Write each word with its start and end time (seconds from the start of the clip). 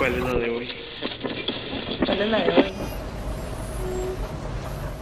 ¿Cuál 0.00 0.14
es 0.14 0.24
la 0.24 0.32
de 0.32 0.48
hoy? 0.48 0.68
¿Cuál 2.06 2.20
es 2.22 2.30
la 2.30 2.38
de 2.38 2.50
hoy? 2.56 2.72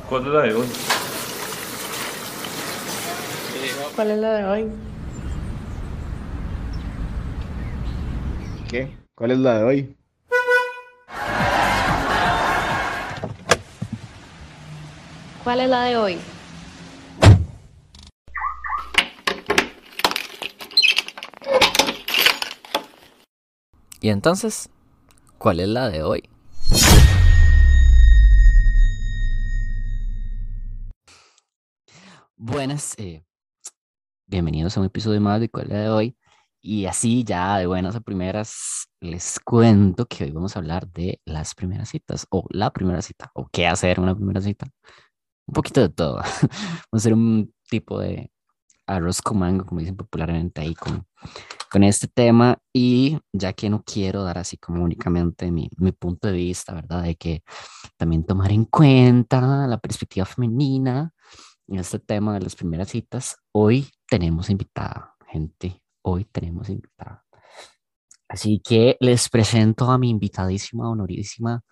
¿Cuál 0.08 0.26
es 0.26 0.32
la 0.32 0.42
de 0.42 0.54
hoy? 0.54 0.68
¿Cuál 3.94 4.10
es 4.10 4.18
la 4.18 4.32
de 4.32 4.44
hoy? 4.44 4.72
¿Qué? 8.68 8.98
¿Cuál 9.14 9.30
es 9.30 9.38
la 9.38 9.58
de 9.58 9.64
hoy? 9.64 9.96
¿Cuál 15.44 15.60
es 15.60 15.70
la 15.70 15.84
de 15.84 15.96
hoy? 15.96 16.18
Y 24.00 24.10
entonces, 24.10 24.68
¿cuál 25.38 25.60
es 25.60 25.68
la 25.68 25.88
de 25.88 26.02
hoy? 26.02 26.28
Buenas, 32.36 32.94
eh, 32.98 33.24
bienvenidos 34.26 34.76
a 34.76 34.80
un 34.80 34.86
episodio 34.86 35.20
más 35.20 35.40
de 35.40 35.48
¿Cuál 35.48 35.66
es 35.66 35.72
la 35.72 35.80
de 35.80 35.88
hoy? 35.88 36.16
Y 36.60 36.86
así 36.86 37.24
ya 37.24 37.58
de 37.58 37.66
buenas 37.66 37.96
a 37.96 38.00
primeras 38.00 38.88
les 39.00 39.38
cuento 39.40 40.06
que 40.06 40.24
hoy 40.24 40.30
vamos 40.32 40.56
a 40.56 40.58
hablar 40.58 40.88
de 40.88 41.20
las 41.24 41.54
primeras 41.54 41.88
citas 41.90 42.26
o 42.30 42.44
la 42.50 42.72
primera 42.72 43.00
cita 43.02 43.30
o 43.34 43.48
qué 43.52 43.66
hacer 43.66 43.98
en 43.98 44.04
una 44.04 44.16
primera 44.16 44.40
cita. 44.40 44.66
Un 45.46 45.54
poquito 45.54 45.80
de 45.80 45.88
todo. 45.88 46.16
Vamos 46.42 46.88
a 46.92 46.96
hacer 46.96 47.14
un 47.14 47.54
tipo 47.70 47.98
de 48.00 48.30
arroz 48.88 49.22
con 49.22 49.38
mango, 49.38 49.64
como 49.64 49.80
dicen 49.80 49.96
popularmente 49.96 50.60
ahí 50.60 50.74
con, 50.74 51.06
con 51.70 51.84
este 51.84 52.08
tema. 52.08 52.58
Y 52.72 53.18
ya 53.32 53.52
que 53.52 53.70
no 53.70 53.82
quiero 53.84 54.24
dar 54.24 54.38
así 54.38 54.56
como 54.56 54.82
únicamente 54.82 55.50
mi, 55.52 55.70
mi 55.76 55.92
punto 55.92 56.28
de 56.28 56.34
vista, 56.34 56.74
¿verdad? 56.74 57.02
De 57.02 57.16
que 57.16 57.42
también 57.96 58.24
tomar 58.24 58.50
en 58.50 58.64
cuenta 58.64 59.66
la 59.66 59.78
perspectiva 59.78 60.26
femenina 60.26 61.12
en 61.68 61.78
este 61.78 61.98
tema 61.98 62.34
de 62.34 62.40
las 62.40 62.56
primeras 62.56 62.88
citas, 62.88 63.36
hoy 63.52 63.88
tenemos 64.08 64.48
invitada, 64.48 65.14
gente, 65.30 65.82
hoy 66.02 66.24
tenemos 66.24 66.70
invitada. 66.70 67.24
Así 68.26 68.60
que 68.60 68.96
les 69.00 69.28
presento 69.28 69.90
a 69.90 69.98
mi 69.98 70.10
invitadísima, 70.10 70.90
honorísima 70.90 71.62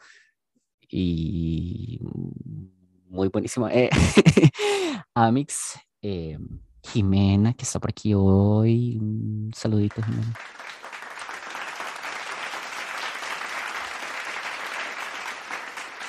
y 0.89 1.99
muy 3.09 3.29
buenísima, 3.29 3.73
eh, 3.73 3.91
Amix 5.15 5.79
eh, 6.03 6.39
Jimena, 6.87 7.53
que 7.55 7.65
está 7.65 7.79
por 7.79 7.91
aquí 7.91 8.15
hoy. 8.15 8.99
Un 9.01 9.51
saludito, 9.55 10.03
Jimena. 10.03 10.35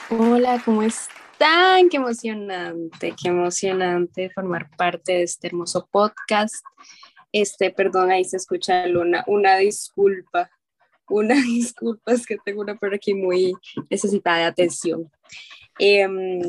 Hola, 0.10 0.62
¿cómo 0.64 0.84
están? 0.84 1.90
Qué 1.90 1.98
emocionante, 1.98 3.14
qué 3.22 3.28
emocionante 3.28 4.30
formar 4.30 4.70
parte 4.78 5.12
de 5.12 5.24
este 5.24 5.48
hermoso 5.48 5.86
podcast. 5.92 6.64
Este, 7.34 7.72
perdón, 7.72 8.12
ahí 8.12 8.24
se 8.24 8.38
escucha 8.38 8.88
Luna, 8.88 9.26
una 9.28 9.58
disculpa, 9.58 10.50
una 11.10 11.36
disculpa, 11.44 12.14
es 12.14 12.26
que 12.26 12.38
tengo 12.46 12.62
una 12.62 12.76
por 12.76 12.94
aquí 12.94 13.14
muy 13.14 13.54
necesitada 13.90 14.38
de 14.38 14.44
atención. 14.46 15.12
Em, 15.80 16.42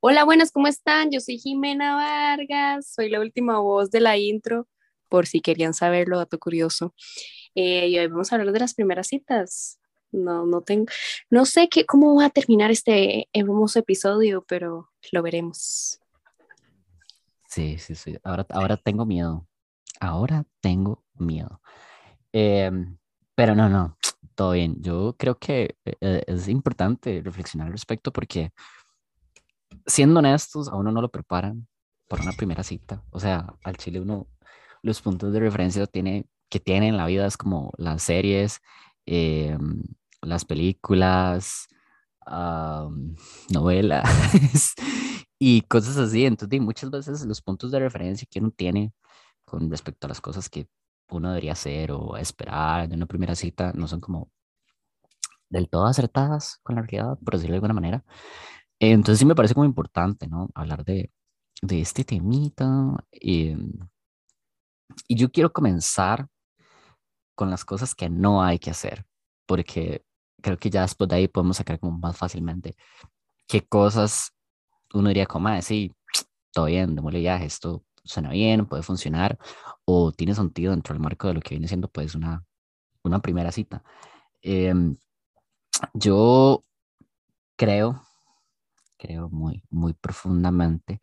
hola, 0.00 0.24
buenas, 0.24 0.50
¿cómo 0.50 0.66
están? 0.66 1.10
Yo 1.10 1.20
soy 1.20 1.38
Jimena 1.38 1.94
Vargas, 1.94 2.90
soy 2.94 3.10
la 3.10 3.20
última 3.20 3.58
voz 3.58 3.90
de 3.90 4.00
la 4.00 4.16
intro, 4.16 4.66
por 5.10 5.26
si 5.26 5.42
querían 5.42 5.74
saberlo, 5.74 6.16
dato 6.16 6.38
curioso. 6.38 6.94
Eh, 7.54 7.88
y 7.88 7.98
hoy 7.98 8.06
vamos 8.06 8.32
a 8.32 8.36
hablar 8.36 8.52
de 8.52 8.60
las 8.60 8.72
primeras 8.72 9.08
citas. 9.08 9.78
No, 10.10 10.46
no 10.46 10.62
tengo, 10.62 10.86
no 11.28 11.44
sé 11.44 11.68
qué, 11.68 11.84
cómo 11.84 12.14
va 12.14 12.26
a 12.26 12.30
terminar 12.30 12.70
este 12.70 13.28
hermoso 13.34 13.78
episodio, 13.78 14.42
pero 14.48 14.90
lo 15.10 15.22
veremos. 15.22 16.00
Sí, 17.48 17.76
sí, 17.76 17.94
sí. 17.94 18.16
Ahora, 18.22 18.46
ahora 18.50 18.78
tengo 18.78 19.04
miedo. 19.04 19.46
Ahora 20.00 20.46
tengo 20.60 21.04
miedo. 21.14 21.60
Em, 22.32 22.96
pero 23.42 23.56
no, 23.56 23.68
no, 23.68 23.96
todo 24.36 24.52
bien. 24.52 24.76
Yo 24.80 25.16
creo 25.18 25.36
que 25.36 25.74
eh, 25.84 26.22
es 26.28 26.46
importante 26.46 27.20
reflexionar 27.24 27.66
al 27.66 27.72
respecto 27.72 28.12
porque, 28.12 28.52
siendo 29.84 30.20
honestos, 30.20 30.68
a 30.68 30.76
uno 30.76 30.92
no 30.92 31.02
lo 31.02 31.10
preparan 31.10 31.66
por 32.06 32.20
una 32.20 32.30
primera 32.30 32.62
cita. 32.62 33.02
O 33.10 33.18
sea, 33.18 33.52
al 33.64 33.76
chile 33.78 33.98
uno, 33.98 34.28
los 34.82 35.02
puntos 35.02 35.32
de 35.32 35.40
referencia 35.40 35.88
tiene, 35.88 36.26
que 36.48 36.60
tiene 36.60 36.86
en 36.86 36.96
la 36.96 37.06
vida 37.06 37.26
es 37.26 37.36
como 37.36 37.72
las 37.78 38.04
series, 38.04 38.60
em, 39.06 39.82
las 40.20 40.44
películas, 40.44 41.66
novelas 43.50 44.04
y 45.40 45.62
cosas 45.62 45.96
así. 45.96 46.26
Entonces, 46.26 46.60
muchas 46.60 46.90
veces 46.90 47.26
los 47.26 47.42
puntos 47.42 47.72
de 47.72 47.80
referencia 47.80 48.28
que 48.30 48.38
uno 48.38 48.52
tiene 48.52 48.92
con 49.44 49.68
respecto 49.68 50.06
a 50.06 50.10
las 50.10 50.20
cosas 50.20 50.48
que 50.48 50.68
uno 51.16 51.30
debería 51.30 51.52
hacer 51.52 51.92
o 51.92 52.16
esperar 52.16 52.88
de 52.88 52.96
una 52.96 53.06
primera 53.06 53.34
cita 53.34 53.72
no 53.74 53.88
son 53.88 54.00
como 54.00 54.30
del 55.50 55.68
todo 55.68 55.86
acertadas 55.86 56.58
con 56.62 56.76
la 56.76 56.82
realidad, 56.82 57.18
por 57.24 57.34
decirlo 57.34 57.52
de 57.54 57.56
alguna 57.58 57.74
manera. 57.74 58.04
Entonces 58.80 59.18
sí 59.20 59.26
me 59.26 59.34
parece 59.34 59.54
como 59.54 59.66
importante, 59.66 60.26
¿no? 60.28 60.48
Hablar 60.54 60.84
de, 60.84 61.12
de 61.62 61.80
este 61.80 62.04
temita. 62.04 63.04
Y, 63.12 63.56
yo 65.08 65.30
quiero 65.30 65.52
comenzar 65.52 66.26
con 67.34 67.50
las 67.50 67.64
cosas 67.64 67.94
que 67.94 68.08
no 68.10 68.42
hay 68.42 68.58
que 68.58 68.70
hacer, 68.70 69.04
porque 69.46 70.04
creo 70.42 70.58
que 70.58 70.70
ya 70.70 70.82
después 70.82 71.08
de 71.08 71.16
ahí 71.16 71.28
podemos 71.28 71.56
sacar 71.58 71.78
como 71.80 71.98
más 71.98 72.16
fácilmente 72.16 72.76
qué 73.48 73.66
cosas 73.66 74.32
uno 74.94 75.08
diría 75.08 75.26
como, 75.26 75.48
ah, 75.48 75.62
sí, 75.62 75.92
todo 76.52 76.66
bien, 76.66 76.94
démosle 76.94 77.20
viaje, 77.20 77.46
esto 77.46 77.84
suena 78.04 78.30
bien, 78.30 78.66
puede 78.66 78.82
funcionar, 78.82 79.38
o 79.84 80.12
tiene 80.12 80.34
sentido 80.34 80.72
dentro 80.72 80.94
del 80.94 81.02
marco 81.02 81.28
de 81.28 81.34
lo 81.34 81.40
que 81.40 81.50
viene 81.50 81.68
siendo 81.68 81.88
pues 81.88 82.14
una, 82.14 82.44
una 83.02 83.20
primera 83.20 83.52
cita. 83.52 83.82
Em, 84.42 84.96
yo 85.94 86.64
creo, 87.56 88.02
creo 88.98 89.28
muy, 89.30 89.62
muy 89.70 89.94
profundamente 89.94 91.00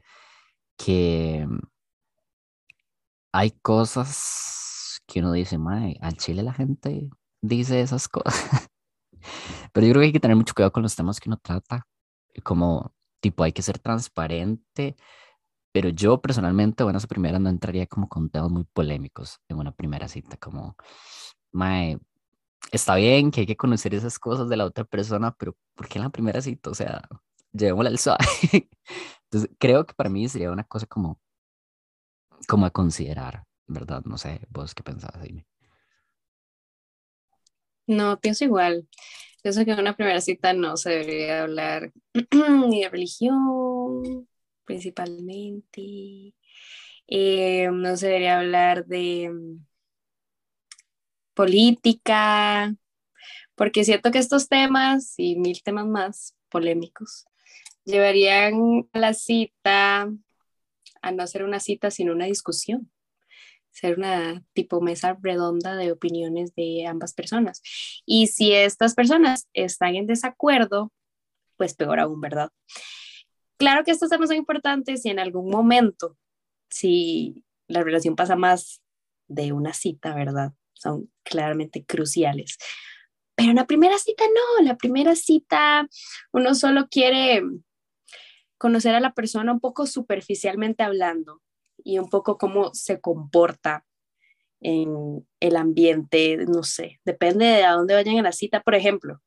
que 0.77 1.47
hay 3.31 3.51
cosas 3.51 5.01
que 5.07 5.19
uno 5.19 5.31
dice, 5.31 5.57
mae, 5.57 5.97
al 6.01 6.17
Chile 6.17 6.43
la 6.43 6.53
gente 6.53 7.09
dice 7.41 7.81
esas 7.81 8.07
cosas. 8.07 8.33
Pero 9.73 9.87
yo 9.87 9.93
creo 9.93 10.01
que 10.01 10.05
hay 10.07 10.13
que 10.13 10.19
tener 10.19 10.37
mucho 10.37 10.53
cuidado 10.53 10.71
con 10.71 10.83
los 10.83 10.95
temas 10.95 11.19
que 11.19 11.29
uno 11.29 11.37
trata. 11.37 11.87
Como, 12.43 12.93
tipo, 13.19 13.43
hay 13.43 13.51
que 13.51 13.61
ser 13.61 13.79
transparente. 13.79 14.95
Pero 15.71 15.89
yo 15.89 16.21
personalmente, 16.21 16.83
bueno, 16.83 16.97
esa 16.97 17.07
primera 17.07 17.39
no 17.39 17.49
entraría 17.49 17.87
como 17.87 18.09
con 18.09 18.29
temas 18.29 18.49
muy 18.51 18.63
polémicos 18.65 19.39
en 19.47 19.57
una 19.57 19.71
primera 19.71 20.07
cita. 20.07 20.37
Como, 20.37 20.75
mae, 21.51 21.99
está 22.71 22.95
bien 22.95 23.31
que 23.31 23.41
hay 23.41 23.47
que 23.47 23.57
conocer 23.57 23.93
esas 23.93 24.19
cosas 24.19 24.49
de 24.49 24.57
la 24.57 24.65
otra 24.65 24.83
persona, 24.85 25.33
pero 25.37 25.55
¿por 25.75 25.87
qué 25.87 25.99
en 25.99 26.05
la 26.05 26.09
primera 26.09 26.41
cita? 26.41 26.69
O 26.71 26.73
sea, 26.75 27.01
llevémosla 27.53 27.89
al 27.89 27.99
suave. 27.99 28.25
Entonces, 29.25 29.51
creo 29.59 29.85
que 29.85 29.93
para 29.93 30.09
mí 30.09 30.27
sería 30.27 30.51
una 30.51 30.63
cosa 30.63 30.87
como, 30.87 31.19
como 32.47 32.65
a 32.65 32.71
considerar, 32.71 33.43
¿verdad? 33.67 34.03
No 34.05 34.17
sé, 34.17 34.41
vos 34.49 34.73
qué 34.75 34.83
pensás, 34.83 35.21
dime. 35.21 35.45
No, 37.87 38.19
pienso 38.19 38.43
igual. 38.45 38.87
Pienso 39.41 39.65
que 39.65 39.71
en 39.71 39.79
una 39.79 39.95
primera 39.95 40.21
cita 40.21 40.53
no 40.53 40.77
se 40.77 40.91
debería 40.91 41.43
hablar 41.43 41.91
ni 42.69 42.83
de 42.83 42.89
religión, 42.89 44.27
principalmente. 44.69 46.35
Eh, 47.07 47.69
no 47.71 47.97
se 47.97 48.05
debería 48.05 48.37
hablar 48.37 48.85
de 48.85 49.31
mm, 49.31 49.65
política, 51.33 52.75
porque 53.55 53.83
siento 53.83 54.11
que 54.11 54.19
estos 54.19 54.47
temas 54.47 55.15
y 55.17 55.37
mil 55.37 55.63
temas 55.63 55.87
más 55.87 56.35
polémicos 56.49 57.25
llevarían 57.83 58.87
a 58.93 58.99
la 58.99 59.13
cita 59.15 60.11
a 61.01 61.11
no 61.11 61.25
ser 61.25 61.43
una 61.43 61.59
cita, 61.59 61.89
sino 61.89 62.13
una 62.13 62.25
discusión 62.25 62.91
ser 63.71 63.97
una 63.97 64.43
tipo 64.53 64.81
mesa 64.81 65.17
redonda 65.21 65.75
de 65.77 65.91
opiniones 65.91 66.53
de 66.55 66.85
ambas 66.85 67.13
personas. 67.13 67.61
Y 68.05 68.27
si 68.27 68.51
estas 68.53 68.93
personas 68.93 69.47
están 69.53 69.95
en 69.95 70.05
desacuerdo, 70.05 70.91
pues 71.55 71.75
peor 71.75 71.99
aún, 71.99 72.19
¿verdad? 72.19 72.51
Claro 73.59 73.83
que 73.83 73.91
estos 73.91 74.09
temas 74.09 74.29
son 74.29 74.37
importantes 74.37 75.05
y 75.05 75.09
en 75.09 75.19
algún 75.19 75.51
momento, 75.51 76.17
si 76.69 77.43
la 77.67 77.83
relación 77.83 78.15
pasa 78.15 78.37
más 78.37 78.81
de 79.27 79.51
una 79.51 79.73
cita, 79.73 80.15
¿verdad? 80.15 80.53
Son 80.73 81.11
claramente 81.23 81.85
cruciales. 81.85 82.57
Pero 83.35 83.49
en 83.49 83.57
la 83.57 83.67
primera 83.67 83.97
cita 83.97 84.23
no, 84.27 84.65
la 84.65 84.77
primera 84.77 85.13
cita 85.13 85.87
uno 86.31 86.55
solo 86.55 86.87
quiere 86.89 87.43
conocer 88.57 88.95
a 88.95 89.01
la 89.01 89.13
persona 89.13 89.51
un 89.51 89.59
poco 89.59 89.85
superficialmente 89.85 90.83
hablando 90.83 91.41
y 91.83 91.99
un 91.99 92.09
poco 92.09 92.37
cómo 92.37 92.73
se 92.73 93.01
comporta 93.01 93.85
en 94.61 95.27
el 95.41 95.55
ambiente, 95.57 96.37
no 96.47 96.63
sé, 96.63 97.01
depende 97.03 97.45
de 97.45 97.63
a 97.65 97.73
dónde 97.73 97.93
vayan 97.93 98.19
a 98.19 98.23
la 98.23 98.31
cita. 98.31 98.61
Por 98.61 98.75
ejemplo, 98.75 99.21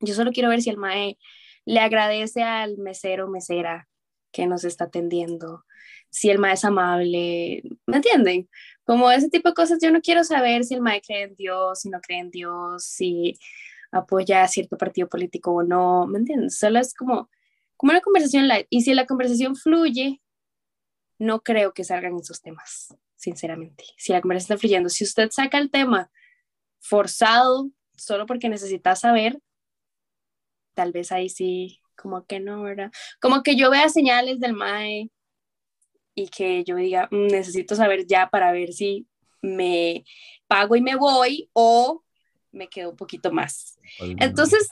yo 0.00 0.14
solo 0.14 0.30
quiero 0.32 0.50
ver 0.50 0.60
si 0.60 0.68
el 0.68 0.76
mae 0.76 1.18
le 1.66 1.80
agradece 1.80 2.42
al 2.42 2.78
mesero 2.78 3.26
o 3.26 3.30
mesera 3.30 3.88
que 4.32 4.46
nos 4.46 4.64
está 4.64 4.84
atendiendo, 4.84 5.64
si 6.10 6.30
el 6.30 6.38
mae 6.38 6.54
es 6.54 6.64
amable, 6.64 7.62
¿me 7.86 7.96
entienden? 7.96 8.48
Como 8.84 9.10
ese 9.10 9.28
tipo 9.28 9.48
de 9.48 9.54
cosas, 9.54 9.78
yo 9.82 9.90
no 9.90 10.00
quiero 10.00 10.24
saber 10.24 10.64
si 10.64 10.74
el 10.74 10.80
mae 10.80 11.02
cree 11.02 11.24
en 11.24 11.34
Dios, 11.34 11.80
si 11.80 11.90
no 11.90 12.00
cree 12.00 12.20
en 12.20 12.30
Dios, 12.30 12.84
si 12.84 13.38
apoya 13.90 14.42
a 14.42 14.48
cierto 14.48 14.78
partido 14.78 15.08
político 15.08 15.52
o 15.52 15.62
no, 15.62 16.06
¿me 16.06 16.18
entienden? 16.18 16.50
Solo 16.50 16.78
es 16.78 16.94
como, 16.94 17.30
como 17.76 17.92
una 17.92 18.00
conversación. 18.00 18.48
Y 18.70 18.82
si 18.82 18.94
la 18.94 19.06
conversación 19.06 19.56
fluye, 19.56 20.22
no 21.18 21.42
creo 21.42 21.72
que 21.72 21.84
salgan 21.84 22.16
esos 22.16 22.40
temas, 22.42 22.94
sinceramente. 23.16 23.84
Si 23.96 24.12
la 24.12 24.20
conversación 24.20 24.54
está 24.54 24.60
fluyendo, 24.60 24.88
si 24.88 25.04
usted 25.04 25.30
saca 25.30 25.58
el 25.58 25.70
tema 25.70 26.10
forzado 26.78 27.70
solo 27.96 28.26
porque 28.26 28.48
necesita 28.48 28.94
saber, 28.94 29.40
tal 30.76 30.92
vez 30.92 31.10
ahí 31.10 31.28
sí, 31.28 31.80
como 31.96 32.26
que 32.26 32.38
no, 32.38 32.62
¿verdad? 32.62 32.92
Como 33.20 33.42
que 33.42 33.56
yo 33.56 33.70
vea 33.70 33.88
señales 33.88 34.38
del 34.38 34.52
MAE 34.52 35.10
y 36.14 36.28
que 36.28 36.62
yo 36.64 36.76
diga, 36.76 37.08
"Mm, 37.10 37.26
necesito 37.28 37.74
saber 37.74 38.06
ya 38.06 38.28
para 38.28 38.52
ver 38.52 38.72
si 38.72 39.06
me 39.42 40.04
pago 40.46 40.76
y 40.76 40.82
me 40.82 40.94
voy 40.96 41.48
o 41.52 42.04
me 42.52 42.68
quedo 42.68 42.90
un 42.90 42.96
poquito 42.96 43.32
más. 43.32 43.78
Entonces, 44.18 44.68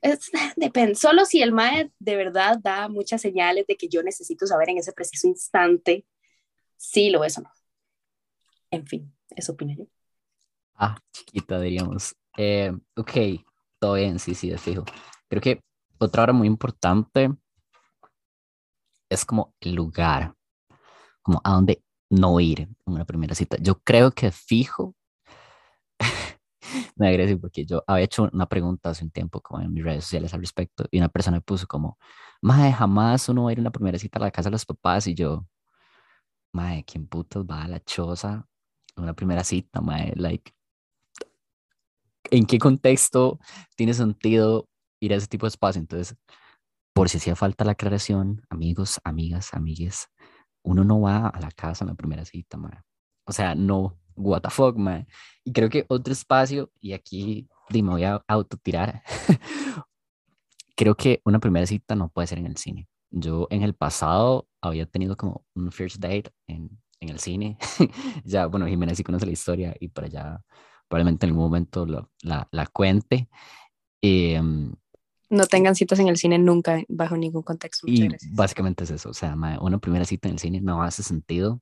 es, 0.00 0.30
depende, 0.56 0.94
solo 0.94 1.24
si 1.24 1.42
el 1.42 1.52
MAE 1.52 1.90
de 1.98 2.16
verdad 2.16 2.58
da 2.62 2.88
muchas 2.88 3.20
señales 3.20 3.66
de 3.66 3.76
que 3.76 3.88
yo 3.88 4.02
necesito 4.02 4.46
saber 4.46 4.70
en 4.70 4.78
ese 4.78 4.92
preciso 4.92 5.26
instante 5.26 6.06
si 6.76 7.10
lo 7.10 7.24
es 7.24 7.38
o 7.38 7.42
no. 7.42 7.50
En 8.70 8.86
fin, 8.86 9.12
eso 9.36 9.52
opino 9.52 9.74
yo. 9.76 9.86
Ah, 10.74 10.96
chiquita, 11.12 11.60
diríamos. 11.60 12.14
Eh, 12.36 12.72
ok, 12.96 13.12
todo 13.78 13.94
bien, 13.94 14.18
sí, 14.18 14.34
sí, 14.34 14.50
de 14.50 14.58
fijo. 14.58 14.84
Creo 15.28 15.40
que 15.40 15.60
otra 15.98 16.24
hora 16.24 16.32
muy 16.32 16.46
importante 16.46 17.30
es 19.08 19.24
como 19.24 19.54
el 19.60 19.74
lugar, 19.74 20.34
como 21.22 21.40
a 21.44 21.52
dónde 21.52 21.82
no 22.10 22.38
ir 22.40 22.60
en 22.60 22.76
una 22.84 23.04
primera 23.04 23.34
cita. 23.34 23.56
Yo 23.60 23.80
creo 23.82 24.10
que 24.12 24.30
fijo, 24.30 24.94
me 26.96 27.08
agradezco 27.08 27.40
porque 27.40 27.64
yo 27.64 27.82
había 27.86 28.04
hecho 28.04 28.28
una 28.32 28.46
pregunta 28.46 28.90
hace 28.90 29.04
un 29.04 29.10
tiempo 29.10 29.40
como 29.40 29.62
en 29.62 29.72
mis 29.72 29.84
redes 29.84 30.04
sociales 30.04 30.34
al 30.34 30.40
respecto 30.40 30.84
y 30.90 30.98
una 30.98 31.08
persona 31.08 31.38
me 31.38 31.40
puso 31.42 31.66
como, 31.66 31.98
mae, 32.42 32.72
jamás 32.72 33.28
uno 33.28 33.44
va 33.44 33.50
a 33.50 33.52
ir 33.52 33.58
a 33.58 33.62
una 33.62 33.72
primera 33.72 33.98
cita 33.98 34.18
a 34.18 34.22
la 34.22 34.30
casa 34.30 34.48
de 34.50 34.52
los 34.52 34.66
papás 34.66 35.06
y 35.06 35.14
yo, 35.14 35.46
mae, 36.52 36.84
¿quién 36.84 37.06
putas 37.06 37.44
va 37.44 37.64
a 37.64 37.68
la 37.68 37.80
choza 37.80 38.46
en 38.96 39.02
una 39.02 39.14
primera 39.14 39.44
cita, 39.44 39.80
mae? 39.80 40.12
Like, 40.16 40.52
¿en 42.30 42.46
qué 42.46 42.58
contexto 42.58 43.38
tiene 43.76 43.94
sentido 43.94 44.68
ir 45.04 45.12
a 45.12 45.16
ese 45.16 45.26
tipo 45.26 45.46
de 45.46 45.48
espacio? 45.50 45.80
Entonces, 45.80 46.16
por 46.94 47.08
si 47.08 47.18
hacía 47.18 47.36
falta 47.36 47.64
la 47.64 47.72
aclaración, 47.72 48.42
amigos, 48.48 49.00
amigas, 49.04 49.52
amigues, 49.52 50.08
uno 50.62 50.84
no 50.84 51.00
va 51.00 51.28
a 51.28 51.40
la 51.40 51.50
casa 51.50 51.84
en 51.84 51.90
la 51.90 51.94
primera 51.94 52.24
cita, 52.24 52.56
mae. 52.56 52.80
O 53.26 53.32
sea, 53.32 53.54
no, 53.54 53.98
what 54.16 54.42
the 54.42 54.50
fuck, 54.50 54.76
mae. 54.76 55.06
Y 55.44 55.52
creo 55.52 55.68
que 55.68 55.84
otro 55.88 56.12
espacio, 56.12 56.70
y 56.80 56.92
aquí 56.92 57.48
me 57.70 57.82
voy 57.82 58.04
a 58.04 58.22
autotirar, 58.28 59.02
creo 60.76 60.94
que 60.94 61.20
una 61.24 61.40
primera 61.40 61.66
cita 61.66 61.94
no 61.94 62.08
puede 62.08 62.28
ser 62.28 62.38
en 62.38 62.46
el 62.46 62.56
cine. 62.56 62.88
Yo 63.10 63.46
en 63.50 63.62
el 63.62 63.74
pasado 63.74 64.48
había 64.60 64.86
tenido 64.86 65.16
como 65.16 65.44
un 65.54 65.70
first 65.70 65.96
date 65.96 66.30
en, 66.46 66.70
en 67.00 67.08
el 67.08 67.18
cine. 67.18 67.58
ya, 68.24 68.46
bueno, 68.46 68.66
Jiménez 68.66 68.96
sí 68.96 69.04
conoce 69.04 69.26
la 69.26 69.32
historia 69.32 69.74
y 69.78 69.88
para 69.88 70.06
allá 70.06 70.44
probablemente 70.88 71.26
en 71.26 71.30
algún 71.30 71.44
momento 71.44 71.86
lo, 71.86 72.10
la, 72.22 72.48
la, 72.50 72.66
cuente. 72.66 73.28
Eh, 74.02 74.40
no 75.30 75.46
tengan 75.46 75.74
citas 75.74 75.98
en 75.98 76.08
el 76.08 76.16
cine 76.16 76.38
nunca, 76.38 76.82
bajo 76.88 77.16
ningún 77.16 77.42
contexto. 77.42 77.86
y 77.86 78.08
básicamente 78.32 78.84
es 78.84 78.90
eso, 78.90 79.10
o 79.10 79.14
sea, 79.14 79.36
una 79.60 79.78
primera 79.78 80.04
cita 80.04 80.28
en 80.28 80.34
el 80.34 80.38
cine 80.38 80.60
no 80.60 80.82
hace 80.82 81.02
sentido. 81.02 81.60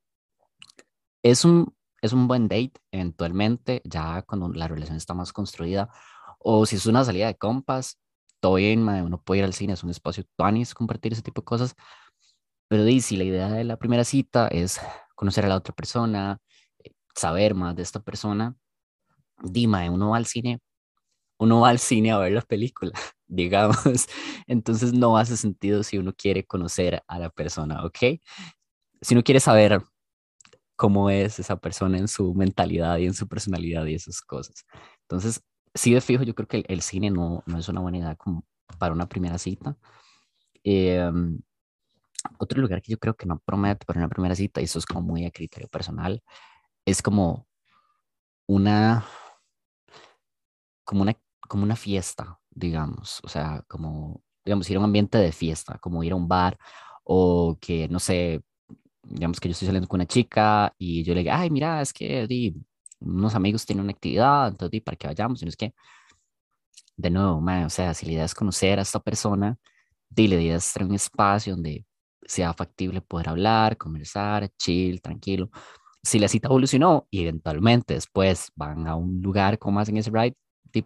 Es 1.23 1.45
un, 1.45 1.75
es 2.01 2.13
un 2.13 2.27
buen 2.27 2.49
date 2.49 2.73
eventualmente, 2.91 3.81
ya 3.85 4.23
cuando 4.23 4.49
la 4.49 4.69
relación 4.69 4.97
está 4.97 5.15
más 5.15 5.33
construida, 5.33 5.89
o 6.39 6.67
si 6.67 6.77
es 6.77 6.87
una 6.87 7.05
salida 7.05 7.29
de 7.29 7.37
compas, 7.37 7.99
todo 8.41 8.55
bien, 8.55 8.89
uno 8.89 9.23
puede 9.23 9.39
ir 9.39 9.45
al 9.45 9.55
cine, 9.55 9.75
es 9.75 9.85
un 9.85 9.91
espacio 9.91 10.25
tuanis, 10.37 10.75
compartir 10.75 11.13
ese 11.13 11.23
tipo 11.23 11.43
de 11.43 11.45
cosas, 11.45 11.77
pero 12.69 12.85
si 13.01 13.17
la 13.17 13.25
idea 13.25 13.49
de 13.51 13.65
la 13.65 13.77
primera 13.77 14.03
cita 14.03 14.49
es 14.49 14.81
conocer 15.15 15.45
a 15.45 15.49
la 15.49 15.57
otra 15.57 15.75
persona, 15.75 16.39
saber 17.15 17.55
más 17.55 17.77
de 17.77 17.83
esta 17.83 18.01
persona, 18.01 18.57
Dima, 19.43 19.89
uno 19.91 20.11
va 20.11 20.17
al 20.17 20.27
cine, 20.27 20.61
uno 21.39 21.61
va 21.61 21.69
al 21.69 21.79
cine 21.79 22.13
a 22.13 22.19
ver 22.19 22.33
las 22.33 22.47
películas, 22.47 22.99
digamos, 23.33 23.77
entonces 24.47 24.93
no 24.93 25.17
hace 25.17 25.37
sentido 25.37 25.83
si 25.83 25.99
uno 25.99 26.13
quiere 26.15 26.45
conocer 26.45 27.03
a 27.09 27.19
la 27.19 27.31
persona, 27.31 27.85
¿ok? 27.85 28.21
Si 29.01 29.15
uno 29.15 29.25
quiere 29.25 29.41
saber 29.41 29.83
cómo 30.77 31.11
es 31.11 31.39
esa 31.39 31.57
persona 31.57 31.99
en 31.99 32.09
su 32.09 32.35
mentalidad 32.35 32.99
y 32.99 33.07
en 33.07 33.15
su 33.15 33.29
personalidad 33.29 33.87
y 33.87 33.95
esas 33.95 34.21
cosas. 34.21 34.67
Entonces, 35.03 35.43
sí 35.75 35.95
de 35.95 36.01
fijo, 36.01 36.25
yo 36.25 36.35
creo 36.35 36.49
que 36.49 36.59
el, 36.59 36.65
el 36.69 36.83
cine 36.83 37.11
no, 37.11 37.43
no, 37.47 37.59
es 37.59 37.69
una 37.69 37.81
buena 37.81 37.99
idea 37.99 38.17
como 38.17 38.45
para 38.79 38.95
una 38.95 39.09
primera 39.09 39.39
cita. 39.39 39.77
Eh, 40.65 41.11
otro 42.39 42.61
lugar 42.61 42.83
que 42.83 42.93
yo 42.93 42.99
creo 42.99 43.17
que 43.17 43.27
no 43.27 43.39
promete 43.39 43.87
para 43.87 43.99
una 44.01 44.09
primera 44.09 44.35
cita, 44.35 44.61
y 44.61 44.65
eso 44.65 44.79
es 44.79 44.87
como 44.87 45.03
muy 45.03 45.25
a 45.25 45.31
criterio 45.31 45.69
personal, 45.69 46.23
es 46.85 47.03
como 47.03 47.47
una, 48.47 49.05
como 50.85 51.03
una, 51.03 51.17
como 51.49 51.65
una 51.65 51.77
fiesta, 51.77 52.41
digamos, 52.55 53.21
o 53.25 53.29
sea, 53.29 53.63
como, 53.69 54.23
digamos, 54.45 54.69
ir 54.71 54.77
a 54.77 54.81
un 54.81 54.87
ambiente 54.87 55.19
de 55.19 55.33
fiesta, 55.33 55.79
como 55.79 56.03
ir 56.05 56.13
a 56.13 56.17
un 56.17 56.29
bar 56.29 56.59
o 57.05 57.59
que, 57.61 57.89
no 57.89 57.99
sé, 57.99 58.43
digamos 59.03 59.41
que 59.41 59.49
yo 59.49 59.53
estoy 59.53 59.67
saliendo 59.67 59.89
con 59.89 59.99
una 59.99 60.07
chica 60.07 60.75
y 60.79 61.03
yo 61.05 61.15
le 61.15 61.21
digo, 61.23 61.33
ay, 61.35 61.51
mira, 61.51 61.81
es 61.83 61.93
que 61.93 62.27
di, 62.27 62.55
unos 63.01 63.35
amigos 63.35 63.67
tienen 63.67 63.85
una 63.85 63.93
actividad, 63.93 64.49
entonces 64.49 64.71
di, 64.73 64.81
para 64.81 64.97
que 64.97 65.07
vayamos, 65.09 65.43
y 65.43 65.45
no 65.47 65.49
es 65.51 65.57
que, 65.57 65.75
de 66.97 67.11
nuevo, 67.11 67.41
man, 67.41 67.65
o 67.65 67.71
sea, 67.71 67.95
si 67.95 68.07
la 68.07 68.13
idea 68.13 68.25
es 68.25 68.35
conocer 68.35 68.79
a 68.79 68.83
esta 68.83 69.01
persona, 69.01 69.57
di, 70.09 70.29
la 70.29 70.37
idea 70.37 70.57
es 70.57 70.75
un 70.77 70.95
espacio 70.95 71.55
donde 71.55 71.87
sea 72.25 72.53
factible 72.55 73.01
poder 73.01 73.31
hablar, 73.31 73.77
conversar, 73.77 74.49
chill, 74.59 75.01
tranquilo. 75.03 75.51
Si 76.03 76.19
la 76.19 76.29
cita 76.29 76.49
evolucionó 76.49 77.07
y 77.11 77.23
eventualmente 77.23 77.95
después 77.95 78.51
van 78.57 78.87
a 78.87 78.97
un 78.97 79.21
lugar 79.23 79.59
como 79.59 79.81
hacen 79.81 79.97
ese 79.97 80.11
ride, 80.11 80.37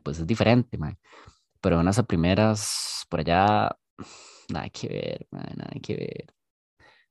pues 0.02 0.19
es 0.19 0.26
diferente, 0.26 0.79
man. 0.79 0.99
Pero 1.67 1.81
unas 1.81 2.01
primeras 2.05 3.05
por 3.09 3.19
allá, 3.19 3.77
nada 4.49 4.69
que 4.71 4.87
ver, 4.87 5.27
nada 5.33 5.73
que 5.83 5.97
ver. 5.97 6.27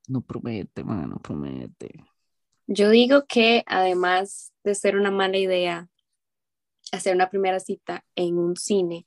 No 0.07 0.21
promete, 0.21 0.81
man, 0.81 1.09
no 1.09 1.17
promete. 1.17 2.05
Yo 2.65 2.89
digo 2.89 3.25
que 3.27 3.65
además 3.67 4.53
de 4.63 4.73
ser 4.73 4.95
una 4.95 5.11
mala 5.11 5.35
idea 5.35 5.89
hacer 6.93 7.13
una 7.13 7.29
primera 7.29 7.59
cita 7.59 8.05
en 8.15 8.37
un 8.37 8.55
cine, 8.55 9.05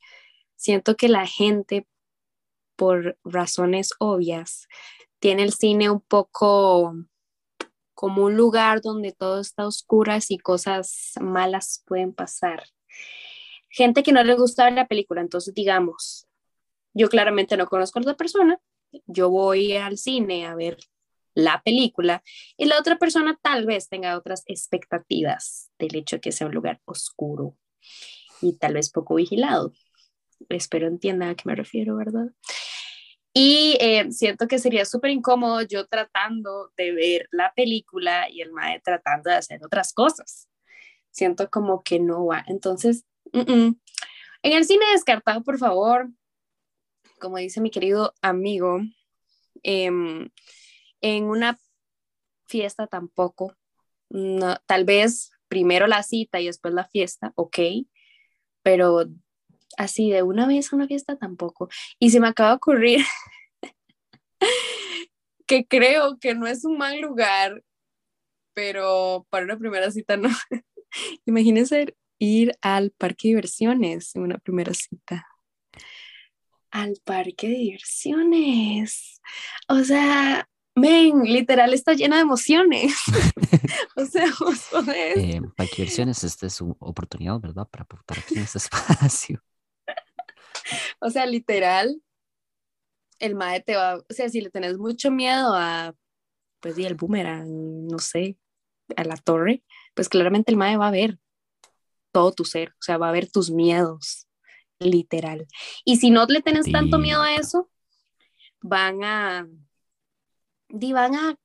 siento 0.55 0.95
que 0.95 1.09
la 1.09 1.25
gente, 1.25 1.87
por 2.75 3.17
razones 3.23 3.89
obvias, 3.97 4.67
tiene 5.17 5.41
el 5.41 5.53
cine 5.53 5.89
un 5.89 6.01
poco 6.01 6.93
como 7.95 8.25
un 8.25 8.37
lugar 8.37 8.81
donde 8.81 9.13
todo 9.13 9.39
está 9.39 9.65
oscuro 9.65 10.13
y 10.29 10.37
cosas 10.37 11.13
malas 11.19 11.83
pueden 11.87 12.13
pasar. 12.13 12.65
Gente 13.69 14.03
que 14.03 14.11
no 14.11 14.23
le 14.23 14.35
gusta 14.35 14.65
ver 14.65 14.73
la 14.73 14.87
película, 14.87 15.21
entonces 15.21 15.53
digamos, 15.53 16.27
yo 16.93 17.07
claramente 17.09 17.55
no 17.55 17.67
conozco 17.67 17.99
a 17.99 18.03
la 18.03 18.15
persona, 18.15 18.59
yo 19.05 19.29
voy 19.29 19.73
al 19.77 19.97
cine 19.97 20.45
a 20.47 20.55
ver 20.55 20.77
la 21.35 21.61
película 21.63 22.23
y 22.57 22.65
la 22.65 22.79
otra 22.79 22.97
persona 22.97 23.37
tal 23.41 23.65
vez 23.65 23.87
tenga 23.87 24.17
otras 24.17 24.43
expectativas 24.47 25.69
del 25.77 25.95
hecho 25.95 26.17
de 26.17 26.21
que 26.21 26.31
sea 26.31 26.47
un 26.47 26.53
lugar 26.53 26.81
oscuro 26.85 27.55
y 28.41 28.57
tal 28.57 28.73
vez 28.73 28.91
poco 28.91 29.15
vigilado. 29.15 29.73
Espero 30.49 30.87
entiendan 30.87 31.29
a 31.29 31.35
qué 31.35 31.43
me 31.45 31.55
refiero, 31.55 31.95
¿verdad? 31.95 32.27
Y 33.33 33.77
eh, 33.79 34.11
siento 34.11 34.47
que 34.47 34.57
sería 34.57 34.85
súper 34.85 35.11
incómodo 35.11 35.61
yo 35.61 35.85
tratando 35.85 36.71
de 36.75 36.91
ver 36.91 37.27
la 37.31 37.53
película 37.55 38.29
y 38.29 38.41
el 38.41 38.51
mae 38.51 38.81
tratando 38.81 39.29
de 39.29 39.37
hacer 39.37 39.63
otras 39.63 39.93
cosas. 39.93 40.49
Siento 41.11 41.49
como 41.49 41.83
que 41.83 41.99
no 41.99 42.25
va. 42.25 42.43
Entonces, 42.47 43.05
en 43.33 43.77
el 44.41 44.65
cine 44.65 44.85
descartado, 44.91 45.43
por 45.43 45.57
favor, 45.57 46.09
como 47.19 47.37
dice 47.37 47.61
mi 47.61 47.71
querido 47.71 48.13
amigo, 48.21 48.79
eh, 49.63 49.89
en 51.01 51.23
una 51.23 51.57
fiesta 52.47 52.87
tampoco. 52.87 53.55
No, 54.09 54.57
tal 54.65 54.85
vez 54.85 55.31
primero 55.47 55.87
la 55.87 56.03
cita 56.03 56.39
y 56.39 56.47
después 56.47 56.73
la 56.73 56.85
fiesta, 56.85 57.31
ok, 57.35 57.59
pero 58.63 59.05
así 59.77 60.11
de 60.11 60.23
una 60.23 60.47
vez 60.47 60.71
a 60.71 60.75
una 60.75 60.87
fiesta 60.87 61.17
tampoco. 61.17 61.69
Y 61.99 62.09
se 62.09 62.19
me 62.19 62.27
acaba 62.27 62.49
de 62.49 62.55
ocurrir 62.55 63.05
que 65.47 65.65
creo 65.67 66.17
que 66.19 66.35
no 66.35 66.47
es 66.47 66.65
un 66.65 66.77
mal 66.77 66.99
lugar, 66.99 67.63
pero 68.53 69.27
para 69.29 69.45
una 69.45 69.57
primera 69.57 69.91
cita 69.91 70.17
no. 70.17 70.29
Imagínense 71.25 71.95
ir 72.19 72.51
al 72.61 72.91
parque 72.91 73.27
de 73.27 73.35
diversiones 73.35 74.15
en 74.15 74.23
una 74.23 74.37
primera 74.37 74.73
cita. 74.73 75.25
Al 76.69 76.99
parque 77.03 77.47
de 77.47 77.55
diversiones. 77.55 79.21
O 79.67 79.83
sea, 79.83 80.47
men, 80.75 81.23
literal 81.23 81.73
está 81.73 81.93
llena 81.93 82.17
de 82.17 82.21
emociones. 82.21 82.93
o 83.95 84.05
sea, 84.05 84.27
vos 84.39 84.67
podés. 84.69 85.17
Eh, 85.17 85.41
para 85.55 85.69
que 85.69 85.83
versiones, 85.83 86.23
esta 86.23 86.47
es 86.47 86.53
su 86.53 86.75
oportunidad, 86.79 87.39
¿verdad? 87.39 87.67
Para 87.67 87.83
aportar 87.83 88.19
aquí 88.19 88.35
en 88.35 88.41
este 88.41 88.59
espacio. 88.59 89.41
O 90.99 91.09
sea, 91.09 91.25
literal, 91.25 92.01
el 93.19 93.35
mae 93.35 93.61
te 93.61 93.75
va, 93.75 93.97
o 93.97 94.13
sea, 94.13 94.29
si 94.29 94.41
le 94.41 94.51
tenés 94.51 94.77
mucho 94.77 95.09
miedo 95.09 95.55
a, 95.55 95.95
pues, 96.59 96.77
y 96.77 96.85
el 96.85 96.95
boomerang, 96.95 97.87
no 97.87 97.97
sé, 97.97 98.37
a 98.95 99.03
la 99.03 99.17
torre, 99.17 99.63
pues 99.95 100.09
claramente 100.09 100.51
el 100.51 100.57
mae 100.57 100.77
va 100.77 100.89
a 100.89 100.91
ver 100.91 101.17
todo 102.11 102.31
tu 102.31 102.45
ser, 102.45 102.69
o 102.69 102.81
sea, 102.81 102.97
va 102.97 103.09
a 103.09 103.13
ver 103.13 103.29
tus 103.29 103.51
miedos, 103.51 104.27
literal. 104.79 105.47
Y 105.85 105.97
si 105.97 106.09
no 106.09 106.25
le 106.25 106.41
tenés 106.41 106.71
tanto 106.71 106.97
miedo 106.97 107.21
a 107.21 107.35
eso, 107.35 107.69
van 108.61 109.03
a, 109.03 109.47
van 110.69 111.15
a, 111.15 111.35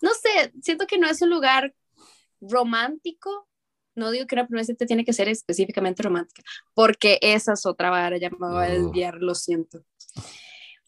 no 0.00 0.10
sé, 0.14 0.52
siento 0.62 0.86
que 0.86 0.98
no 0.98 1.08
es 1.08 1.22
un 1.22 1.30
lugar 1.30 1.74
romántico, 2.40 3.48
no 3.94 4.10
digo 4.10 4.26
que 4.26 4.34
una 4.34 4.46
primera 4.46 4.64
cita 4.64 4.86
tiene 4.86 5.04
que 5.04 5.12
ser 5.12 5.28
específicamente 5.28 6.02
romántica, 6.02 6.42
porque 6.74 7.18
esa 7.20 7.52
es 7.52 7.66
otra 7.66 7.90
vara, 7.90 8.16
ya 8.16 8.30
me 8.30 8.36
voy 8.38 8.64
a 8.64 8.70
desviar, 8.70 9.16
lo 9.16 9.34
siento. 9.34 9.84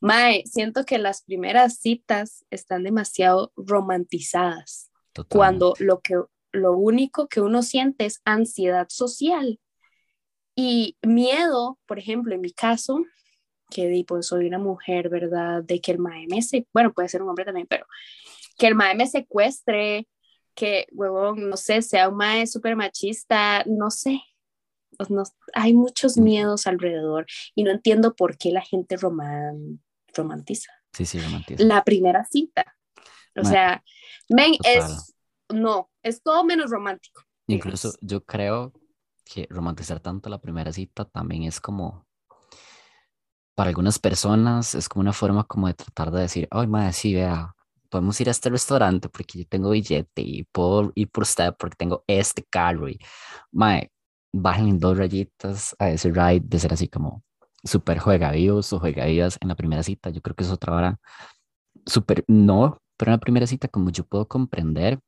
Mae, 0.01 0.43
siento 0.47 0.85
que 0.85 0.99
las 0.99 1.23
primeras 1.23 1.79
citas 1.79 2.45
están 2.51 2.83
demasiado 2.83 3.53
romantizadas 3.57 4.91
Totalmente. 5.13 5.37
cuando 5.37 5.75
lo 5.79 6.01
que 6.01 6.17
lo 6.55 6.73
único 6.77 7.29
que 7.29 7.41
uno 7.43 7.63
siente 7.63 8.07
es 8.07 8.21
ansiedad 8.25 8.87
social 8.91 9.61
y 10.57 10.97
miedo, 11.03 11.79
por 11.87 11.99
ejemplo, 11.99 12.35
en 12.35 12.41
mi 12.41 12.53
caso, 12.53 13.05
que 13.71 14.05
pues 14.07 14.29
soy 14.29 14.47
una 14.47 14.59
mujer, 14.59 15.09
¿verdad? 15.09 15.63
De 15.65 15.81
que 15.81 15.93
el 15.93 15.99
mae 15.99 16.27
me 16.29 16.43
se, 16.43 16.67
bueno, 16.73 16.93
puede 16.93 17.09
ser 17.09 17.23
un 17.23 17.31
hombre 17.31 17.45
también, 17.45 17.67
pero 17.69 17.87
que 18.59 18.67
el 18.69 18.75
mae 18.75 18.95
me 18.95 19.07
secuestre, 19.07 20.09
que, 20.55 20.87
huevón, 20.93 21.51
no 21.51 21.57
sé, 21.57 21.83
sea 21.83 22.09
un 22.09 22.17
mae 22.17 22.47
súper 22.47 22.77
machista, 22.77 23.65
no 23.67 23.91
sé. 23.91 24.21
Pues 24.97 25.11
no- 25.11 25.25
hay 25.55 25.75
muchos 25.75 26.19
miedos 26.19 26.67
alrededor 26.69 27.27
y 27.55 27.65
no 27.65 27.73
entiendo 27.73 28.15
por 28.15 28.39
qué 28.39 28.53
la 28.53 28.63
gente 28.63 28.97
roman, 28.97 29.83
romantiza 30.15 30.71
Sí, 30.93 31.05
sí, 31.05 31.21
romantiza. 31.21 31.65
la 31.65 31.83
primera 31.85 32.25
cita. 32.25 32.77
O 33.37 33.45
sea, 33.45 33.83
men, 34.29 34.55
es, 34.65 35.14
no, 35.49 35.91
es 36.03 36.23
todo 36.23 36.45
menos 36.45 36.71
romántico. 36.71 37.23
Incluso 37.47 37.89
digamos. 37.89 38.01
yo 38.03 38.25
creo 38.25 38.73
que 39.25 39.47
romantizar 39.51 40.01
tanto 40.01 40.29
la 40.29 40.41
primera 40.41 40.73
cita 40.73 41.05
también 41.05 41.45
es 41.45 41.61
como, 41.61 42.07
para 43.55 43.69
algunas 43.69 43.99
personas, 43.99 44.75
es 44.75 44.89
como 44.89 45.03
una 45.03 45.13
forma 45.13 45.45
como 45.45 45.67
de 45.67 45.75
tratar 45.75 46.11
de 46.11 46.23
decir, 46.23 46.49
ay, 46.51 46.67
madre, 46.67 46.93
sí, 46.93 47.15
vea, 47.15 47.55
podemos 47.89 48.21
ir 48.21 48.29
a 48.29 48.33
este 48.33 48.51
restaurante 48.51 49.09
porque 49.09 49.39
yo 49.39 49.47
tengo 49.47 49.71
billete 49.71 50.23
y 50.23 50.45
puedo 50.45 50.93
ir 50.95 51.11
por 51.11 51.23
usted 51.23 51.55
porque 51.59 51.77
tengo 51.77 52.05
este 52.07 52.43
carro 52.45 52.89
y, 52.89 52.99
madre, 53.53 53.93
bajen 54.33 54.79
dos 54.79 54.99
rayitas 54.99 55.77
a 55.79 55.91
ese 55.91 56.11
ride 56.11 56.43
de 56.45 56.59
ser 56.59 56.73
así 56.73 56.89
como 56.89 57.23
súper 57.63 57.99
juega 57.99 58.33
vivos 58.33 58.73
o 58.73 58.81
juega 58.81 59.07
vivas 59.07 59.39
en 59.41 59.49
la 59.49 59.55
primera 59.55 59.83
cita. 59.83 60.11
Yo 60.11 60.21
creo 60.21 60.35
que 60.35 60.45
es 60.45 60.51
otra 60.51 60.75
hora 60.75 61.01
súper, 61.87 62.25
no, 62.29 62.79
pero 62.97 63.11
en 63.11 63.15
la 63.15 63.21
primera 63.21 63.47
cita 63.47 63.69
como 63.69 63.91
yo 63.91 64.05
puedo 64.05 64.27
comprender 64.27 65.01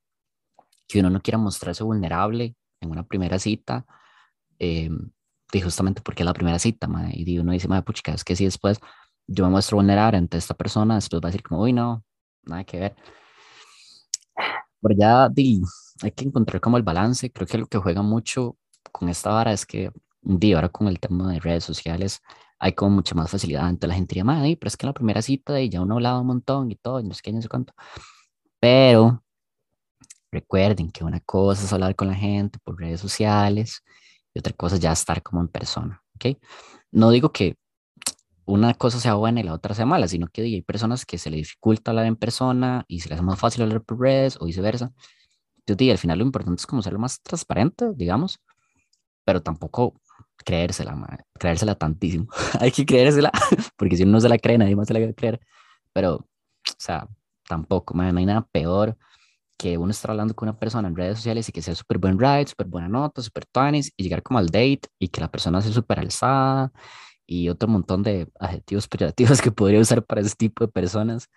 que 0.88 1.00
uno 1.00 1.10
no 1.10 1.20
quiera 1.20 1.38
mostrarse 1.38 1.84
vulnerable 1.84 2.56
en 2.80 2.90
una 2.90 3.04
primera 3.06 3.38
cita, 3.38 3.86
eh, 4.58 4.90
y 5.52 5.60
justamente 5.60 6.02
porque 6.02 6.22
es 6.22 6.26
la 6.26 6.34
primera 6.34 6.58
cita, 6.58 6.88
mae, 6.88 7.12
y 7.14 7.38
uno 7.38 7.52
dice, 7.52 7.68
madre, 7.68 7.84
puchica, 7.84 8.12
es 8.12 8.24
que 8.24 8.36
si 8.36 8.44
después 8.44 8.78
yo 9.26 9.44
me 9.44 9.50
muestro 9.50 9.76
vulnerable 9.76 10.18
ante 10.18 10.38
esta 10.38 10.54
persona, 10.54 10.96
después 10.96 11.22
va 11.22 11.28
a 11.28 11.30
decir 11.30 11.42
como, 11.42 11.62
uy, 11.62 11.72
no, 11.72 12.04
nada 12.44 12.64
que 12.64 12.78
ver. 12.80 12.96
Pero 14.80 14.94
ya 14.98 15.28
di, 15.28 15.62
hay 16.02 16.12
que 16.12 16.24
encontrar 16.24 16.60
como 16.60 16.76
el 16.76 16.82
balance, 16.82 17.30
creo 17.32 17.46
que 17.46 17.58
lo 17.58 17.66
que 17.66 17.78
juega 17.78 18.02
mucho 18.02 18.56
con 18.92 19.08
esta 19.08 19.30
vara 19.30 19.52
es 19.52 19.66
que, 19.66 19.90
di, 20.22 20.52
ahora 20.52 20.68
con 20.68 20.88
el 20.88 21.00
tema 21.00 21.32
de 21.32 21.40
redes 21.40 21.64
sociales, 21.64 22.22
hay 22.58 22.72
como 22.72 22.96
mucha 22.96 23.14
más 23.14 23.30
facilidad, 23.30 23.68
entonces 23.68 23.88
la 23.88 23.94
gente 23.94 24.14
diría, 24.14 24.24
madre, 24.24 24.56
pero 24.56 24.68
es 24.68 24.76
que 24.76 24.86
en 24.86 24.88
la 24.88 24.94
primera 24.94 25.22
cita 25.22 25.60
y 25.60 25.68
ya 25.68 25.80
uno 25.82 25.94
ha 25.94 25.96
hablado 25.98 26.20
un 26.20 26.26
montón 26.28 26.70
y 26.70 26.76
todo, 26.76 27.00
y 27.00 27.04
no 27.04 27.14
sé 27.14 27.22
qué, 27.22 27.32
no 27.32 27.42
sé 27.42 27.48
cuánto, 27.48 27.74
pero 28.60 29.22
Recuerden 30.30 30.90
que 30.90 31.04
una 31.04 31.20
cosa 31.20 31.64
es 31.64 31.72
hablar 31.72 31.94
con 31.94 32.08
la 32.08 32.14
gente 32.14 32.58
por 32.62 32.78
redes 32.78 33.00
sociales 33.00 33.82
y 34.34 34.38
otra 34.38 34.52
cosa 34.52 34.76
es 34.76 34.80
ya 34.80 34.92
estar 34.92 35.22
como 35.22 35.40
en 35.40 35.48
persona, 35.48 36.02
¿ok? 36.16 36.36
No 36.90 37.10
digo 37.10 37.32
que 37.32 37.56
una 38.44 38.74
cosa 38.74 39.00
sea 39.00 39.14
buena 39.14 39.40
y 39.40 39.42
la 39.42 39.54
otra 39.54 39.74
sea 39.74 39.86
mala, 39.86 40.08
sino 40.08 40.28
que 40.28 40.42
hay 40.42 40.62
personas 40.62 41.04
que 41.04 41.18
se 41.18 41.30
les 41.30 41.38
dificulta 41.38 41.90
hablar 41.90 42.06
en 42.06 42.16
persona 42.16 42.84
y 42.88 43.00
se 43.00 43.08
les 43.08 43.16
hace 43.18 43.26
más 43.26 43.38
fácil 43.38 43.62
hablar 43.62 43.82
por 43.82 44.00
redes 44.00 44.38
o 44.40 44.46
viceversa. 44.46 44.92
Digo, 45.66 45.92
al 45.92 45.98
final 45.98 46.18
lo 46.18 46.24
importante 46.24 46.60
es 46.60 46.66
como 46.66 46.80
ser 46.80 46.92
lo 46.92 47.00
más 47.00 47.20
transparente, 47.22 47.92
digamos, 47.94 48.40
pero 49.24 49.42
tampoco 49.42 50.00
creérsela, 50.44 50.96
creérsela 51.38 51.74
tantísimo. 51.74 52.28
hay 52.60 52.70
que 52.70 52.86
creérsela, 52.86 53.32
porque 53.76 53.96
si 53.96 54.04
uno 54.04 54.12
no 54.12 54.20
se 54.20 54.28
la 54.28 54.38
cree, 54.38 54.58
nadie 54.58 54.76
más 54.76 54.86
se 54.86 54.94
la 54.94 55.00
va 55.00 55.06
a 55.06 55.12
creer. 55.12 55.40
Pero, 55.92 56.14
o 56.14 56.26
sea, 56.78 57.08
tampoco, 57.48 57.94
mae, 57.94 58.12
no 58.12 58.20
hay 58.20 58.26
nada 58.26 58.46
peor 58.52 58.96
que 59.56 59.78
uno 59.78 59.90
estar 59.90 60.10
hablando 60.10 60.34
con 60.34 60.48
una 60.48 60.58
persona 60.58 60.88
en 60.88 60.96
redes 60.96 61.18
sociales 61.18 61.48
y 61.48 61.52
que 61.52 61.62
sea 61.62 61.74
súper 61.74 61.98
buen 61.98 62.18
ride, 62.18 62.46
súper 62.46 62.66
buena 62.66 62.88
nota, 62.88 63.22
súper 63.22 63.46
tuanis, 63.46 63.92
y 63.96 64.02
llegar 64.02 64.22
como 64.22 64.38
al 64.38 64.46
date 64.46 64.82
y 64.98 65.08
que 65.08 65.20
la 65.20 65.30
persona 65.30 65.60
sea 65.62 65.72
súper 65.72 66.00
alzada 66.00 66.72
y 67.26 67.48
otro 67.48 67.68
montón 67.68 68.02
de 68.02 68.28
adjetivos 68.38 68.88
peyorativos 68.88 69.40
que 69.40 69.50
podría 69.50 69.80
usar 69.80 70.04
para 70.04 70.20
ese 70.20 70.34
tipo 70.36 70.64
de 70.64 70.72
personas 70.72 71.28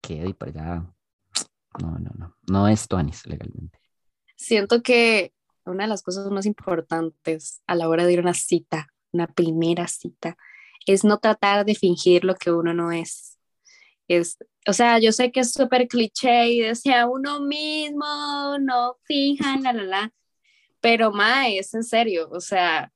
que 0.00 0.22
de 0.22 0.34
para 0.34 0.50
allá, 0.50 0.86
no, 1.80 1.98
no, 1.98 2.10
no, 2.16 2.36
no 2.48 2.68
es 2.68 2.86
tuanis 2.88 3.26
legalmente. 3.26 3.78
Siento 4.36 4.82
que 4.82 5.32
una 5.64 5.84
de 5.84 5.88
las 5.88 6.02
cosas 6.02 6.30
más 6.30 6.46
importantes 6.46 7.62
a 7.66 7.74
la 7.74 7.88
hora 7.88 8.06
de 8.06 8.12
ir 8.12 8.18
a 8.20 8.22
una 8.22 8.34
cita, 8.34 8.88
una 9.12 9.26
primera 9.26 9.86
cita, 9.88 10.36
es 10.86 11.04
no 11.04 11.18
tratar 11.18 11.64
de 11.64 11.74
fingir 11.74 12.24
lo 12.24 12.34
que 12.34 12.50
uno 12.50 12.72
no 12.72 12.92
es. 12.92 13.37
Es, 14.08 14.38
o 14.66 14.72
sea, 14.72 14.98
yo 14.98 15.12
sé 15.12 15.30
que 15.30 15.40
es 15.40 15.52
súper 15.52 15.86
cliché 15.86 16.48
y 16.48 16.60
decía 16.60 17.06
uno 17.06 17.40
mismo, 17.40 18.06
no 18.60 18.96
fijan, 19.04 19.62
la, 19.62 19.72
la, 19.72 19.84
la, 19.84 20.12
pero 20.80 21.12
mae, 21.12 21.58
es 21.58 21.74
en 21.74 21.84
serio, 21.84 22.28
o 22.30 22.40
sea, 22.40 22.90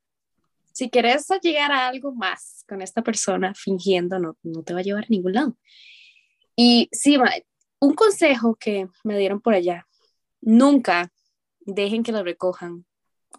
si 0.73 0.89
quieres 0.89 1.27
llegar 1.43 1.71
a 1.71 1.89
algo 1.89 2.13
más 2.13 2.65
con 2.67 2.81
esta 2.81 3.03
persona 3.03 3.55
fingiendo, 3.55 4.19
no, 4.19 4.37
no 4.43 4.63
te 4.63 4.73
va 4.73 4.81
a 4.81 4.83
llevar 4.83 5.05
a 5.05 5.09
ningún 5.11 5.35
lado. 5.35 5.57
Y 6.57 6.89
sí, 6.93 7.19
mae, 7.19 7.47
un 7.79 7.95
consejo 7.95 8.55
que 8.55 8.89
me 9.05 9.19
dieron 9.19 9.41
por 9.41 9.55
allá, 9.55 9.87
nunca 10.41 11.13
dejen 11.61 12.03
que 12.03 12.13
los 12.13 12.25
recojan 12.25 12.87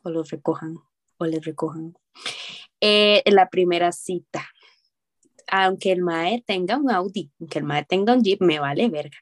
o 0.03 0.09
los 0.09 0.29
recojan 0.29 0.77
o 1.17 1.25
les 1.25 1.43
recojan 1.43 1.95
eh, 2.81 3.23
la 3.25 3.49
primera 3.49 3.91
cita. 3.91 4.45
Aunque 5.51 5.91
el 5.91 6.01
mae 6.01 6.43
tenga 6.45 6.77
un 6.77 6.89
Audi, 6.91 7.31
aunque 7.39 7.59
el 7.59 7.65
mae 7.65 7.85
tenga 7.85 8.13
un 8.13 8.23
Jeep, 8.23 8.41
me 8.41 8.59
vale 8.59 8.89
verga. 8.89 9.17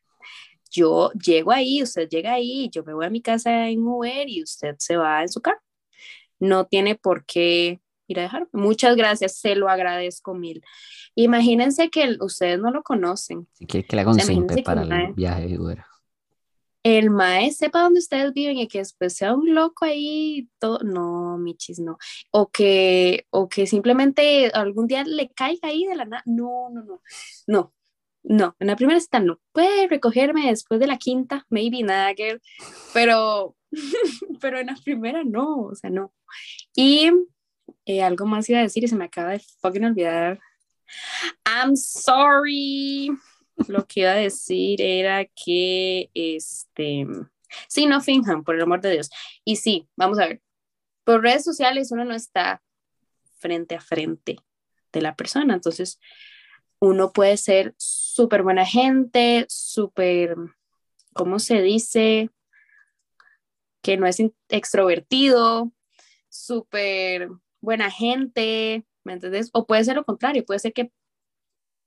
Yo 0.69 1.11
llego 1.13 1.51
ahí, 1.51 1.83
usted 1.83 2.07
llega 2.07 2.33
ahí, 2.33 2.69
yo 2.71 2.83
me 2.83 2.93
voy 2.93 3.05
a 3.05 3.09
mi 3.09 3.21
casa 3.21 3.67
en 3.69 3.85
Uber 3.85 4.29
y 4.29 4.41
usted 4.41 4.75
se 4.79 4.95
va 4.95 5.21
en 5.21 5.29
su 5.29 5.41
carro. 5.41 5.59
No 6.39 6.65
tiene 6.65 6.95
por 6.95 7.25
qué 7.25 7.81
ir 8.07 8.19
a 8.19 8.23
dejar. 8.23 8.47
Muchas 8.53 8.95
gracias, 8.95 9.35
se 9.37 9.55
lo 9.55 9.69
agradezco 9.69 10.33
mil. 10.33 10.61
Imagínense 11.15 11.89
que 11.89 12.03
el- 12.03 12.21
ustedes 12.21 12.59
no 12.59 12.71
lo 12.71 12.83
conocen. 12.83 13.47
Si 13.53 13.65
quiere 13.65 13.85
que 13.85 13.95
le 13.95 14.01
haga 14.01 14.11
un 14.11 14.17
que 14.47 14.63
para 14.63 14.81
el 14.81 15.13
viaje 15.13 15.47
de 15.47 15.59
Uber. 15.59 15.83
El 16.83 17.09
mae 17.11 17.51
sepa 17.51 17.83
dónde 17.83 17.99
ustedes 17.99 18.33
viven 18.33 18.57
y 18.57 18.67
que 18.67 18.79
después 18.79 19.13
sea 19.15 19.35
un 19.35 19.53
loco 19.53 19.85
ahí, 19.85 20.49
todo, 20.59 20.79
no, 20.83 21.37
michis, 21.37 21.79
no. 21.79 21.97
O 22.31 22.49
que, 22.49 23.27
o 23.29 23.47
que 23.49 23.67
simplemente 23.67 24.51
algún 24.53 24.87
día 24.87 25.03
le 25.03 25.29
caiga 25.29 25.69
ahí 25.69 25.85
de 25.85 25.95
la 25.95 26.05
nada, 26.05 26.23
no, 26.25 26.69
no, 26.71 26.83
no, 26.83 27.01
no, 27.47 27.73
no, 28.23 28.55
en 28.59 28.67
la 28.67 28.75
primera 28.75 28.99
cita 28.99 29.19
no. 29.19 29.39
Puede 29.51 29.87
recogerme 29.87 30.49
después 30.49 30.79
de 30.79 30.87
la 30.87 30.97
quinta, 30.97 31.45
maybe 31.49 31.83
nada, 31.83 32.13
girl, 32.15 32.41
pero, 32.93 33.55
pero 34.41 34.59
en 34.59 34.67
la 34.67 34.75
primera 34.83 35.23
no, 35.23 35.67
o 35.67 35.75
sea, 35.75 35.89
no. 35.89 36.13
Y 36.75 37.11
eh, 37.85 38.01
algo 38.03 38.25
más 38.25 38.49
iba 38.49 38.59
a 38.59 38.63
decir 38.63 38.83
y 38.83 38.87
se 38.87 38.95
me 38.95 39.05
acaba 39.05 39.31
de 39.31 39.39
fucking 39.61 39.85
olvidar. 39.85 40.39
I'm 41.45 41.75
sorry 41.75 43.11
lo 43.67 43.87
que 43.87 44.01
iba 44.01 44.11
a 44.11 44.15
decir 44.15 44.81
era 44.81 45.25
que, 45.25 46.09
este, 46.13 47.07
sí, 47.67 47.85
no 47.85 48.01
finjan, 48.01 48.43
por 48.43 48.55
el 48.55 48.61
amor 48.61 48.81
de 48.81 48.91
Dios. 48.91 49.09
Y 49.43 49.57
sí, 49.57 49.87
vamos 49.95 50.19
a 50.19 50.27
ver, 50.27 50.41
por 51.03 51.21
redes 51.21 51.43
sociales 51.43 51.91
uno 51.91 52.05
no 52.05 52.13
está 52.15 52.61
frente 53.39 53.75
a 53.75 53.81
frente 53.81 54.37
de 54.91 55.01
la 55.01 55.15
persona, 55.15 55.53
entonces 55.53 55.99
uno 56.79 57.11
puede 57.11 57.37
ser 57.37 57.73
súper 57.77 58.43
buena 58.43 58.65
gente, 58.65 59.45
súper, 59.47 60.35
¿cómo 61.13 61.39
se 61.39 61.61
dice? 61.61 62.29
que 63.81 63.97
no 63.97 64.07
es 64.07 64.21
extrovertido, 64.49 65.71
súper 66.29 67.29
buena 67.59 67.89
gente, 67.91 68.85
¿me 69.03 69.13
entiendes? 69.13 69.49
O 69.53 69.65
puede 69.65 69.83
ser 69.83 69.95
lo 69.95 70.05
contrario, 70.05 70.45
puede 70.45 70.59
ser 70.59 70.73
que 70.73 70.91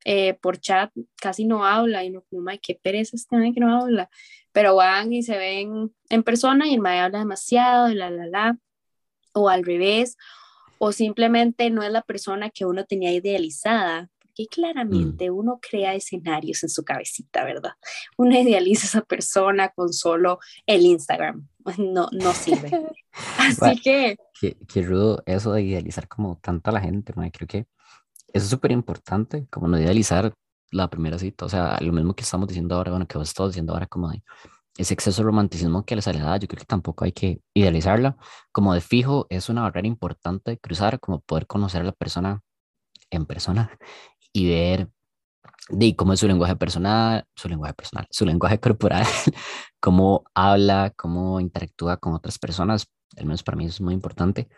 eh, 0.05 0.35
por 0.35 0.59
chat 0.59 0.93
casi 1.17 1.45
no 1.45 1.65
habla 1.65 2.05
y 2.05 2.11
no 2.11 2.23
como, 2.31 2.51
ay, 2.51 2.59
qué 2.59 2.79
pereza 2.81 3.17
este 3.17 3.37
que 3.55 3.61
no 3.61 3.81
habla, 3.81 4.11
pero 4.53 4.77
van 4.77 5.13
y 5.13 5.23
se 5.23 5.39
ven 5.39 5.93
en 6.11 6.23
persona 6.23 6.69
y 6.69 6.75
el 6.75 6.81
mae 6.81 7.01
habla 7.01 7.21
demasiado 7.21 7.89
y 7.89 7.95
la, 7.95 8.11
la, 8.11 8.27
la, 8.27 8.59
o 9.33 9.49
al 9.49 9.65
revés, 9.65 10.17
o 10.79 10.93
simplemente 10.93 11.71
no 11.71 11.83
es 11.83 11.91
la 11.91 12.03
persona 12.03 12.51
que 12.51 12.67
uno 12.67 12.85
tenía 12.85 13.13
idealizada, 13.13 14.11
porque 14.19 14.47
claramente 14.47 15.31
mm. 15.31 15.35
uno 15.35 15.59
crea 15.61 15.95
escenarios 15.95 16.63
en 16.63 16.69
su 16.69 16.85
cabecita, 16.85 17.45
¿verdad? 17.45 17.73
Uno 18.19 18.39
idealiza 18.39 18.87
a 18.87 18.89
esa 18.89 19.01
persona 19.03 19.71
con 19.71 19.93
solo 19.93 20.39
el 20.67 20.83
Instagram, 20.83 21.49
no, 21.79 22.09
no 22.13 22.33
sirve. 22.35 22.71
Así 23.39 23.81
que... 23.81 24.17
Qué, 24.39 24.57
qué, 24.69 24.83
rudo 24.83 25.23
eso 25.25 25.53
de 25.53 25.63
idealizar 25.63 26.09
como 26.09 26.39
tanto 26.43 26.71
a 26.71 26.75
la 26.75 26.81
gente, 26.81 27.13
mae. 27.17 27.31
creo 27.31 27.49
que 27.49 27.67
eso 28.35 28.45
es 28.45 28.51
súper 28.51 28.73
importante, 28.73 29.47
como 29.51 29.69
no 29.69 29.79
idealizar 29.79 30.35
la 30.73 30.91
primera 30.91 31.19
cita, 31.19 31.47
o 31.47 31.49
sea, 31.49 31.79
lo 31.81 31.93
mismo 31.93 32.15
que 32.15 32.25
estamos 32.25 32.49
diciendo 32.49 32.75
ahora, 32.75 32.91
bueno, 32.91 33.07
que 33.07 33.17
vos 33.17 33.29
estás 33.29 33.49
diciendo 33.49 33.73
ahora, 33.73 33.87
como 33.87 34.11
de 34.11 34.23
ese 34.77 34.93
exceso 34.95 35.23
de 35.23 35.27
romanticismo 35.27 35.85
que 35.85 35.95
les 35.95 36.05
da, 36.05 36.37
yo 36.37 36.49
creo 36.49 36.59
que 36.59 36.67
tampoco 36.67 37.05
hay 37.05 37.13
que 37.13 37.41
idealizarla, 37.55 38.17
como 38.53 38.75
de 38.75 38.81
fijo, 38.81 39.27
es 39.31 39.49
una 39.49 39.63
barrera 39.63 39.87
importante 39.87 40.51
de 40.53 40.59
cruzar, 40.59 40.99
como 41.01 41.21
poder 41.21 41.47
conocer 41.47 41.83
a 41.83 41.85
la 41.85 41.93
persona 41.93 42.41
en 43.11 43.27
persona 43.27 43.71
y 44.33 44.49
ver 44.49 44.91
de 45.69 45.97
cómo 45.97 46.13
es 46.13 46.21
su 46.21 46.27
lenguaje 46.27 46.57
personal, 46.57 47.25
su 47.37 47.49
lenguaje 47.49 47.75
personal, 47.75 48.07
su 48.11 48.27
lenguaje 48.27 48.59
corporal, 48.61 49.07
cómo 49.81 50.25
habla, 50.35 50.93
cómo 50.97 51.41
interactúa 51.41 51.99
con 51.99 52.15
otras 52.15 52.39
personas, 52.39 52.89
al 53.17 53.27
menos 53.27 53.45
para 53.45 53.57
mí 53.57 53.67
eso 53.67 53.75
es 53.75 53.81
muy 53.81 53.95
importante. 53.95 54.49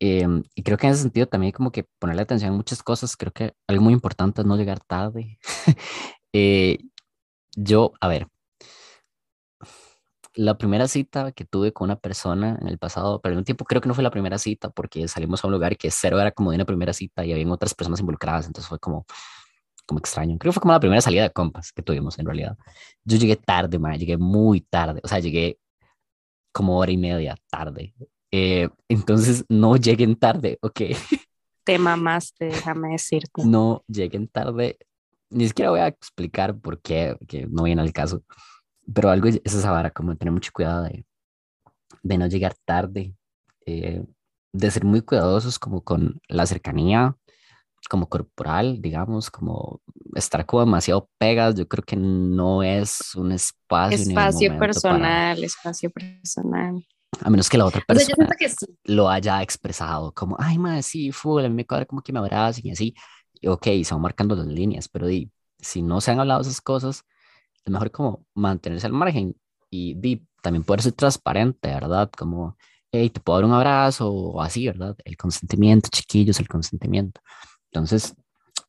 Em, 0.00 0.44
y 0.54 0.62
creo 0.62 0.78
que 0.78 0.86
en 0.86 0.92
ese 0.92 1.02
sentido 1.02 1.26
también 1.26 1.52
como 1.52 1.72
que 1.72 1.84
ponerle 1.98 2.22
atención 2.22 2.52
a 2.52 2.56
muchas 2.56 2.82
cosas, 2.82 3.16
creo 3.16 3.32
que 3.32 3.54
algo 3.66 3.82
muy 3.82 3.92
importante 3.92 4.42
es 4.42 4.46
no 4.46 4.56
llegar 4.56 4.80
tarde. 4.80 5.38
eh, 6.32 6.78
yo, 7.56 7.92
a 8.00 8.08
ver, 8.08 8.28
la 10.34 10.56
primera 10.56 10.86
cita 10.88 11.32
que 11.32 11.44
tuve 11.44 11.72
con 11.72 11.86
una 11.86 11.96
persona 11.98 12.56
en 12.60 12.68
el 12.68 12.78
pasado, 12.78 13.20
pero 13.20 13.32
en 13.32 13.38
un 13.38 13.44
tiempo 13.44 13.64
creo 13.64 13.80
que 13.80 13.88
no 13.88 13.94
fue 13.94 14.04
la 14.04 14.10
primera 14.10 14.38
cita 14.38 14.70
porque 14.70 15.08
salimos 15.08 15.42
a 15.42 15.48
un 15.48 15.52
lugar 15.54 15.76
que 15.76 15.90
cero 15.90 16.20
era 16.20 16.30
como 16.30 16.50
de 16.52 16.56
una 16.56 16.64
primera 16.64 16.92
cita 16.92 17.24
y 17.24 17.32
había 17.32 17.50
otras 17.52 17.74
personas 17.74 18.00
involucradas, 18.00 18.46
entonces 18.46 18.68
fue 18.68 18.78
como, 18.78 19.04
como 19.86 19.98
extraño. 20.00 20.38
Creo 20.38 20.50
que 20.52 20.54
fue 20.54 20.62
como 20.62 20.74
la 20.74 20.80
primera 20.80 21.00
salida 21.02 21.22
de 21.24 21.30
compas 21.32 21.72
que 21.72 21.82
tuvimos 21.82 22.18
en 22.18 22.26
realidad. 22.26 22.56
Yo 23.04 23.18
llegué 23.18 23.36
tarde, 23.36 23.78
man, 23.78 23.98
llegué 23.98 24.16
muy 24.18 24.60
tarde, 24.62 25.00
o 25.02 25.08
sea, 25.08 25.18
llegué 25.20 25.58
como 26.52 26.78
hora 26.78 26.92
y 26.92 26.98
media 26.98 27.36
tarde. 27.50 27.94
Eh, 28.30 28.68
entonces, 28.88 29.44
no 29.48 29.76
lleguen 29.76 30.16
tarde, 30.16 30.58
¿ok? 30.60 30.80
Te 31.64 31.78
mamaste, 31.78 32.46
déjame 32.46 32.90
decirte. 32.90 33.44
No 33.44 33.84
lleguen 33.88 34.28
tarde. 34.28 34.78
Ni 35.30 35.48
siquiera 35.48 35.70
voy 35.70 35.80
a 35.80 35.88
explicar 35.88 36.58
por 36.58 36.80
qué, 36.80 37.16
que 37.26 37.46
no 37.46 37.64
viene 37.64 37.82
al 37.82 37.92
caso. 37.92 38.22
Pero 38.92 39.10
algo 39.10 39.28
es 39.28 39.40
esa 39.44 39.70
vara, 39.70 39.90
como 39.90 40.16
tener 40.16 40.32
mucho 40.32 40.50
cuidado 40.52 40.84
de, 40.84 41.04
de 42.02 42.18
no 42.18 42.26
llegar 42.26 42.54
tarde, 42.64 43.14
eh, 43.66 44.02
de 44.52 44.70
ser 44.70 44.84
muy 44.84 45.02
cuidadosos 45.02 45.58
como 45.58 45.82
con 45.82 46.20
la 46.28 46.46
cercanía, 46.46 47.16
como 47.88 48.08
corporal, 48.08 48.80
digamos, 48.80 49.30
como 49.30 49.80
estar 50.14 50.44
como 50.46 50.64
demasiado 50.64 51.08
pegas, 51.18 51.54
yo 51.54 51.68
creo 51.68 51.84
que 51.84 51.96
no 51.96 52.62
es 52.62 53.14
un 53.14 53.32
espacio. 53.32 53.96
Espacio 53.96 54.58
personal, 54.58 55.44
espacio 55.44 55.90
personal. 55.90 56.86
A 57.20 57.30
menos 57.30 57.48
que 57.48 57.58
la 57.58 57.66
otra 57.66 57.80
persona 57.80 58.28
lo 58.84 59.08
haya 59.08 59.42
expresado 59.42 60.12
como, 60.12 60.36
ay, 60.38 60.58
madre, 60.58 60.82
sí, 60.82 61.10
fue, 61.10 61.44
a 61.44 61.48
mí 61.48 61.54
me 61.54 61.66
cuadra 61.66 61.86
como 61.86 62.02
que 62.02 62.12
me 62.12 62.18
abracen 62.18 62.66
y 62.66 62.70
así. 62.70 62.94
Y, 63.40 63.48
ok, 63.48 63.66
se 63.82 63.94
van 63.94 64.02
marcando 64.02 64.36
las 64.36 64.46
líneas, 64.46 64.88
pero 64.88 65.06
di, 65.06 65.30
si 65.58 65.82
no 65.82 66.00
se 66.00 66.10
han 66.10 66.20
hablado 66.20 66.42
esas 66.42 66.60
cosas, 66.60 67.04
es 67.64 67.72
mejor 67.72 67.90
como 67.90 68.24
mantenerse 68.34 68.86
al 68.86 68.92
margen 68.92 69.34
y 69.70 69.94
di, 69.94 70.26
también 70.42 70.64
poder 70.64 70.82
ser 70.82 70.92
transparente, 70.92 71.68
¿verdad? 71.68 72.10
Como, 72.16 72.56
hey, 72.92 73.10
te 73.10 73.20
puedo 73.20 73.38
dar 73.38 73.44
un 73.46 73.54
abrazo 73.54 74.10
o 74.10 74.42
así, 74.42 74.66
¿verdad? 74.66 74.96
El 75.04 75.16
consentimiento, 75.16 75.88
chiquillos, 75.90 76.40
el 76.40 76.48
consentimiento. 76.48 77.20
Entonces, 77.70 78.14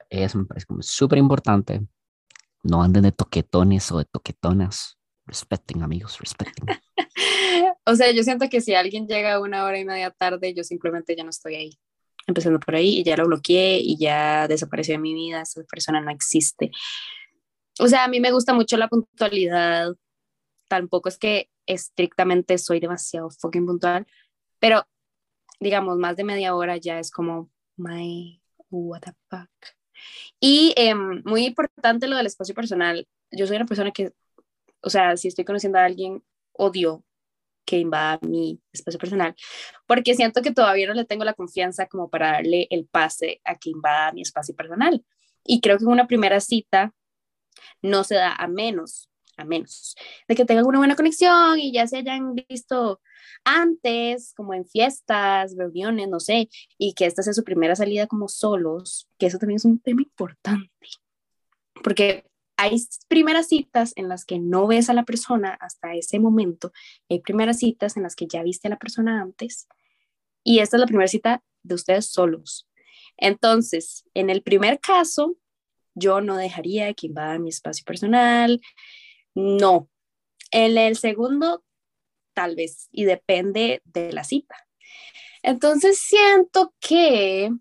eso 0.10 0.38
me 0.38 0.46
parece 0.46 0.66
como 0.66 0.82
súper 0.82 1.20
importante. 1.20 1.86
No 2.64 2.84
anden 2.84 3.04
de 3.04 3.12
toquetones 3.12 3.92
o 3.92 4.00
de 4.00 4.06
toquetonas. 4.06 4.99
Respeten, 5.30 5.84
amigos, 5.84 6.18
respeten. 6.18 6.66
o 7.86 7.96
sea, 7.96 8.12
yo 8.12 8.24
siento 8.24 8.50
que 8.50 8.62
si 8.62 8.74
alguien 8.74 9.08
llega 9.08 9.40
una 9.40 9.64
hora 9.64 9.78
y 9.78 9.86
media 9.86 10.10
tarde, 10.10 10.56
yo 10.56 10.64
simplemente 10.64 11.16
ya 11.16 11.24
no 11.24 11.30
estoy 11.30 11.54
ahí. 11.54 11.80
Empezando 12.26 12.60
por 12.60 12.74
ahí 12.74 12.98
y 12.98 13.04
ya 13.04 13.16
lo 13.16 13.28
bloqueé 13.28 13.78
y 13.78 13.96
ya 14.00 14.48
desapareció 14.48 14.96
de 14.96 14.98
mi 14.98 15.14
vida, 15.14 15.42
esa 15.42 15.62
persona 15.66 16.02
no 16.02 16.10
existe. 16.10 16.72
O 17.80 17.88
sea, 17.88 18.06
a 18.06 18.08
mí 18.08 18.20
me 18.20 18.32
gusta 18.32 18.56
mucho 18.56 18.76
la 18.76 18.88
puntualidad. 18.88 19.94
Tampoco 20.68 21.10
es 21.10 21.20
que 21.20 21.52
estrictamente 21.68 22.58
soy 22.58 22.80
demasiado 22.80 23.30
fucking 23.30 23.68
puntual, 23.68 24.08
pero 24.58 24.88
digamos, 25.60 25.98
más 26.00 26.16
de 26.16 26.24
media 26.24 26.56
hora 26.56 26.78
ya 26.78 26.98
es 26.98 27.12
como, 27.12 27.52
my, 27.78 28.42
what 28.72 29.02
the 29.02 29.14
fuck. 29.30 29.52
Y 30.40 30.74
em, 30.76 31.22
muy 31.24 31.46
importante 31.46 32.08
lo 32.08 32.16
del 32.18 32.26
espacio 32.26 32.56
personal. 32.56 33.08
Yo 33.30 33.46
soy 33.46 33.58
una 33.58 33.68
persona 33.68 33.92
que, 33.92 34.14
o 34.82 34.90
sea, 34.90 35.18
si 35.18 35.28
estoy 35.28 35.46
conociendo 35.46 35.80
a 35.80 35.86
alguien, 35.86 36.24
odio 36.54 37.04
que 37.66 37.78
invada 37.78 38.20
mi 38.24 38.60
espacio 38.72 39.00
personal, 39.00 39.36
porque 39.86 40.16
siento 40.16 40.42
que 40.42 40.52
todavía 40.52 40.88
no 40.88 40.94
le 40.94 41.06
tengo 41.06 41.24
la 41.24 41.34
confianza 41.34 41.88
como 41.88 42.10
para 42.10 42.32
darle 42.32 42.68
el 42.72 42.88
pase 42.88 43.42
a 43.44 43.56
que 43.56 43.70
invada 43.70 44.12
mi 44.12 44.22
espacio 44.22 44.56
personal. 44.56 45.06
Y 45.46 45.62
creo 45.62 45.78
que 45.78 45.86
una 45.86 46.08
primera 46.08 46.40
cita 46.40 46.94
no 47.82 48.04
se 48.04 48.16
da 48.16 48.34
a 48.34 48.48
menos, 48.48 49.10
a 49.38 49.46
menos 49.46 49.96
de 50.28 50.36
que 50.36 50.46
tengan 50.46 50.66
una 50.66 50.80
buena 50.80 50.96
conexión 50.96 51.60
y 51.60 51.72
ya 51.72 51.88
se 51.88 51.98
hayan 51.98 52.34
visto 52.34 53.02
antes, 53.44 54.34
como 54.36 54.54
en 54.54 54.66
fiestas, 54.66 55.56
reuniones, 55.56 56.10
no 56.10 56.20
sé, 56.20 56.50
y 56.78 56.94
que 56.94 57.06
esta 57.06 57.24
sea 57.24 57.34
su 57.34 57.44
primera 57.44 57.76
salida 57.76 58.08
como 58.08 58.28
solos, 58.28 59.08
que 59.18 59.28
eso 59.28 59.38
también 59.38 59.58
es 59.58 59.66
un 59.66 59.80
tema 59.80 60.02
importante, 60.02 60.72
porque 61.84 62.29
hay 62.62 62.76
primeras 63.08 63.48
citas 63.48 63.94
en 63.96 64.10
las 64.10 64.26
que 64.26 64.38
no 64.38 64.68
ves 64.68 64.90
a 64.90 64.94
la 64.94 65.06
persona 65.06 65.58
hasta 65.62 65.96
ese 65.96 66.20
momento, 66.20 66.74
hay 67.10 67.22
primeras 67.22 67.60
citas 67.60 67.96
en 67.96 68.04
las 68.04 68.18
que 68.18 68.28
ya 68.28 68.44
viste 68.44 68.68
a 68.68 68.72
la 68.72 68.78
persona 68.78 69.22
antes, 69.22 69.70
y 70.44 70.60
esta 70.60 70.76
es 70.76 70.82
la 70.82 70.88
primera 70.88 71.08
cita 71.08 71.42
de 71.64 71.76
ustedes 71.76 72.08
solos. 72.08 72.68
Entonces, 73.16 74.04
en 74.14 74.30
el 74.30 74.44
primer 74.44 74.82
caso, 74.82 75.38
yo 75.96 76.20
no 76.20 76.36
dejaría 76.36 76.94
que 76.94 77.08
invada 77.08 77.40
mi 77.40 77.48
espacio 77.48 77.86
personal, 77.86 78.60
no. 79.36 79.90
En 80.52 80.78
el 80.78 80.98
segundo, 80.98 81.64
tal 82.34 82.58
vez, 82.58 82.90
y 82.92 83.06
depende 83.06 83.82
de 83.86 84.12
la 84.12 84.26
cita. 84.26 84.68
Entonces, 85.44 85.98
siento 85.98 86.74
que, 86.82 87.52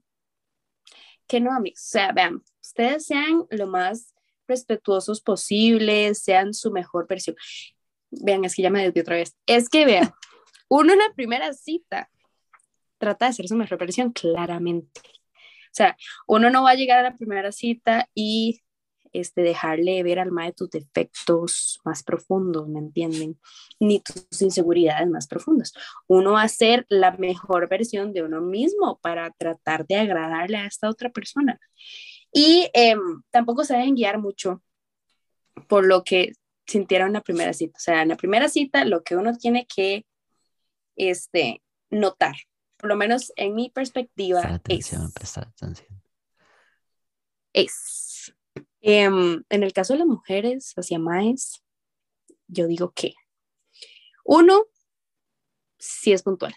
que 1.28 1.38
no, 1.38 1.52
amigos, 1.52 1.84
o 1.86 1.90
sea, 1.90 2.10
vean, 2.10 2.42
ustedes 2.60 3.06
sean 3.06 3.46
lo 3.50 3.68
más 3.68 4.12
respetuosos 4.48 5.20
posibles, 5.20 6.22
sean 6.22 6.54
su 6.54 6.70
mejor 6.72 7.06
versión. 7.06 7.36
Vean, 8.10 8.44
es 8.44 8.54
que 8.54 8.62
ya 8.62 8.70
me 8.70 8.82
desvío 8.82 9.02
otra 9.02 9.16
vez. 9.16 9.36
Es 9.46 9.68
que 9.68 9.84
vean, 9.84 10.10
uno 10.68 10.92
en 10.92 10.98
la 10.98 11.12
primera 11.14 11.52
cita 11.52 12.10
trata 12.98 13.26
de 13.26 13.32
ser 13.34 13.48
su 13.48 13.54
mejor 13.54 13.78
versión, 13.78 14.12
claramente. 14.12 15.00
O 15.00 15.74
sea, 15.78 15.96
uno 16.26 16.50
no 16.50 16.64
va 16.64 16.70
a 16.70 16.74
llegar 16.74 16.98
a 16.98 17.10
la 17.10 17.14
primera 17.14 17.52
cita 17.52 18.08
y 18.14 18.62
este, 19.12 19.42
dejarle 19.42 20.02
ver 20.02 20.18
al 20.18 20.30
de 20.30 20.52
tus 20.52 20.70
defectos 20.70 21.80
más 21.84 22.02
profundos, 22.02 22.68
¿me 22.68 22.78
entienden? 22.78 23.38
Ni 23.80 24.00
tus 24.00 24.42
inseguridades 24.42 25.08
más 25.08 25.26
profundas. 25.26 25.72
Uno 26.06 26.32
va 26.32 26.42
a 26.42 26.48
ser 26.48 26.86
la 26.88 27.12
mejor 27.12 27.68
versión 27.68 28.12
de 28.12 28.22
uno 28.22 28.40
mismo 28.40 28.98
para 29.00 29.30
tratar 29.32 29.86
de 29.86 29.96
agradarle 29.96 30.58
a 30.58 30.66
esta 30.66 30.88
otra 30.88 31.10
persona. 31.10 31.58
Y 32.32 32.70
em, 32.74 33.22
tampoco 33.30 33.64
se 33.64 33.74
deben 33.74 33.94
guiar 33.94 34.18
mucho 34.18 34.62
por 35.68 35.86
lo 35.86 36.04
que 36.04 36.32
sintieron 36.66 37.08
en 37.08 37.14
la 37.14 37.22
primera 37.22 37.52
cita. 37.52 37.76
O 37.76 37.80
sea, 37.80 38.02
en 38.02 38.08
la 38.08 38.16
primera 38.16 38.48
cita 38.48 38.84
lo 38.84 39.02
que 39.02 39.16
uno 39.16 39.36
tiene 39.36 39.66
que 39.66 40.06
este, 40.96 41.62
notar, 41.90 42.36
por 42.76 42.88
lo 42.88 42.96
menos 42.96 43.32
en 43.36 43.54
mi 43.54 43.70
perspectiva, 43.70 44.40
atención, 44.40 45.12
es, 45.20 45.38
atención. 45.38 46.02
es 47.52 48.34
em, 48.80 49.42
en 49.48 49.62
el 49.62 49.72
caso 49.72 49.94
de 49.94 50.00
las 50.00 50.08
mujeres 50.08 50.74
hacia 50.76 50.98
más, 50.98 51.62
yo 52.46 52.66
digo 52.66 52.92
que 52.92 53.14
uno, 54.24 54.66
si 55.78 56.12
es 56.12 56.22
puntual. 56.22 56.54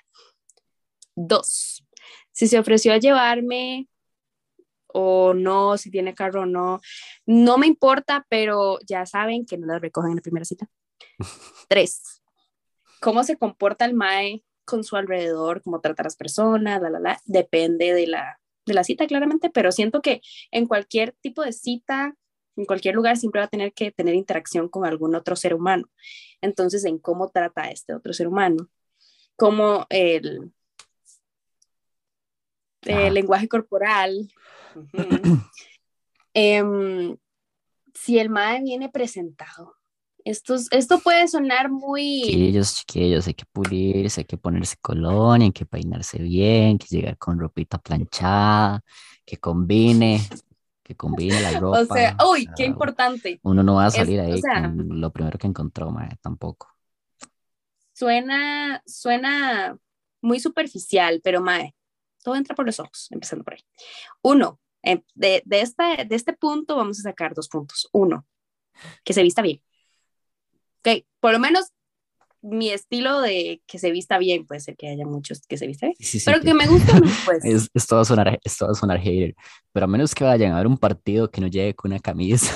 Dos, 1.16 1.86
si 2.32 2.48
se 2.48 2.60
ofreció 2.60 2.94
a 2.94 2.98
llevarme 2.98 3.88
o 4.94 5.34
no, 5.34 5.78
si 5.78 5.92
tiene 5.92 6.14
carro 6.14 6.44
o 6.44 6.46
no. 6.46 6.82
No 7.26 7.58
me 7.58 7.68
importa, 7.68 8.26
pero 8.30 8.80
ya 8.88 9.06
saben 9.06 9.46
que 9.46 9.58
no 9.58 9.68
las 9.68 9.82
recogen 9.82 10.12
en 10.12 10.18
la 10.18 10.22
primera 10.22 10.46
cita. 10.46 10.68
Tres, 11.70 12.22
cómo 13.00 13.24
se 13.24 13.38
comporta 13.38 13.86
el 13.86 13.94
mae 13.94 14.44
con 14.66 14.84
su 14.84 14.96
alrededor, 14.96 15.62
cómo 15.62 15.82
trata 15.82 16.04
a 16.04 16.06
las 16.06 16.16
personas, 16.16 16.82
la, 16.82 16.90
la, 16.90 17.00
la, 17.00 17.22
depende 17.26 17.94
de 17.94 18.08
la, 18.08 18.40
de 18.66 18.74
la 18.74 18.84
cita 18.84 19.08
claramente, 19.08 19.50
pero 19.50 19.72
siento 19.72 20.02
que 20.02 20.22
en 20.52 20.66
cualquier 20.68 21.14
tipo 21.22 21.44
de 21.44 21.52
cita, 21.52 22.16
en 22.56 22.66
cualquier 22.66 22.96
lugar, 22.96 23.18
siempre 23.18 23.42
va 23.42 23.46
a 23.46 23.50
tener 23.50 23.74
que 23.74 23.92
tener 23.92 24.16
interacción 24.16 24.70
con 24.70 24.86
algún 24.86 25.16
otro 25.16 25.36
ser 25.36 25.54
humano. 25.54 25.90
Entonces, 26.42 26.86
en 26.86 27.00
cómo 27.00 27.30
trata 27.30 27.64
a 27.64 27.72
este 27.72 27.94
otro 27.94 28.14
ser 28.14 28.28
humano, 28.28 28.70
cómo 29.36 29.88
el, 29.90 30.52
el 32.92 33.14
lenguaje 33.14 33.48
corporal. 33.48 34.32
Em, 36.34 37.18
si 37.94 38.18
el 38.18 38.30
mae 38.30 38.62
viene 38.62 38.88
presentado, 38.88 39.76
esto, 40.24 40.56
esto 40.72 41.00
puede 41.00 41.28
sonar 41.28 41.70
muy... 41.70 42.22
Chiquillos, 42.24 42.76
chiquillos, 42.76 43.28
hay 43.28 43.34
que 43.34 43.46
pulirse, 43.52 44.22
hay 44.22 44.26
que 44.26 44.38
ponerse 44.38 44.78
colonia, 44.80 45.46
hay 45.46 45.52
que 45.52 45.66
peinarse 45.66 46.20
bien, 46.20 46.78
que 46.78 46.88
llegar 46.88 47.18
con 47.18 47.40
ropita 47.40 47.78
planchada, 47.80 48.82
que 49.26 49.38
combine, 49.38 50.22
que 50.84 50.96
combine 50.96 51.42
la 51.42 51.60
ropa. 51.60 51.82
O 51.82 51.86
sea, 51.86 52.18
uy, 52.30 52.48
qué 52.56 52.66
importante. 52.66 53.40
Uno 53.44 53.64
no 53.64 53.76
va 53.76 53.88
a 53.88 53.92
salir 53.92 54.20
ahí 54.20 54.42
con 54.42 55.02
lo 55.02 55.12
primero 55.12 55.38
que 55.38 55.48
encontró, 55.48 55.92
mae, 55.92 56.16
tampoco. 56.22 56.68
Suena, 57.94 58.82
suena 58.86 59.78
muy 60.22 60.40
superficial, 60.40 61.22
pero 61.24 61.42
mae, 61.42 61.76
todo 62.24 62.36
entra 62.36 62.56
por 62.56 62.66
los 62.66 62.80
ojos, 62.80 63.08
empezando 63.12 63.44
por 63.44 63.54
ahí. 63.54 63.64
Uno, 64.22 64.60
em, 64.82 65.02
de, 65.16 65.42
de, 65.46 65.62
esta, 65.62 66.04
de 66.04 66.16
este 66.16 66.34
punto 66.34 66.76
vamos 66.76 67.00
a 67.00 67.04
sacar 67.04 67.34
dos 67.34 67.48
puntos. 67.48 67.90
Uno, 67.92 68.26
que 69.04 69.14
se 69.14 69.24
vista 69.24 69.42
bien. 69.42 69.62
Ok, 70.80 71.06
por 71.20 71.34
lo 71.34 71.40
menos 71.40 71.72
mi 72.42 72.72
estilo 72.72 73.22
de 73.22 73.62
que 73.68 73.78
se 73.78 73.92
vista 73.92 74.18
bien, 74.18 74.46
puede 74.46 74.62
ser 74.62 74.76
que 74.76 74.88
haya 74.88 75.06
muchos 75.06 75.42
que 75.48 75.58
se 75.58 75.68
visten 75.68 75.94
bien, 75.98 76.22
pero 76.26 76.42
que, 76.42 76.54
me 76.54 76.68
gusta, 76.68 76.94
pues. 77.26 77.46
Es, 77.46 77.70
es, 77.74 77.88
todo 77.88 78.04
sonar, 78.04 78.40
es 78.44 78.58
todo 78.58 78.74
sonar 78.74 79.00
hater, 79.00 79.36
pero 79.72 79.84
a 79.84 79.88
menos 79.88 80.16
que 80.16 80.24
vayan 80.24 80.54
a 80.54 80.58
ver 80.58 80.68
un 80.68 80.78
partido 80.78 81.30
que 81.30 81.42
no 81.42 81.48
llegue 81.48 81.76
con 81.76 81.92
una 81.92 82.00
camisa 82.00 82.52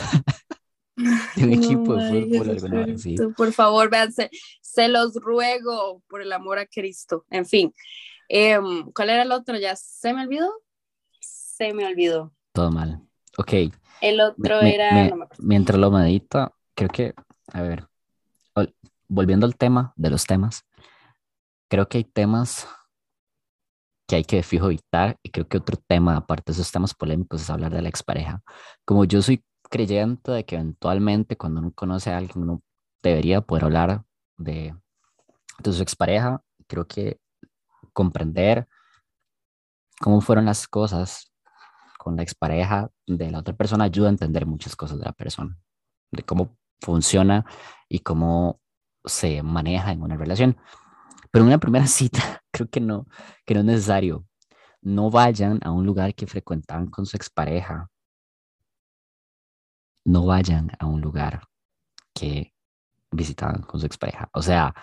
de 1.36 1.43
un 1.43 1.54
equipo 1.54 1.95
de 1.95 2.23
fútbol. 2.23 2.49
Alguna 2.49 2.86
vez, 2.86 3.01
sí. 3.01 3.15
Por 3.38 3.54
favor, 3.54 3.89
véanse, 3.89 4.30
se 4.62 4.88
los 4.88 5.13
ruego 5.15 6.01
por 6.08 6.21
el 6.21 6.32
amor 6.32 6.58
a 6.58 6.65
Cristo. 6.65 7.25
En 7.30 7.45
fin, 7.45 7.71
eh, 8.30 8.60
¿cuál 8.94 9.10
era 9.10 9.24
el 9.24 9.32
otro? 9.32 9.58
¿Ya 9.58 9.76
se 9.76 10.14
me 10.14 10.24
olvidó? 10.24 10.52
Se 11.20 11.74
me 11.74 11.86
olvidó. 11.86 12.34
Todo 12.54 12.72
mal. 12.72 13.02
Ok. 13.38 13.54
El 14.02 14.22
otro 14.22 14.62
me, 14.62 14.76
era... 14.76 14.94
Me, 14.94 15.10
no 15.10 15.16
me 15.18 15.26
mientras 15.40 15.80
lo 15.80 15.92
medita, 15.92 16.54
creo 16.76 16.90
que, 16.90 17.14
a 17.54 17.62
ver, 17.62 17.88
volviendo 19.08 19.46
al 19.46 19.56
tema 19.56 19.94
de 19.96 20.10
los 20.10 20.26
temas, 20.26 20.66
creo 21.70 21.88
que 21.88 22.00
hay 22.00 22.04
temas 22.04 22.68
que 24.08 24.18
hay 24.18 24.24
que 24.24 24.44
fijo 24.44 24.68
evitar 24.68 25.18
y 25.24 25.32
creo 25.32 25.48
que 25.48 25.58
otro 25.58 25.78
tema, 25.88 26.16
aparte 26.16 26.52
de 26.52 26.54
esos 26.54 26.72
temas 26.72 26.94
polémicos, 26.94 27.42
es 27.42 27.50
hablar 27.50 27.74
de 27.74 27.82
la 27.82 27.90
expareja. 27.90 28.44
Como 28.86 29.06
yo 29.06 29.22
soy 29.22 29.44
creyente 29.70 30.32
de 30.32 30.46
que 30.46 30.56
eventualmente 30.56 31.38
cuando 31.38 31.62
uno 31.62 31.72
conoce 31.74 32.12
a 32.12 32.18
alguien, 32.18 32.44
uno 32.44 32.62
debería 33.02 33.42
poder 33.42 33.66
hablar 33.66 34.04
de, 34.38 34.76
de 35.60 35.74
su 35.74 35.82
expareja, 35.82 36.44
creo 36.68 36.88
que 36.88 37.20
comprender 37.95 38.67
cómo 39.99 40.21
fueron 40.21 40.45
las 40.45 40.67
cosas 40.67 41.31
con 41.97 42.15
la 42.17 42.21
expareja 42.21 42.91
de 43.08 43.31
la 43.31 43.39
otra 43.39 43.55
persona 43.55 43.86
ayuda 43.86 44.10
a 44.10 44.12
entender 44.12 44.45
muchas 44.45 44.75
cosas 44.75 44.99
de 44.99 45.05
la 45.05 45.13
persona, 45.13 45.58
de 46.12 46.21
cómo 46.21 46.55
funciona 46.79 47.45
y 47.89 47.99
cómo 47.99 48.62
se 49.03 49.41
maneja 49.41 49.91
en 49.91 50.03
una 50.03 50.17
relación. 50.17 50.58
Pero 51.31 51.43
en 51.43 51.47
una 51.47 51.60
primera 51.60 51.88
cita, 51.99 52.43
creo 52.51 52.69
que 52.69 52.79
no, 52.79 53.08
que 53.45 53.55
no 53.55 53.62
es 53.62 53.65
necesario. 53.65 54.25
No 54.81 55.10
vayan 55.10 55.60
a 55.63 55.71
un 55.71 55.86
lugar 55.86 56.13
que 56.13 56.27
frecuentaban 56.27 56.88
con 56.88 57.08
su 57.08 57.17
expareja. 57.17 57.89
No 60.05 60.25
vayan 60.27 60.71
a 60.79 60.86
un 60.86 61.01
lugar 61.01 61.41
que 62.13 62.53
visitaban 63.12 63.63
con 63.63 63.79
su 63.79 63.88
expareja. 63.88 64.29
O 64.34 64.43
sea, 64.43 64.75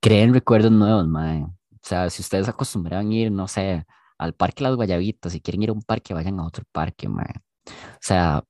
creen 0.00 0.34
recuerdos 0.34 0.72
nuevos, 0.72 1.06
mae. 1.06 1.46
O 1.82 1.86
sea, 1.88 2.10
si 2.10 2.22
ustedes 2.22 2.48
acostumbraban 2.48 3.12
ir, 3.12 3.30
no 3.32 3.48
sé, 3.48 3.86
al 4.18 4.34
Parque 4.34 4.64
Las 4.64 4.76
Guayabitas, 4.76 5.32
si 5.32 5.40
quieren 5.40 5.62
ir 5.62 5.70
a 5.70 5.72
un 5.72 5.82
parque, 5.82 6.14
vayan 6.14 6.40
a 6.40 6.46
otro 6.46 6.64
parque, 6.72 7.08
mae. 7.08 7.32
O 7.66 7.72
sea, 8.00 8.44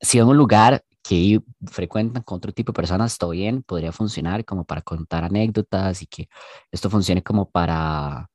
si 0.00 0.18
a 0.18 0.24
un 0.26 0.36
lugar 0.36 0.84
que 1.02 1.40
frecuentan 1.70 2.22
con 2.22 2.38
otro 2.38 2.52
tipo 2.52 2.72
de 2.72 2.76
personas, 2.76 3.18
todo 3.18 3.30
bien, 3.30 3.62
podría 3.62 3.92
funcionar 3.92 4.44
como 4.44 4.64
para 4.64 4.82
contar 4.82 5.24
anécdotas 5.24 6.02
y 6.02 6.06
que 6.06 6.28
esto 6.72 6.90
funcione 6.90 7.22
como 7.22 7.50
para 7.50 8.30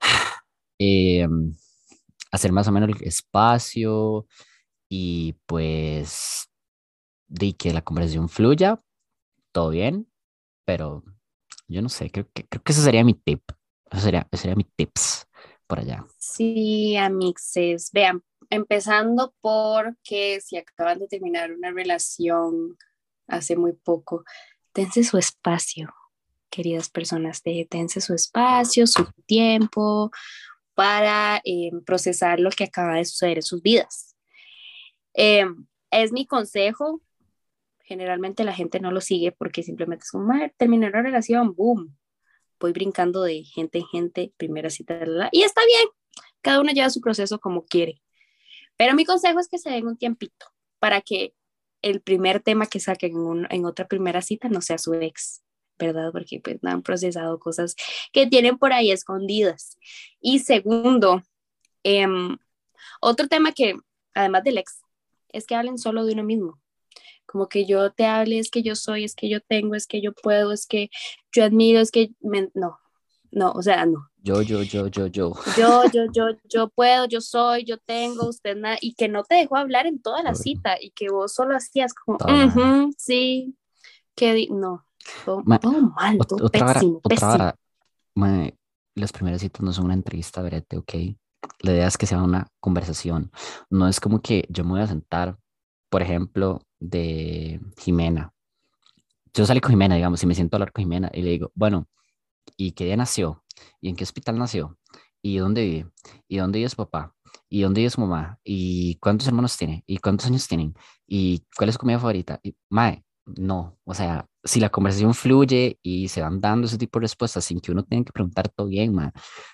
eh, 0.78 1.26
hacer 2.32 2.52
más 2.52 2.68
o 2.68 2.72
menos 2.72 2.90
el 2.90 3.02
espacio 3.06 4.26
y 4.88 5.34
pues 5.46 6.48
de 7.28 7.54
que 7.56 7.72
la 7.72 7.82
conversación 7.82 8.28
fluya, 8.28 8.82
todo 9.52 9.70
bien, 9.70 10.08
pero 10.64 11.04
yo 11.70 11.82
no 11.82 11.88
sé, 11.88 12.10
creo 12.10 12.28
que, 12.32 12.46
creo 12.46 12.62
que 12.62 12.72
ese 12.72 12.82
sería 12.82 13.04
mi 13.04 13.14
tip, 13.14 13.42
ese 13.90 14.02
sería, 14.02 14.28
ese 14.30 14.42
sería 14.42 14.56
mi 14.56 14.64
tips 14.64 15.26
por 15.66 15.78
allá. 15.78 16.04
Sí, 16.18 16.96
amixes, 16.96 17.90
vean, 17.92 18.22
empezando 18.50 19.34
porque 19.40 20.40
si 20.40 20.56
acaban 20.56 20.98
de 20.98 21.06
terminar 21.06 21.52
una 21.52 21.70
relación 21.70 22.76
hace 23.28 23.56
muy 23.56 23.72
poco, 23.72 24.24
dense 24.74 25.04
su 25.04 25.16
espacio, 25.16 25.94
queridas 26.50 26.90
personas, 26.90 27.42
dense 27.44 28.00
su 28.00 28.14
espacio, 28.14 28.86
su 28.86 29.06
tiempo 29.26 30.10
para 30.74 31.40
eh, 31.44 31.70
procesar 31.86 32.40
lo 32.40 32.50
que 32.50 32.64
acaba 32.64 32.96
de 32.96 33.04
suceder 33.04 33.38
en 33.38 33.42
sus 33.42 33.62
vidas. 33.62 34.16
Eh, 35.14 35.46
es 35.90 36.12
mi 36.12 36.26
consejo. 36.26 37.00
Generalmente 37.90 38.44
la 38.44 38.52
gente 38.52 38.78
no 38.78 38.92
lo 38.92 39.00
sigue 39.00 39.32
porque 39.32 39.64
simplemente 39.64 40.04
es 40.04 40.12
como, 40.12 40.32
terminar 40.56 40.92
la 40.92 41.02
relación, 41.02 41.56
boom, 41.56 41.98
voy 42.60 42.70
brincando 42.70 43.24
de 43.24 43.42
gente 43.42 43.78
en 43.78 43.86
gente, 43.86 44.32
primera 44.36 44.70
cita, 44.70 45.04
y 45.32 45.42
está 45.42 45.60
bien, 45.66 45.88
cada 46.40 46.60
uno 46.60 46.70
lleva 46.70 46.88
su 46.88 47.00
proceso 47.00 47.40
como 47.40 47.64
quiere. 47.64 48.00
Pero 48.76 48.94
mi 48.94 49.04
consejo 49.04 49.40
es 49.40 49.48
que 49.48 49.58
se 49.58 49.70
den 49.70 49.88
un 49.88 49.96
tiempito 49.96 50.46
para 50.78 51.00
que 51.00 51.34
el 51.82 52.00
primer 52.00 52.38
tema 52.38 52.66
que 52.66 52.78
saquen 52.78 53.10
en, 53.10 53.48
en 53.50 53.64
otra 53.64 53.88
primera 53.88 54.22
cita 54.22 54.48
no 54.48 54.60
sea 54.60 54.78
su 54.78 54.94
ex, 54.94 55.42
¿verdad? 55.76 56.12
Porque 56.12 56.38
pues 56.38 56.58
han 56.62 56.82
procesado 56.82 57.40
cosas 57.40 57.74
que 58.12 58.28
tienen 58.28 58.56
por 58.56 58.72
ahí 58.72 58.92
escondidas. 58.92 59.76
Y 60.20 60.38
segundo, 60.38 61.24
eh, 61.82 62.06
otro 63.00 63.26
tema 63.26 63.50
que, 63.50 63.74
además 64.14 64.44
del 64.44 64.58
ex, 64.58 64.80
es 65.30 65.44
que 65.44 65.56
hablen 65.56 65.76
solo 65.76 66.04
de 66.04 66.12
uno 66.12 66.22
mismo. 66.22 66.60
Como 67.30 67.48
que 67.48 67.64
yo 67.64 67.92
te 67.92 68.06
hable, 68.06 68.40
es 68.40 68.50
que 68.50 68.62
yo 68.62 68.74
soy, 68.74 69.04
es 69.04 69.14
que 69.14 69.28
yo 69.28 69.40
tengo, 69.40 69.76
es 69.76 69.86
que 69.86 70.00
yo 70.02 70.12
puedo, 70.12 70.50
es 70.50 70.66
que 70.66 70.90
yo 71.30 71.44
admiro, 71.44 71.78
es 71.78 71.92
que 71.92 72.10
me... 72.20 72.50
no, 72.54 72.78
no, 73.30 73.52
o 73.52 73.62
sea, 73.62 73.86
no. 73.86 74.10
Yo, 74.22 74.42
yo, 74.42 74.64
yo, 74.64 74.88
yo, 74.88 75.06
yo. 75.06 75.32
Yo, 75.56 75.84
yo, 75.94 76.06
yo, 76.12 76.24
yo 76.48 76.68
puedo, 76.70 77.06
yo 77.06 77.20
soy, 77.20 77.64
yo 77.64 77.78
tengo, 77.78 78.28
usted 78.28 78.56
nada, 78.56 78.78
y 78.80 78.94
que 78.94 79.06
no 79.06 79.22
te 79.22 79.36
dejó 79.36 79.56
hablar 79.56 79.86
en 79.86 80.02
toda 80.02 80.24
la 80.24 80.34
cita 80.34 80.76
y 80.80 80.90
que 80.90 81.08
vos 81.08 81.32
solo 81.32 81.54
hacías 81.54 81.94
como, 81.94 82.18
uh 82.18 82.50
-huh, 82.50 82.94
sí, 82.98 83.54
que 84.16 84.48
no, 84.50 84.84
todo, 85.24 85.42
Ma, 85.44 85.60
todo 85.60 85.80
mal, 85.80 86.18
todo 86.26 86.46
otra 86.46 86.72
pésimo, 86.72 86.96
hora, 86.96 87.08
pésimo. 87.08 87.28
otra 87.28 87.32
hora. 87.32 87.56
Ma, 88.16 88.50
las 88.96 89.12
primeras 89.12 89.40
citas 89.40 89.62
no 89.62 89.72
son 89.72 89.84
una 89.84 89.94
entrevista, 89.94 90.42
verete, 90.42 90.76
ok. 90.76 90.94
La 91.60 91.72
idea 91.72 91.86
es 91.86 91.96
que 91.96 92.06
sea 92.06 92.22
una 92.22 92.48
conversación. 92.58 93.30
No 93.70 93.86
es 93.86 94.00
como 94.00 94.20
que 94.20 94.46
yo 94.50 94.64
me 94.64 94.70
voy 94.72 94.80
a 94.80 94.86
sentar, 94.88 95.38
por 95.88 96.02
ejemplo, 96.02 96.60
de 96.80 97.60
Jimena. 97.78 98.32
Yo 99.32 99.46
salí 99.46 99.60
con 99.60 99.70
Jimena, 99.70 99.94
digamos, 99.94 100.22
y 100.22 100.26
me 100.26 100.34
siento 100.34 100.56
a 100.56 100.58
hablar 100.58 100.72
con 100.72 100.82
Jimena 100.82 101.10
y 101.14 101.22
le 101.22 101.30
digo, 101.30 101.52
bueno, 101.54 101.88
¿y 102.56 102.72
qué 102.72 102.86
día 102.86 102.96
nació? 102.96 103.44
¿Y 103.80 103.88
en 103.88 103.96
qué 103.96 104.04
hospital 104.04 104.38
nació? 104.38 104.78
¿Y 105.22 105.38
dónde 105.38 105.62
vive? 105.64 105.90
¿Y 106.26 106.38
dónde 106.38 106.58
vive 106.58 106.68
su 106.68 106.76
papá? 106.76 107.14
¿Y 107.48 107.62
dónde 107.62 107.80
vive 107.82 107.90
su 107.90 108.00
mamá? 108.00 108.38
¿Y 108.42 108.96
cuántos 108.96 109.28
hermanos 109.28 109.56
tiene? 109.56 109.84
¿Y 109.86 109.98
cuántos 109.98 110.26
años 110.26 110.48
tienen? 110.48 110.74
¿Y 111.06 111.44
cuál 111.56 111.68
es 111.68 111.74
su 111.74 111.78
comida 111.78 111.98
favorita? 111.98 112.40
Y, 112.42 112.56
mae, 112.70 113.04
no, 113.26 113.78
o 113.84 113.94
sea, 113.94 114.26
si 114.42 114.60
la 114.60 114.70
conversación 114.70 115.14
fluye 115.14 115.78
y 115.82 116.08
se 116.08 116.22
van 116.22 116.40
dando 116.40 116.66
ese 116.66 116.78
tipo 116.78 116.98
de 116.98 117.04
respuestas 117.04 117.44
sin 117.44 117.60
que 117.60 117.72
uno 117.72 117.84
tenga 117.84 118.04
que 118.06 118.12
preguntar 118.12 118.48
todo 118.48 118.66
bien, 118.68 118.94
mae, 118.94 119.12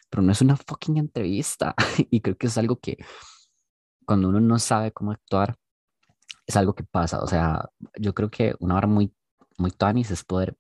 pero 0.09 0.23
no 0.23 0.33
es 0.33 0.41
una 0.41 0.57
fucking 0.57 0.99
entrevista. 0.99 1.75
y 2.11 2.21
creo 2.21 2.37
que 2.37 2.47
es 2.47 2.59
algo 2.59 2.79
que 2.79 2.97
cuando 4.07 4.29
uno 4.29 4.41
no 4.41 4.59
sabe 4.59 4.93
cómo 4.93 5.13
actuar, 5.13 5.57
es 6.47 6.57
algo 6.57 6.75
que 6.75 6.85
pasa. 6.85 7.21
O 7.21 7.27
sea, 7.27 7.69
yo 7.97 8.15
creo 8.15 8.31
que 8.31 8.55
una 8.61 8.77
hora 8.77 8.87
muy, 8.87 9.13
muy 9.59 9.71
tanis 9.71 10.11
es 10.11 10.25
poder 10.25 10.57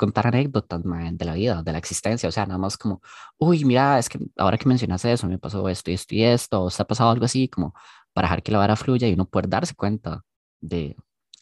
contar 0.00 0.28
anécdotas 0.28 0.82
man, 0.84 1.18
de 1.18 1.24
la 1.26 1.34
vida, 1.34 1.62
de 1.62 1.72
la 1.72 1.78
existencia, 1.78 2.26
o 2.26 2.32
sea, 2.32 2.46
nada 2.46 2.56
más 2.56 2.78
como, 2.78 3.02
uy, 3.36 3.66
mira, 3.66 3.98
es 3.98 4.08
que 4.08 4.18
ahora 4.38 4.56
que 4.56 4.66
mencionas 4.66 5.04
eso, 5.04 5.26
me 5.28 5.38
pasó 5.38 5.68
esto 5.68 5.90
y 5.90 5.94
esto 5.94 6.14
y 6.14 6.24
esto, 6.24 6.62
o 6.64 6.70
se 6.70 6.82
ha 6.82 6.86
pasado 6.86 7.10
algo 7.10 7.26
así, 7.26 7.48
como 7.48 7.74
para 8.14 8.26
dejar 8.26 8.42
que 8.42 8.50
la 8.50 8.58
vara 8.58 8.76
fluya 8.76 9.08
y 9.08 9.12
uno 9.12 9.26
poder 9.26 9.50
darse 9.50 9.74
cuenta 9.74 10.24
de, 10.58 10.96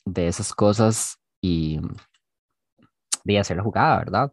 de 0.04 0.26
esas 0.26 0.52
cosas 0.52 1.18
y 1.40 1.78
de 3.22 3.38
hacer 3.38 3.58
la 3.58 3.62
jugada, 3.62 3.98
¿verdad? 3.98 4.32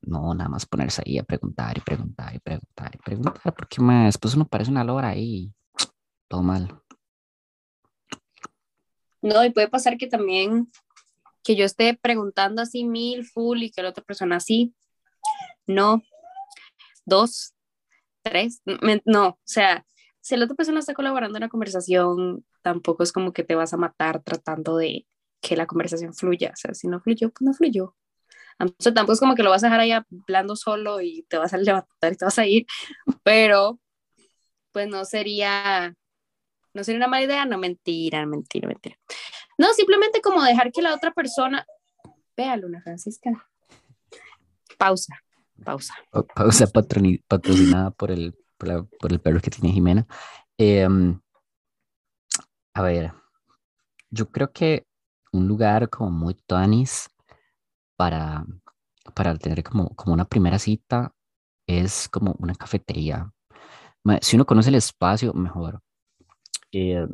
No, 0.00 0.32
nada 0.34 0.48
más 0.48 0.64
ponerse 0.64 1.02
ahí 1.04 1.18
a 1.18 1.24
preguntar 1.24 1.76
y 1.76 1.82
preguntar 1.82 2.34
y 2.34 2.38
preguntar 2.38 2.94
y 2.94 2.98
preguntar, 2.98 3.54
porque 3.54 3.82
más 3.82 4.06
después 4.06 4.34
uno 4.34 4.46
parece 4.46 4.70
una 4.70 4.84
lora 4.84 5.08
ahí, 5.08 5.52
todo 6.28 6.42
mal. 6.42 6.80
No, 9.22 9.44
y 9.44 9.50
puede 9.50 9.68
pasar 9.68 9.96
que 9.96 10.06
también 10.06 10.70
que 11.42 11.56
yo 11.56 11.64
esté 11.64 11.94
preguntando 11.94 12.62
así 12.62 12.84
mil, 12.84 13.24
full, 13.24 13.62
y 13.62 13.70
que 13.70 13.82
la 13.82 13.90
otra 13.90 14.04
persona 14.04 14.36
así. 14.36 14.74
No. 15.66 16.02
Dos, 17.04 17.54
tres, 18.22 18.60
no, 19.06 19.28
o 19.28 19.38
sea, 19.44 19.86
si 20.20 20.36
la 20.36 20.44
otra 20.44 20.56
persona 20.56 20.80
está 20.80 20.92
colaborando 20.92 21.38
en 21.38 21.42
la 21.42 21.48
conversación, 21.48 22.44
tampoco 22.62 23.02
es 23.02 23.12
como 23.12 23.32
que 23.32 23.44
te 23.44 23.54
vas 23.54 23.72
a 23.72 23.78
matar 23.78 24.22
tratando 24.22 24.76
de 24.76 25.06
que 25.40 25.56
la 25.56 25.66
conversación 25.66 26.12
fluya. 26.12 26.50
O 26.52 26.56
sea, 26.56 26.74
si 26.74 26.86
no 26.88 27.00
fluyó, 27.00 27.30
pues 27.30 27.42
no 27.42 27.54
fluyó. 27.54 27.94
O 28.58 28.66
sea, 28.78 28.92
tampoco 28.92 29.14
es 29.14 29.20
como 29.20 29.34
que 29.34 29.42
lo 29.42 29.50
vas 29.50 29.62
a 29.62 29.68
dejar 29.68 29.80
ahí 29.80 29.92
hablando 29.92 30.56
solo 30.56 31.00
y 31.00 31.22
te 31.28 31.38
vas 31.38 31.54
a 31.54 31.58
levantar 31.58 32.12
y 32.12 32.16
te 32.16 32.24
vas 32.24 32.38
a 32.38 32.46
ir, 32.46 32.66
pero 33.22 33.80
pues 34.72 34.88
no 34.88 35.04
sería, 35.04 35.94
no 36.78 36.84
sería 36.84 36.98
una 36.98 37.08
mala 37.08 37.24
idea, 37.24 37.44
no, 37.44 37.58
mentira, 37.58 38.24
mentira, 38.24 38.68
mentira. 38.68 38.96
No, 39.58 39.74
simplemente 39.74 40.20
como 40.20 40.44
dejar 40.44 40.70
que 40.70 40.80
la 40.80 40.94
otra 40.94 41.10
persona, 41.10 41.66
vea, 42.36 42.56
Luna 42.56 42.80
Francisca, 42.80 43.30
pausa, 44.78 45.16
pausa. 45.64 45.94
Pausa 46.36 46.68
patrocinada 46.68 47.90
por 47.90 48.12
el, 48.12 48.32
por, 48.56 49.10
el 49.10 49.18
perro 49.18 49.40
que 49.40 49.50
tiene 49.50 49.72
Jimena. 49.74 50.06
Em, 50.56 51.20
a 52.74 52.82
ver, 52.82 53.12
yo 54.10 54.30
creo 54.30 54.52
que 54.52 54.86
un 55.32 55.48
lugar 55.48 55.90
como 55.90 56.12
muy 56.12 56.34
tuanis 56.34 57.10
para, 57.96 58.46
para 59.16 59.36
tener 59.36 59.64
como, 59.64 59.88
como 59.96 60.14
una 60.14 60.26
primera 60.26 60.60
cita 60.60 61.12
es 61.66 62.08
como 62.08 62.36
una 62.38 62.54
cafetería. 62.54 63.32
Si 64.20 64.36
uno 64.36 64.46
conoce 64.46 64.68
el 64.68 64.76
espacio, 64.76 65.34
mejor. 65.34 65.82
Eh, 66.72 67.06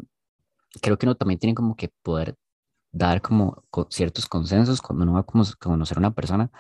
creo 0.81 0.99
que 0.99 1.07
uno 1.07 1.15
también 1.17 1.39
tiene 1.39 1.55
como 1.55 1.77
que 1.77 1.91
poder 2.03 2.37
dar 2.93 3.21
como 3.23 3.65
ciertos 3.91 4.27
consensos 4.27 4.81
cuando 4.81 5.05
uno 5.05 5.15
va 5.15 5.21
a 5.21 5.25
conocer 5.25 5.97
a 5.99 6.01
una 6.01 6.15
persona. 6.15 6.51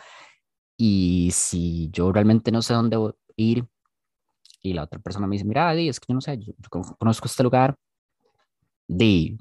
Y 0.76 1.30
si 1.32 1.90
yo 1.92 2.12
realmente 2.12 2.50
no 2.50 2.62
sé 2.62 2.74
dónde 2.74 2.98
ir 3.36 3.66
y 4.62 4.72
la 4.72 4.84
otra 4.84 4.98
persona 4.98 5.26
me 5.26 5.36
dice, 5.36 5.44
mira, 5.44 5.74
es 5.74 6.00
que 6.00 6.06
yo 6.08 6.14
no 6.14 6.20
sé, 6.20 6.38
yo, 6.38 6.54
conozco 6.98 7.26
este 7.26 7.42
lugar, 7.42 7.76
de 8.88 9.38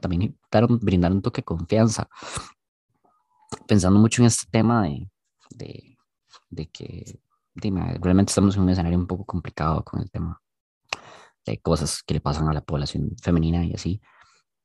también 0.00 0.38
dar 0.50 0.66
brindar 0.68 1.12
un 1.12 1.22
toque 1.22 1.40
de 1.40 1.44
confianza. 1.44 2.08
Pensando 3.66 3.98
mucho 3.98 4.22
en 4.22 4.26
este 4.26 4.50
tema 4.50 4.82
de, 4.84 5.08
de, 5.50 5.98
de 6.50 6.66
que 6.66 7.20
dime, 7.54 7.98
realmente 8.00 8.30
estamos 8.30 8.56
en 8.56 8.62
un 8.62 8.70
escenario 8.70 8.98
un 8.98 9.06
poco 9.06 9.24
complicado 9.24 9.84
con 9.84 10.00
el 10.00 10.10
tema 10.10 10.40
de 11.46 11.58
cosas 11.58 12.02
que 12.02 12.14
le 12.14 12.20
pasan 12.20 12.48
a 12.48 12.52
la 12.52 12.62
población 12.62 13.10
femenina 13.22 13.64
y 13.64 13.74
así. 13.74 14.00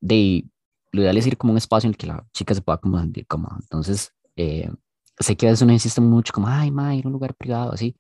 De, 0.01 0.45
lo 0.91 1.01
ideal 1.01 1.17
es 1.17 1.27
ir 1.27 1.37
como 1.37 1.51
un 1.51 1.57
espacio 1.57 1.87
en 1.87 1.91
el 1.91 1.97
que 1.97 2.07
la 2.07 2.25
chica 2.33 2.53
se 2.53 2.61
pueda 2.61 2.77
como 2.77 2.99
sentir 2.99 3.27
cómoda. 3.27 3.57
Entonces, 3.61 4.13
eh, 4.35 4.71
sé 5.19 5.35
que 5.35 5.47
a 5.47 5.51
veces 5.51 5.63
uno 5.63 5.73
insiste 5.73 6.01
mucho 6.01 6.33
como, 6.33 6.47
ay, 6.47 6.71
ma, 6.71 6.95
ir 6.95 7.05
a 7.05 7.07
un 7.07 7.13
lugar 7.13 7.35
privado, 7.35 7.73
así, 7.73 7.95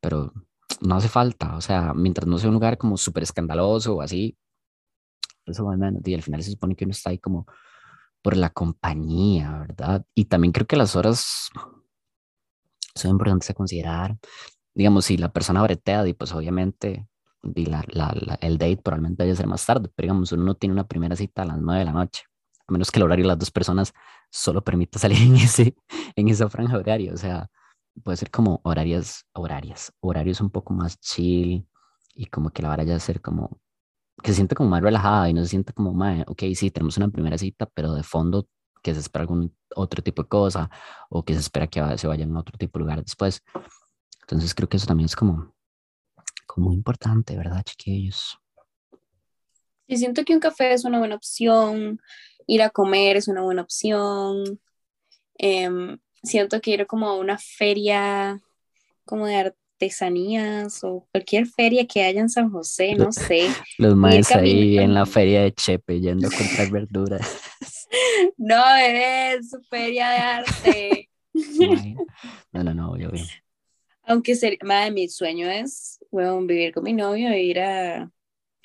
pero 0.00 0.32
no 0.80 0.96
hace 0.96 1.08
falta. 1.08 1.56
O 1.56 1.60
sea, 1.60 1.94
mientras 1.94 2.26
no 2.26 2.38
sea 2.38 2.48
un 2.48 2.54
lugar 2.54 2.78
como 2.78 2.96
súper 2.96 3.22
escandaloso 3.22 3.96
o 3.96 4.02
así, 4.02 4.36
eso 5.46 5.64
va 5.64 5.76
menos. 5.76 6.02
Y 6.04 6.14
al 6.14 6.22
final 6.22 6.42
se 6.42 6.52
supone 6.52 6.74
que 6.74 6.84
uno 6.84 6.92
está 6.92 7.10
ahí 7.10 7.18
como 7.18 7.46
por 8.22 8.36
la 8.36 8.50
compañía, 8.50 9.58
¿verdad? 9.58 10.04
Y 10.14 10.26
también 10.26 10.52
creo 10.52 10.66
que 10.66 10.76
las 10.76 10.96
horas 10.96 11.50
son 12.94 13.10
importantes 13.10 13.50
a 13.50 13.54
considerar. 13.54 14.16
Digamos, 14.74 15.06
si 15.06 15.16
la 15.16 15.32
persona 15.32 15.62
bretea, 15.62 16.06
y 16.06 16.14
pues 16.14 16.32
obviamente 16.32 17.08
y 17.54 17.66
la, 17.66 17.84
la, 17.88 18.38
el 18.40 18.58
date 18.58 18.78
probablemente 18.78 19.24
debe 19.24 19.36
ser 19.36 19.46
más 19.46 19.64
tarde, 19.66 19.90
pero 19.94 20.06
digamos, 20.06 20.32
uno 20.32 20.44
no 20.44 20.54
tiene 20.54 20.72
una 20.72 20.86
primera 20.86 21.16
cita 21.16 21.42
a 21.42 21.46
las 21.46 21.58
9 21.58 21.80
de 21.80 21.84
la 21.84 21.92
noche, 21.92 22.24
a 22.66 22.72
menos 22.72 22.90
que 22.90 22.98
el 22.98 23.04
horario 23.04 23.24
de 23.24 23.28
las 23.28 23.38
dos 23.38 23.50
personas 23.50 23.92
solo 24.30 24.62
permita 24.62 24.98
salir 24.98 25.22
en, 25.22 25.36
ese, 25.36 25.74
en 26.16 26.28
esa 26.28 26.48
franja 26.48 26.76
horaria, 26.76 27.12
o 27.12 27.16
sea, 27.16 27.48
puede 28.02 28.16
ser 28.16 28.30
como 28.30 28.60
horarias, 28.64 29.26
horarias, 29.32 29.92
horarios 30.00 30.40
un 30.40 30.50
poco 30.50 30.72
más 30.72 30.98
chill 31.00 31.66
y 32.14 32.26
como 32.26 32.50
que 32.50 32.62
la 32.62 32.70
hora 32.70 32.84
ya 32.84 32.98
ser 32.98 33.20
como 33.20 33.60
que 34.22 34.30
se 34.30 34.36
siente 34.36 34.54
como 34.54 34.70
más 34.70 34.82
relajada 34.82 35.28
y 35.28 35.34
no 35.34 35.42
se 35.42 35.48
siente 35.48 35.72
como, 35.72 35.92
más, 35.92 36.24
ok, 36.28 36.42
sí, 36.54 36.70
tenemos 36.70 36.96
una 36.96 37.08
primera 37.08 37.38
cita, 37.38 37.66
pero 37.74 37.94
de 37.94 38.02
fondo 38.02 38.46
que 38.82 38.94
se 38.94 39.00
espera 39.00 39.22
algún 39.22 39.56
otro 39.74 40.02
tipo 40.02 40.22
de 40.22 40.28
cosa 40.28 40.70
o 41.08 41.24
que 41.24 41.34
se 41.34 41.40
espera 41.40 41.66
que 41.66 41.98
se 41.98 42.06
vayan 42.06 42.36
a 42.36 42.40
otro 42.40 42.56
tipo 42.58 42.78
de 42.78 42.80
lugar 42.84 43.02
después. 43.02 43.42
Entonces 44.22 44.54
creo 44.54 44.68
que 44.68 44.76
eso 44.76 44.86
también 44.86 45.06
es 45.06 45.16
como, 45.16 45.54
muy 46.60 46.74
importante, 46.74 47.36
¿verdad, 47.36 47.62
chiquillos? 47.64 48.38
Siento 49.88 50.24
que 50.24 50.34
un 50.34 50.40
café 50.40 50.72
es 50.72 50.84
una 50.84 50.98
buena 50.98 51.16
opción, 51.16 52.00
ir 52.46 52.62
a 52.62 52.70
comer 52.70 53.16
es 53.16 53.28
una 53.28 53.42
buena 53.42 53.62
opción. 53.62 54.60
Em, 55.36 55.98
siento 56.22 56.60
que 56.60 56.70
ir 56.70 56.86
como 56.86 57.08
a 57.08 57.16
una 57.16 57.38
feria 57.38 58.40
como 59.04 59.26
de 59.26 59.36
arte 59.36 59.62
artesanías 59.82 60.84
o 60.84 61.06
cualquier 61.10 61.46
feria 61.46 61.86
que 61.86 62.02
haya 62.02 62.20
en 62.20 62.28
San 62.28 62.50
José, 62.50 62.94
no 62.94 63.10
sé. 63.12 63.48
Los 63.78 63.96
maes 63.96 64.30
ahí 64.30 64.78
en 64.78 64.94
la 64.94 65.06
feria 65.06 65.42
de 65.42 65.52
Chepe 65.52 66.00
yendo 66.00 66.28
a 66.28 66.30
comprar 66.30 66.70
verduras. 66.70 67.48
No, 68.38 68.64
es 68.76 69.50
su 69.50 69.60
feria 69.64 70.08
de 70.10 70.16
arte. 70.16 71.10
No, 72.52 72.62
no, 72.62 72.74
no, 72.74 72.96
yo 72.98 73.10
bien. 73.10 73.26
Aunque 74.04 74.34
sería, 74.34 74.58
madre, 74.64 74.90
mi 74.90 75.08
sueño 75.08 75.48
es, 75.48 76.01
bueno, 76.12 76.40
vivir 76.42 76.72
con 76.72 76.84
mi 76.84 76.92
novio 76.92 77.30
e 77.30 77.42
ir 77.42 77.60
a, 77.60 78.10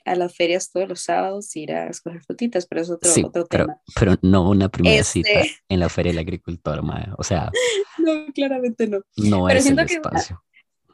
a 0.05 0.15
las 0.15 0.35
ferias 0.35 0.71
todos 0.71 0.87
los 0.87 1.01
sábados, 1.01 1.55
ir 1.55 1.71
a 1.71 1.87
escoger 1.87 2.21
frutitas, 2.21 2.67
pero 2.67 2.81
es 2.81 2.89
otro, 2.91 3.09
otro 3.25 3.47
pero, 3.49 3.65
tema. 3.65 3.81
Pero 3.99 4.15
no 4.21 4.49
una 4.49 4.69
primera 4.69 5.03
cita 5.03 5.29
este 5.31 5.55
en 5.67 5.79
la 5.79 5.89
feria 5.89 6.11
del 6.11 6.19
agricultor, 6.19 6.83
madre. 6.83 7.11
O 7.17 7.23
sea. 7.23 7.51
No, 7.99 8.27
claramente 8.31 8.87
no. 8.87 8.99
No 9.17 9.47
pero 9.47 9.59
es 9.59 9.65
el 9.65 9.79
espacio 9.79 10.39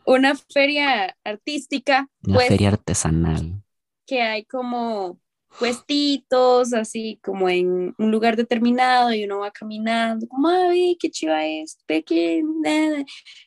una 0.06 0.36
feria 0.36 1.16
artística. 1.24 2.10
Una 2.24 2.36
pues, 2.36 2.48
feria 2.48 2.70
artesanal. 2.70 3.64
Que 4.06 4.22
hay 4.22 4.46
como 4.46 5.20
puestitos, 5.60 6.74
así 6.74 7.20
como 7.24 7.50
en 7.50 7.94
un 7.98 8.12
lugar 8.12 8.36
determinado 8.36 9.14
y 9.14 9.24
uno 9.24 9.40
va 9.40 9.52
caminando, 9.52 10.28
como, 10.28 10.50
ay, 10.50 10.98
qué 11.00 11.10
chiva 11.10 11.46
es, 11.46 11.78
pequeña. 11.86 13.06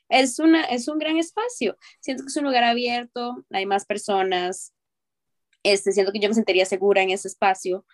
Es, 0.08 0.38
una, 0.38 0.64
es 0.64 0.88
un 0.88 0.98
gran 0.98 1.16
espacio. 1.18 1.76
Siento 2.00 2.22
que 2.22 2.28
es 2.28 2.36
un 2.36 2.44
lugar 2.44 2.64
abierto, 2.64 3.44
hay 3.50 3.66
más 3.66 3.84
personas. 3.84 4.72
Este, 5.62 5.92
siento 5.92 6.12
que 6.12 6.20
yo 6.20 6.28
me 6.28 6.34
sentiría 6.34 6.64
segura 6.64 7.02
en 7.02 7.10
ese 7.10 7.28
espacio. 7.28 7.84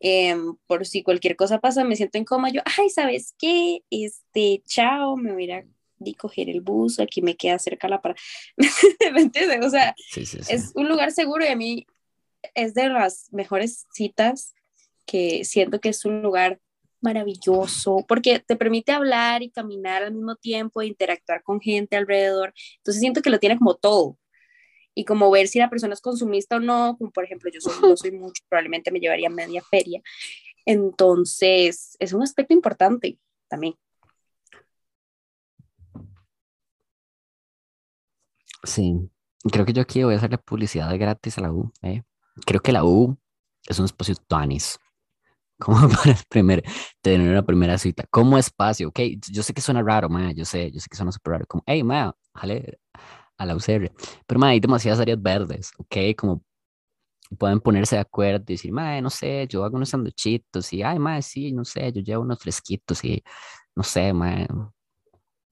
Em, 0.00 0.56
por 0.66 0.86
si 0.86 1.02
cualquier 1.02 1.36
cosa 1.36 1.60
pasa, 1.60 1.84
me 1.84 1.96
siento 1.96 2.16
en 2.18 2.24
coma, 2.24 2.50
yo, 2.50 2.62
ay, 2.78 2.88
¿sabes 2.88 3.34
qué? 3.38 3.82
Este, 3.90 4.62
chao, 4.66 5.16
me 5.16 5.32
voy 5.32 5.42
a 5.42 5.44
ir 5.44 5.52
a 5.52 5.64
di 6.00 6.14
coger 6.14 6.48
el 6.48 6.62
bus, 6.62 6.98
aquí 6.98 7.22
me 7.22 7.36
queda 7.36 7.58
cerca 7.58 7.86
la 7.86 8.00
para... 8.00 8.14
¿Me 9.12 9.20
entiendes? 9.20 9.64
O 9.64 9.70
sea, 9.70 9.94
es 10.16 10.72
un 10.74 10.88
lugar 10.88 11.12
seguro 11.12 11.44
y 11.44 11.48
a 11.48 11.56
mí 11.56 11.86
es 12.54 12.74
de 12.74 12.88
las 12.88 13.32
mejores 13.32 13.86
citas 13.92 14.54
que 15.06 15.44
siento 15.44 15.80
que 15.80 15.90
es 15.90 16.04
un 16.04 16.22
lugar 16.22 16.60
maravilloso 17.00 18.04
porque 18.06 18.40
te 18.40 18.56
permite 18.56 18.92
hablar 18.92 19.42
y 19.42 19.50
caminar 19.50 20.02
al 20.02 20.12
mismo 20.12 20.36
tiempo, 20.36 20.82
interactuar 20.82 21.42
con 21.42 21.60
gente 21.60 21.96
alrededor. 21.96 22.52
Entonces 22.78 23.00
siento 23.00 23.22
que 23.22 23.30
lo 23.30 23.38
tiene 23.38 23.58
como 23.58 23.74
todo. 23.74 24.18
Y 24.94 25.04
como 25.04 25.30
ver 25.30 25.48
si 25.48 25.58
la 25.58 25.70
persona 25.70 25.94
es 25.94 26.00
consumista 26.00 26.56
o 26.56 26.60
no, 26.60 26.96
como 26.98 27.10
por 27.10 27.24
ejemplo 27.24 27.50
yo 27.52 27.60
soy, 27.60 27.72
no 27.88 27.96
soy 27.96 28.12
mucho, 28.12 28.42
probablemente 28.48 28.90
me 28.90 29.00
llevaría 29.00 29.30
media 29.30 29.62
feria. 29.62 30.02
Entonces 30.66 31.96
es 31.98 32.12
un 32.12 32.22
aspecto 32.22 32.54
importante 32.54 33.18
también. 33.48 33.74
Sí, 38.62 39.10
creo 39.50 39.64
que 39.64 39.72
yo 39.72 39.82
aquí 39.82 40.02
voy 40.02 40.14
a 40.14 40.18
hacerle 40.18 40.38
publicidad 40.38 40.94
gratis 40.98 41.38
a 41.38 41.42
la 41.42 41.52
U. 41.52 41.72
¿eh? 41.82 42.02
Creo 42.46 42.60
que 42.60 42.72
la 42.72 42.84
U 42.84 43.16
es 43.66 43.78
un 43.78 43.84
espacio 43.86 44.14
tuanis, 44.28 44.78
como 45.60 45.88
para 45.88 46.16
primer, 46.28 46.64
tener 47.02 47.30
una 47.30 47.44
primera 47.44 47.78
cita, 47.78 48.04
como 48.10 48.38
espacio, 48.38 48.88
ok, 48.88 49.00
yo 49.30 49.42
sé 49.42 49.54
que 49.54 49.60
suena 49.60 49.82
raro, 49.82 50.08
ma, 50.08 50.32
yo 50.32 50.44
sé, 50.44 50.70
yo 50.72 50.80
sé 50.80 50.88
que 50.90 50.96
suena 50.96 51.12
súper 51.12 51.32
raro, 51.34 51.46
como, 51.48 51.62
hey, 51.66 51.82
ma, 51.84 52.14
jale 52.34 52.78
a 53.38 53.46
la 53.46 53.56
UCR, 53.56 53.92
pero 54.26 54.40
ma, 54.40 54.48
hay 54.50 54.60
demasiadas 54.60 55.00
áreas 55.00 55.20
verdes, 55.22 55.72
ok, 55.78 55.96
como 56.16 56.42
pueden 57.38 57.60
ponerse 57.60 57.96
de 57.96 58.02
acuerdo 58.02 58.44
y 58.48 58.54
decir, 58.54 58.72
ma, 58.72 59.00
no 59.00 59.10
sé, 59.10 59.46
yo 59.48 59.64
hago 59.64 59.76
unos 59.76 59.90
sanduchitos 59.90 60.72
y, 60.72 60.82
ay, 60.82 60.98
ma, 60.98 61.20
sí, 61.22 61.52
no 61.52 61.64
sé, 61.64 61.92
yo 61.92 62.02
llevo 62.02 62.22
unos 62.22 62.38
fresquitos 62.40 63.04
y, 63.04 63.22
no 63.76 63.82
sé, 63.84 64.12
ma, 64.12 64.46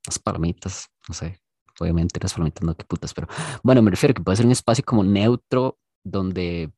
las 0.07 0.18
palomitas, 0.18 0.88
no 1.09 1.14
sé, 1.14 1.40
obviamente 1.81 2.18
las 2.20 2.33
palomitas 2.33 2.62
no, 2.64 2.74
qué 2.77 2.85
putas, 2.85 3.14
pero 3.14 3.29
bueno, 3.62 3.83
me 3.83 3.90
refiero 3.90 4.14
que 4.14 4.22
puede 4.22 4.37
ser 4.37 4.46
un 4.46 4.53
espacio 4.53 4.85
como 4.85 5.05
neutro 5.05 5.79
donde 6.05 6.72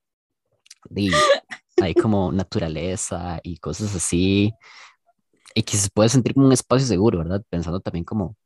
hay 1.81 1.95
como 1.95 2.33
naturaleza 2.33 3.41
y 3.43 3.59
cosas 3.59 3.95
así. 3.95 4.53
y 5.55 5.63
que 5.63 5.77
se 5.77 5.91
puede 5.91 6.09
sentir 6.09 6.35
como 6.35 6.47
un 6.47 6.53
espacio 6.53 6.87
seguro, 6.87 7.19
¿verdad? 7.19 7.43
Pensando 7.49 7.81
también 7.81 8.05
como, 8.05 8.37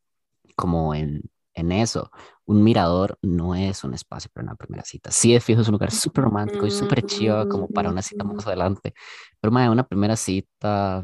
como 0.56 0.94
en, 0.94 1.22
en 1.54 1.72
eso. 1.72 2.10
Un 2.46 2.62
mirador 2.62 3.18
no 3.22 3.54
es 3.54 3.84
un 3.84 3.94
espacio 3.94 4.30
para 4.32 4.44
una 4.46 4.54
primera 4.54 4.84
cita. 4.84 5.10
Sí, 5.10 5.34
es 5.34 5.44
fijo, 5.44 5.60
es 5.62 5.68
un 5.68 5.72
lugar 5.72 5.90
súper 5.90 6.24
romántico 6.24 6.66
y 6.66 6.70
súper 6.70 7.02
chido 7.04 7.48
como 7.48 7.68
para 7.68 7.90
una 7.90 8.02
cita 8.02 8.24
más 8.24 8.46
adelante. 8.46 8.94
Pero 9.40 9.50
más 9.52 9.68
una 9.68 9.86
primera 9.86 10.16
cita, 10.16 11.02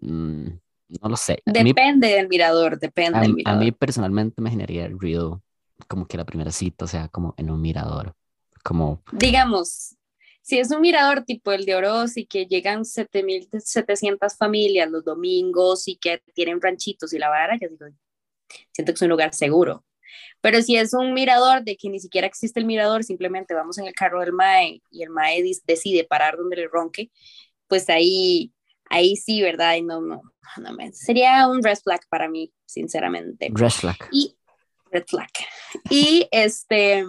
mm, 0.00 0.46
no 1.02 1.08
lo 1.08 1.16
sé. 1.16 1.42
A 1.46 1.52
mí, 1.62 1.70
Depende 1.72 2.08
del 2.08 2.28
mirador, 2.28 2.78
depende 2.78 3.18
a, 3.18 3.22
del 3.22 3.32
a 3.32 3.34
mirador. 3.34 3.64
mí 3.64 3.72
personalmente 3.72 4.40
me 4.42 4.50
generaría 4.50 4.88
ruido 4.88 5.42
como 5.86 6.06
que 6.06 6.16
la 6.16 6.24
primera 6.24 6.50
cita 6.50 6.86
sea 6.86 7.08
como 7.08 7.34
en 7.36 7.50
un 7.50 7.60
mirador. 7.60 8.14
Como, 8.64 9.02
Digamos, 9.12 9.94
si 10.48 10.58
es 10.58 10.70
un 10.70 10.80
mirador 10.80 11.24
tipo 11.24 11.52
el 11.52 11.66
de 11.66 11.74
Oroz 11.74 12.16
y 12.16 12.24
que 12.24 12.46
llegan 12.46 12.84
7.700 12.84 14.34
familias 14.34 14.90
los 14.90 15.04
domingos 15.04 15.86
y 15.88 15.96
que 15.96 16.22
tienen 16.32 16.58
ranchitos 16.58 17.12
y 17.12 17.18
la 17.18 17.28
vara, 17.28 17.58
yo 17.60 17.68
digo, 17.68 17.84
siento 18.72 18.92
que 18.92 18.94
es 18.94 19.02
un 19.02 19.10
lugar 19.10 19.34
seguro. 19.34 19.84
Pero 20.40 20.62
si 20.62 20.76
es 20.76 20.94
un 20.94 21.12
mirador 21.12 21.64
de 21.64 21.76
que 21.76 21.90
ni 21.90 22.00
siquiera 22.00 22.26
existe 22.26 22.58
el 22.60 22.64
mirador, 22.64 23.04
simplemente 23.04 23.52
vamos 23.52 23.76
en 23.76 23.88
el 23.88 23.92
carro 23.92 24.20
del 24.20 24.32
MAE 24.32 24.80
y 24.90 25.02
el 25.02 25.10
MAE 25.10 25.44
decide 25.66 26.04
parar 26.04 26.38
donde 26.38 26.56
le 26.56 26.68
ronque, 26.68 27.10
pues 27.66 27.90
ahí, 27.90 28.54
ahí 28.88 29.16
sí, 29.16 29.42
¿verdad? 29.42 29.74
Y 29.74 29.82
no, 29.82 30.00
no, 30.00 30.22
no 30.56 30.72
me, 30.72 30.94
sería 30.94 31.46
un 31.46 31.62
red 31.62 31.76
flag 31.76 32.00
para 32.08 32.26
mí, 32.26 32.54
sinceramente. 32.64 33.50
red 33.52 33.68
flag. 33.68 33.98
Y 34.12 34.34
red 34.90 35.04
flag. 35.06 35.28
Y 35.90 36.26
este, 36.30 37.04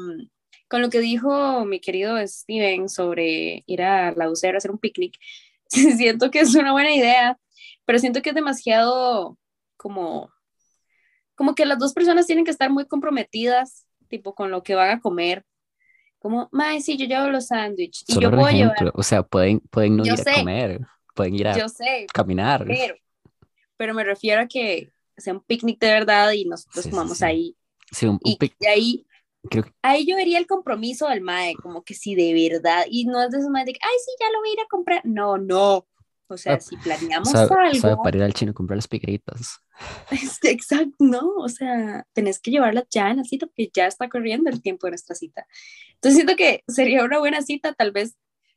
con 0.69 0.81
lo 0.81 0.89
que 0.89 0.99
dijo 1.01 1.65
mi 1.65 1.79
querido 1.81 2.17
Steven 2.27 2.89
sobre 2.89 3.63
ir 3.67 3.81
a 3.83 4.11
la 4.13 4.29
UCR 4.31 4.55
a 4.55 4.59
hacer 4.59 4.71
un 4.71 4.79
picnic, 4.79 5.17
siento 5.69 6.31
que 6.31 6.41
es 6.41 6.55
una 6.55 6.71
buena 6.73 6.95
idea, 6.95 7.39
pero 7.85 7.99
siento 7.99 8.21
que 8.21 8.29
es 8.29 8.35
demasiado 8.35 9.37
como, 9.77 10.31
como 11.35 11.55
que 11.55 11.65
las 11.65 11.79
dos 11.79 11.93
personas 11.93 12.25
tienen 12.27 12.45
que 12.45 12.51
estar 12.51 12.69
muy 12.69 12.85
comprometidas, 12.85 13.85
tipo 14.09 14.35
con 14.35 14.51
lo 14.51 14.63
que 14.63 14.75
van 14.75 14.89
a 14.91 14.99
comer. 15.01 15.45
Como, 16.19 16.49
mae, 16.51 16.81
sí, 16.81 16.97
yo 16.97 17.05
llevo 17.05 17.29
los 17.29 17.47
sándwiches 17.47 18.09
y 18.09 18.19
yo 18.19 18.29
un 18.29 18.35
puedo 18.35 18.49
ejemplo. 18.49 18.89
llevar, 18.89 18.93
O 18.95 19.03
sea, 19.03 19.23
pueden, 19.23 19.59
pueden 19.71 19.97
no 19.97 20.05
Yo 20.05 20.15
ir 20.15 20.21
sé. 20.21 20.31
a 20.31 20.33
comer, 20.35 20.81
pueden 21.15 21.35
ir 21.35 21.47
a 21.47 21.53
yo 21.57 21.69
sé, 21.69 22.07
caminar. 22.13 22.65
pero, 22.67 22.95
pero 23.77 23.93
me 23.93 24.03
refiero 24.03 24.41
a 24.41 24.47
que 24.47 24.91
sea 25.17 25.33
un 25.33 25.41
picnic 25.41 25.79
de 25.79 25.87
verdad 25.91 26.31
y 26.31 26.45
nosotros 26.45 26.85
Sí, 26.85 26.91
sí, 26.91 26.97
comamos 26.97 27.17
sí. 27.17 27.25
ahí. 27.25 27.57
Sí, 27.91 28.05
un, 28.05 28.19
un 28.23 28.31
Y 28.31 28.37
pic- 28.37 28.55
de 28.59 28.67
ahí 28.69 29.05
creo 29.49 29.63
que 29.63 29.71
ahí 29.81 30.05
yo 30.05 30.15
vería 30.15 30.37
el 30.39 30.47
compromiso 30.47 31.07
del 31.07 31.21
MAE, 31.21 31.55
como 31.55 31.83
que 31.83 31.93
si 31.93 32.15
de 32.15 32.33
verdad, 32.49 32.85
y 32.89 33.05
no 33.05 33.21
es 33.21 33.31
de 33.31 33.37
esos 33.39 33.49
MAE 33.49 33.65
de 33.65 33.73
que, 33.73 33.79
ay, 33.81 33.95
sí, 34.05 34.11
ya 34.19 34.31
lo 34.31 34.39
voy 34.39 34.49
a 34.49 34.53
ir 34.53 34.59
a 34.59 34.67
comprar. 34.67 35.01
No, 35.05 35.37
no. 35.37 35.87
O 36.27 36.37
sea, 36.37 36.55
Ah, 36.55 36.59
si 36.59 36.75
planeamos 36.77 37.31
sabe, 37.31 37.47
sabe 37.47 37.93
algo, 37.93 38.03
para 38.03 38.17
ir 38.17 38.23
al 38.23 38.33
chino 38.33 38.51
a 38.51 38.53
comprar 38.53 38.77
las 38.77 38.87
piqueritas. 38.87 39.59
exacto, 40.43 40.95
no, 40.99 41.35
o 41.37 41.49
sea, 41.49 42.05
tenés 42.13 42.39
que 42.39 42.51
llevarla 42.51 42.85
ya 42.89 43.09
en 43.09 43.17
la 43.17 43.23
cita 43.23 43.47
porque 43.47 43.69
ya 43.73 43.87
está 43.87 44.09
corriendo 44.09 44.49
el 44.49 44.61
tiempo 44.61 44.87
de 44.87 44.91
nuestra 44.91 45.15
cita. 45.15 45.47
Entonces 45.95 46.15
siento 46.15 46.35
que 46.35 46.63
sería 46.67 47.03
una 47.03 47.19
buena 47.19 47.41
cita, 47.41 47.73
tal 47.73 47.91
vez. 47.91 48.15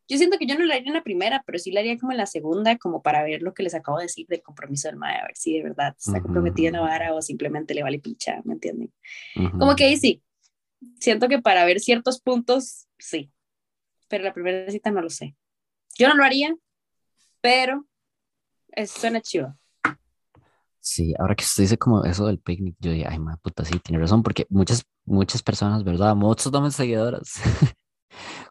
Yo 0.08 0.18
siento 0.18 0.36
que 0.36 0.46
yo 0.46 0.58
no 0.58 0.64
la 0.64 0.74
haría 0.74 0.88
en 0.88 0.94
la 0.94 1.04
primera, 1.04 1.42
pero 1.46 1.58
sí 1.58 1.70
la 1.70 1.80
haría 1.80 1.96
como 1.96 2.12
en 2.12 2.18
la 2.18 2.26
segunda, 2.26 2.76
como 2.76 3.02
para 3.02 3.22
ver 3.22 3.40
lo 3.40 3.54
que 3.54 3.62
les 3.62 3.74
acabo 3.74 3.98
de 3.98 4.04
decir 4.04 4.26
del 4.26 4.42
compromiso 4.42 4.88
del 4.88 4.96
MAE, 4.96 5.16
a 5.20 5.26
ver 5.26 5.36
si 5.36 5.54
de 5.56 5.62
verdad 5.62 5.94
está 5.98 6.12
Ujú. 6.18 6.22
comprometido 6.24 6.68
en 6.68 6.74
la 6.74 6.80
vara 6.80 7.14
o 7.14 7.22
simplemente 7.22 7.72
le 7.72 7.82
vale 7.82 8.00
picha, 8.00 8.42
¿me 8.44 8.54
entienden? 8.54 8.92
Ujú. 9.36 9.58
Como 9.58 9.76
que 9.76 9.84
ahí 9.84 9.96
sí. 9.96 10.22
Siento 11.00 11.28
que 11.28 11.40
para 11.40 11.64
ver 11.64 11.80
ciertos 11.80 12.20
puntos, 12.20 12.86
sí. 12.98 13.32
Pero 14.08 14.24
la 14.24 14.32
primera 14.32 14.70
cita 14.70 14.90
no 14.90 15.00
lo 15.00 15.10
sé. 15.10 15.36
Yo 15.98 16.08
no 16.08 16.14
lo 16.14 16.24
haría, 16.24 16.54
pero 17.40 17.86
suena 18.86 19.20
chido. 19.20 19.56
Sí, 20.80 21.14
ahora 21.18 21.36
que 21.36 21.44
usted 21.44 21.62
dice 21.62 21.78
como 21.78 22.04
eso 22.04 22.26
del 22.26 22.40
picnic, 22.40 22.74
yo 22.80 22.90
dije, 22.90 23.06
ay, 23.08 23.18
ma 23.20 23.36
puta, 23.36 23.64
sí, 23.64 23.78
tiene 23.78 24.00
razón, 24.00 24.24
porque 24.24 24.46
muchas, 24.50 24.84
muchas 25.04 25.40
personas, 25.40 25.84
¿verdad? 25.84 26.16
Muchos 26.16 26.52
mis 26.60 26.74
seguidoras, 26.74 27.34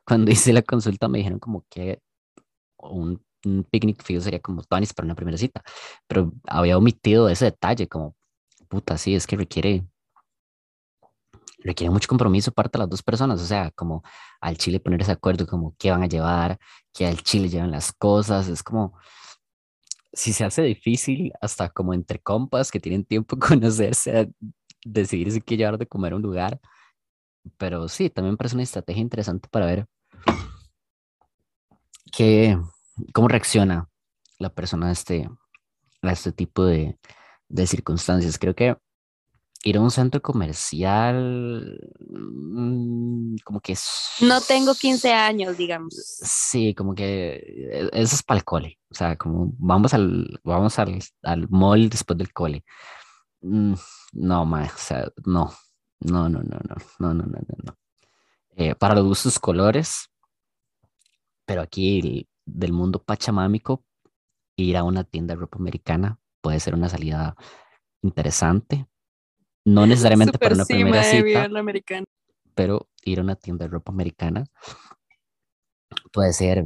cuando 0.06 0.32
hice 0.32 0.54
la 0.54 0.62
consulta 0.62 1.10
me 1.10 1.18
dijeron 1.18 1.40
como 1.40 1.66
que 1.70 2.00
un, 2.78 3.22
un 3.46 3.64
picnic 3.66 4.02
fijo 4.02 4.22
sería 4.22 4.40
como 4.40 4.64
Tonis 4.64 4.94
para 4.94 5.08
una 5.08 5.16
primera 5.16 5.38
cita, 5.38 5.62
pero 6.08 6.32
había 6.48 6.78
omitido 6.78 7.28
ese 7.28 7.46
detalle, 7.46 7.88
como, 7.90 8.16
puta, 8.70 8.98
sí, 8.98 9.14
es 9.14 9.28
que 9.28 9.36
requiere, 9.36 9.86
requiere 11.64 11.92
mucho 11.92 12.08
compromiso 12.08 12.52
parte 12.52 12.78
de 12.78 12.80
las 12.84 12.90
dos 12.90 13.04
personas, 13.04 13.42
o 13.42 13.46
sea, 13.46 13.72
como 13.72 14.04
al 14.40 14.58
chile 14.58 14.80
ponerse 14.80 15.08
de 15.08 15.14
acuerdo, 15.14 15.48
como 15.48 15.76
qué 15.78 15.92
van 15.92 16.04
a 16.04 16.08
llevar, 16.08 16.60
que 16.94 17.06
al 17.08 17.22
chile 17.24 17.50
llevan 17.50 17.72
las 17.72 17.94
cosas, 17.94 18.48
es 18.48 18.64
como 18.64 18.96
si 20.14 20.34
se 20.34 20.44
hace 20.44 20.64
difícil, 20.64 21.32
hasta 21.42 21.70
como 21.70 21.94
entre 21.94 22.20
compas 22.20 22.72
que 22.72 22.80
tienen 22.80 23.06
tiempo 23.06 23.38
conocerse, 23.40 24.18
a 24.20 24.28
decidir 24.86 25.32
si 25.32 25.42
qué 25.42 25.58
llevar 25.58 25.78
de 25.78 25.88
comer 25.88 26.14
a 26.14 26.16
un 26.18 26.22
lugar. 26.22 26.60
Pero 27.58 27.88
sí, 27.88 28.10
también 28.10 28.38
parece 28.38 28.56
una 28.56 28.64
estrategia 28.64 29.02
interesante 29.02 29.48
para 29.50 29.66
ver 29.66 29.88
qué, 32.12 32.58
cómo 33.14 33.28
reacciona 33.28 33.90
la 34.38 34.50
persona 34.54 34.90
a 34.90 34.92
este, 34.92 35.30
a 36.02 36.12
este 36.12 36.32
tipo 36.32 36.66
de, 36.66 37.00
de 37.48 37.68
circunstancias. 37.68 38.38
Creo 38.38 38.56
que 38.56 38.78
ir 39.64 39.78
a 39.78 39.82
un 39.82 39.92
centro 39.92 40.22
comercial, 40.22 41.80
mm, 42.10 43.36
como 43.44 43.62
que. 43.62 43.76
No 44.22 44.42
tengo 44.42 44.74
15 44.76 45.14
años, 45.14 45.58
digamos. 45.58 45.94
Sí, 45.96 46.74
como 46.76 46.96
que 46.96 47.36
e- 47.72 47.90
eso 47.94 48.16
es 48.16 48.24
para 48.24 48.40
el 48.40 48.44
cole. 48.46 48.80
O 48.90 48.96
sea, 48.96 49.16
como 49.18 49.54
vamos 49.58 49.94
al, 49.94 50.40
vamos 50.44 50.80
al, 50.80 51.00
al 51.24 51.48
mall 51.50 51.90
después 51.90 52.18
del 52.18 52.34
cole. 52.34 52.64
Mm, 53.42 53.74
no, 54.14 54.46
ma, 54.46 54.64
o 54.66 54.78
sea, 54.78 55.12
no. 55.26 55.52
No, 56.00 56.28
no, 56.30 56.40
no, 56.42 56.60
no, 56.68 56.76
no, 57.00 57.14
no, 57.14 57.24
no, 57.26 57.40
no, 57.40 57.58
no. 57.64 57.78
Eh, 58.56 58.76
para 58.76 58.96
los 58.96 59.06
gustos 59.06 59.40
colores, 59.40 60.10
pero 61.46 61.62
aquí 61.62 62.00
el- 62.00 62.28
del 62.46 62.74
mundo 62.74 63.04
pachamámico, 63.04 63.84
ir 64.58 64.78
a 64.78 64.84
una 64.84 65.04
tienda 65.04 65.34
de 65.36 65.42
ropa 65.42 65.58
americana 65.60 66.20
puede 66.42 66.60
ser 66.60 66.74
una 66.76 66.90
salida 66.90 67.36
interesante. 68.02 68.88
No 69.66 69.86
necesariamente 69.86 70.38
para 70.38 70.56
una 70.56 70.66
primera 70.66 71.04
cita, 71.04 71.50
pero 72.56 72.90
ir 73.04 73.20
a 73.20 73.24
una 73.24 73.36
tienda 73.36 73.66
de 73.66 73.72
ropa 73.72 73.92
americana 73.92 74.44
puede 76.12 76.34
ser 76.34 76.66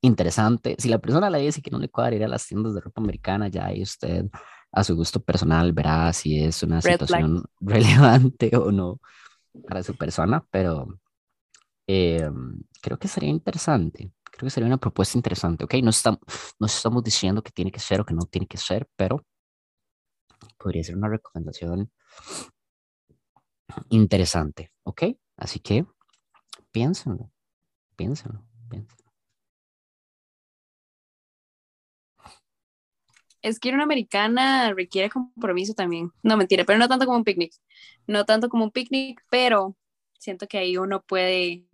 interesante. 0.00 0.76
Si 0.78 0.88
la 0.88 0.98
persona 0.98 1.30
le 1.30 1.38
dice 1.38 1.62
que 1.62 1.70
no 1.70 1.78
le 1.78 1.88
cuadra 1.88 2.16
ir 2.16 2.24
a 2.24 2.28
las 2.28 2.46
tiendas 2.46 2.74
de 2.74 2.80
ropa 2.80 3.00
americana, 3.00 3.48
ya 3.48 3.66
ahí 3.66 3.82
usted 3.82 4.26
a 4.72 4.82
su 4.84 4.96
gusto 4.96 5.20
personal 5.22 5.72
verá 5.72 6.12
si 6.12 6.42
es 6.42 6.62
una 6.62 6.80
Red 6.80 6.82
flag. 6.82 6.98
situación 6.98 7.44
relevante 7.60 8.56
o 8.56 8.72
no 8.72 9.00
para 9.68 9.82
su 9.82 9.96
persona, 9.96 10.44
pero 10.50 10.98
eh, 11.86 12.28
creo 12.82 12.98
que 12.98 13.08
sería 13.08 13.30
interesante. 13.30 14.10
Creo 14.24 14.46
que 14.46 14.50
sería 14.50 14.66
una 14.66 14.78
propuesta 14.78 15.16
interesante, 15.16 15.64
¿ok? 15.64 15.74
No 15.74 15.90
estamos, 15.90 16.18
no 16.58 16.66
estamos 16.66 17.04
diciendo 17.04 17.40
que 17.40 17.52
tiene 17.52 17.70
que 17.70 17.78
ser 17.78 18.00
o 18.00 18.04
que 18.04 18.14
no 18.14 18.22
tiene 18.22 18.48
que 18.48 18.56
ser, 18.56 18.88
pero 18.96 19.24
podría 20.58 20.82
ser 20.82 20.96
una 20.96 21.08
recomendación 21.08 21.90
interesante, 23.88 24.70
¿ok? 24.84 25.04
Así 25.36 25.60
que 25.60 25.86
piénsenlo, 26.72 27.30
piénsenlo, 27.96 28.44
piénsenlo. 28.70 29.04
Es 33.42 33.60
que 33.60 33.68
ir 33.68 33.74
a 33.74 33.76
una 33.76 33.84
americana 33.84 34.72
requiere 34.72 35.10
compromiso 35.10 35.74
también. 35.74 36.10
No, 36.22 36.36
mentira, 36.36 36.64
pero 36.64 36.78
no 36.78 36.88
tanto 36.88 37.04
como 37.04 37.18
un 37.18 37.24
picnic. 37.24 37.52
No 38.06 38.24
tanto 38.24 38.48
como 38.48 38.64
un 38.64 38.70
picnic, 38.70 39.20
pero 39.28 39.76
siento 40.18 40.46
que 40.48 40.58
ahí 40.58 40.78
uno 40.78 41.02
puede 41.02 41.66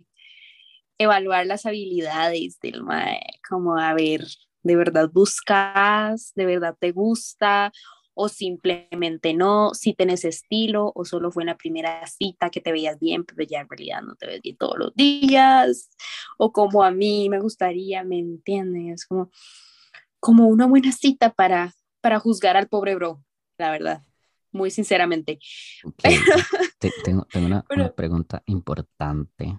evaluar 0.97 1.45
las 1.45 1.65
habilidades 1.65 2.59
del 2.59 2.83
mae, 2.83 3.21
como 3.47 3.77
a 3.77 3.93
ver, 3.93 4.25
¿de 4.63 4.75
verdad 4.75 5.09
buscas? 5.11 6.33
¿De 6.35 6.45
verdad 6.45 6.75
te 6.79 6.91
gusta? 6.91 7.71
O 8.23 8.29
simplemente 8.29 9.33
no, 9.33 9.73
si 9.73 9.95
tenés 9.95 10.25
estilo, 10.25 10.91
o 10.93 11.05
solo 11.05 11.31
fue 11.31 11.41
en 11.41 11.47
la 11.47 11.57
primera 11.57 12.05
cita 12.05 12.51
que 12.51 12.61
te 12.61 12.71
veías 12.71 12.99
bien, 12.99 13.25
pero 13.25 13.41
ya 13.49 13.61
en 13.61 13.67
realidad 13.67 14.03
no 14.03 14.13
te 14.15 14.27
ves 14.27 14.41
bien 14.43 14.57
todos 14.57 14.77
los 14.77 14.93
días, 14.93 15.89
o 16.37 16.51
como 16.51 16.83
a 16.83 16.91
mí 16.91 17.29
me 17.29 17.39
gustaría, 17.39 18.03
¿me 18.03 18.19
entienden? 18.19 18.91
Es 18.91 19.07
como, 19.07 19.31
como 20.19 20.47
una 20.49 20.67
buena 20.67 20.91
cita 20.91 21.33
para, 21.33 21.73
para 21.99 22.19
juzgar 22.19 22.57
al 22.57 22.67
pobre 22.67 22.93
bro, 22.93 23.23
la 23.57 23.71
verdad, 23.71 24.03
muy 24.51 24.69
sinceramente. 24.69 25.39
Ok, 25.83 26.03
te- 26.79 26.93
tengo, 27.03 27.25
tengo 27.25 27.47
una, 27.47 27.55
una 27.57 27.65
Pero- 27.69 27.95
pregunta 27.95 28.43
importante, 28.45 29.57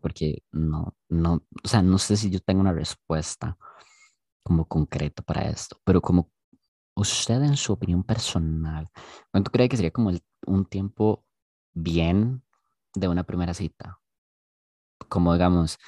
porque 0.00 0.44
no, 0.52 0.94
no, 1.08 1.42
o 1.64 1.68
sea, 1.68 1.82
no 1.82 1.98
sé 1.98 2.16
si 2.16 2.30
yo 2.30 2.38
tengo 2.38 2.60
una 2.60 2.72
respuesta 2.72 3.58
como 4.44 4.64
concreta 4.66 5.22
para 5.24 5.48
esto, 5.50 5.80
pero 5.82 6.00
como 6.00 6.30
usted 7.00 7.42
en 7.42 7.56
su 7.56 7.72
opinión 7.72 8.04
personal, 8.04 8.88
¿cuánto 9.30 9.50
cree 9.50 9.68
que 9.68 9.76
sería 9.76 9.90
como 9.90 10.12
un 10.46 10.64
tiempo 10.66 11.24
bien 11.74 12.42
de 12.94 13.08
una 13.08 13.24
primera 13.24 13.54
cita? 13.54 13.98
Como 15.08 15.32
digamos, 15.32 15.78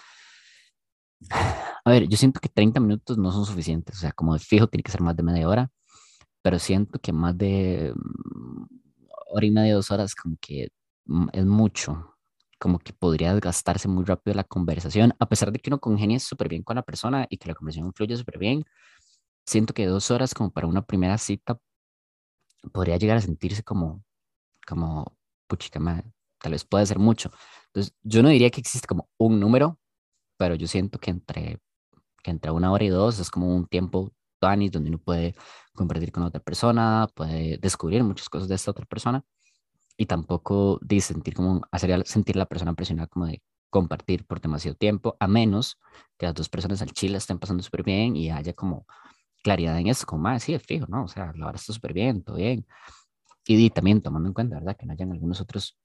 A 1.84 1.90
ver, 1.90 2.08
yo 2.08 2.16
siento 2.16 2.40
que 2.40 2.48
30 2.48 2.80
minutos 2.80 3.18
no 3.18 3.32
son 3.32 3.44
suficientes, 3.46 3.96
o 3.96 4.00
sea, 4.00 4.12
como 4.12 4.34
de 4.34 4.40
fijo 4.40 4.66
tiene 4.66 4.82
que 4.82 4.92
ser 4.92 5.00
más 5.00 5.16
de 5.16 5.22
media 5.22 5.48
hora, 5.48 5.70
pero 6.42 6.58
siento 6.58 6.98
que 7.00 7.12
más 7.12 7.36
de 7.36 7.92
mm, 7.94 8.64
hora 9.30 9.46
y 9.46 9.50
media, 9.50 9.74
dos 9.74 9.90
horas, 9.90 10.14
como 10.14 10.36
que 10.40 10.68
mm, 11.06 11.28
es 11.32 11.46
mucho, 11.46 12.16
como 12.58 12.78
que 12.78 12.92
podría 12.92 13.32
desgastarse 13.34 13.88
muy 13.88 14.04
rápido 14.04 14.34
la 14.34 14.44
conversación, 14.44 15.14
a 15.18 15.28
pesar 15.28 15.52
de 15.52 15.58
que 15.58 15.70
uno 15.70 15.80
congenie 15.80 16.20
súper 16.20 16.48
bien 16.48 16.62
con 16.62 16.76
la 16.76 16.82
persona 16.82 17.26
y 17.30 17.38
que 17.38 17.48
la 17.48 17.54
conversación 17.54 17.92
fluye 17.94 18.16
súper 18.16 18.38
bien, 18.38 18.64
siento 19.46 19.74
que 19.74 19.86
dos 19.86 20.10
horas 20.10 20.34
como 20.34 20.50
para 20.50 20.66
una 20.66 20.82
primera 20.82 21.18
cita 21.18 21.58
podría 22.72 22.96
llegar 22.96 23.16
a 23.16 23.20
sentirse 23.20 23.62
como, 23.62 24.04
como, 24.66 25.16
puchica 25.46 25.80
madre, 25.80 26.12
tal 26.38 26.52
vez 26.52 26.64
puede 26.64 26.86
ser 26.86 26.98
mucho. 26.98 27.30
Entonces, 27.66 27.94
yo 28.02 28.22
no 28.22 28.28
diría 28.28 28.50
que 28.50 28.60
existe 28.60 28.86
como 28.86 29.08
un 29.18 29.40
número, 29.40 29.78
pero 30.36 30.54
yo 30.54 30.66
siento 30.66 30.98
que 30.98 31.10
entre, 31.10 31.58
que 32.22 32.30
entre 32.30 32.50
una 32.50 32.72
hora 32.72 32.84
y 32.84 32.88
dos 32.88 33.18
es 33.18 33.30
como 33.30 33.54
un 33.54 33.66
tiempo 33.66 34.12
tuanis 34.40 34.72
donde 34.72 34.90
uno 34.90 34.98
puede 34.98 35.34
compartir 35.74 36.12
con 36.12 36.22
otra 36.24 36.40
persona, 36.40 37.08
puede 37.14 37.58
descubrir 37.58 38.02
muchas 38.04 38.28
cosas 38.28 38.48
de 38.48 38.54
esta 38.54 38.70
otra 38.70 38.86
persona 38.86 39.24
y 39.96 40.06
tampoco 40.06 40.78
de 40.82 41.00
sentir 41.00 41.34
como, 41.34 41.62
hacer 41.70 42.06
sentir 42.06 42.36
la 42.36 42.46
persona 42.46 42.74
presionada 42.74 43.08
como 43.08 43.26
de 43.26 43.42
compartir 43.70 44.26
por 44.26 44.40
demasiado 44.40 44.76
tiempo, 44.76 45.16
a 45.20 45.28
menos 45.28 45.78
que 46.18 46.26
las 46.26 46.34
dos 46.34 46.48
personas 46.48 46.82
al 46.82 46.92
chile 46.92 47.18
estén 47.18 47.38
pasando 47.38 47.62
súper 47.62 47.84
bien 47.84 48.16
y 48.16 48.30
haya 48.30 48.52
como 48.52 48.86
claridad 49.42 49.78
en 49.78 49.88
eso, 49.88 50.06
como, 50.06 50.22
más 50.22 50.42
sí, 50.44 50.54
es 50.54 50.62
fijo, 50.62 50.86
¿no? 50.88 51.04
O 51.04 51.08
sea, 51.08 51.26
la 51.36 51.46
verdad 51.46 51.56
está 51.56 51.72
súper 51.72 51.92
bien, 51.92 52.22
todo 52.22 52.36
bien. 52.36 52.66
Y, 53.46 53.70
también 53.70 54.02
tomando 54.02 54.28
en 54.28 54.34
cuenta, 54.34 54.56
¿verdad? 54.56 54.76
Que 54.76 54.86
no 54.86 54.92
hayan 54.92 55.12
algunos 55.12 55.40
otros 55.40 55.76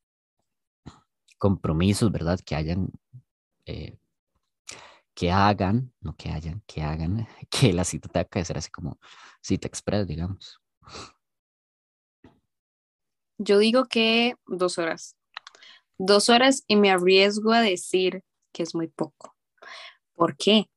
compromisos, 1.38 2.12
¿verdad? 2.12 2.40
Que 2.46 2.56
hayan, 2.56 2.90
eh, 3.66 3.98
que 5.14 5.32
hagan, 5.32 5.94
no 6.02 6.16
que 6.16 6.30
hayan, 6.30 6.62
que 6.68 6.82
hagan, 6.82 7.28
que 7.50 7.74
la 7.74 7.84
cita 7.84 8.10
tenga 8.10 8.26
que 8.26 8.46
ser 8.46 8.58
así 8.58 8.70
como 8.70 9.00
cita 9.42 9.68
express, 9.68 10.08
digamos. 10.08 10.62
Yo 13.38 13.58
digo 13.58 13.86
que 13.86 14.36
dos 14.46 14.78
horas. 14.78 15.16
Dos 15.98 16.30
horas 16.30 16.64
y 16.68 16.76
me 16.76 16.92
arriesgo 16.92 17.52
a 17.52 17.62
decir 17.62 18.24
que 18.52 18.64
es 18.64 18.76
muy 18.76 18.88
poco. 18.88 19.36
¿Por 20.14 20.38
qué? 20.38 20.70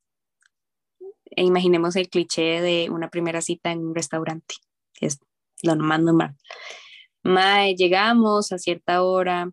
E 1.31 1.43
imaginemos 1.43 1.95
el 1.95 2.09
cliché 2.09 2.61
de 2.61 2.89
una 2.89 3.09
primera 3.09 3.41
cita 3.41 3.71
en 3.71 3.79
un 3.79 3.95
restaurante, 3.95 4.55
es 4.99 5.19
lo 5.63 5.75
más 5.75 6.01
normal. 6.01 6.35
Mae, 7.23 7.75
llegamos 7.75 8.51
a 8.51 8.57
cierta 8.57 9.03
hora, 9.03 9.51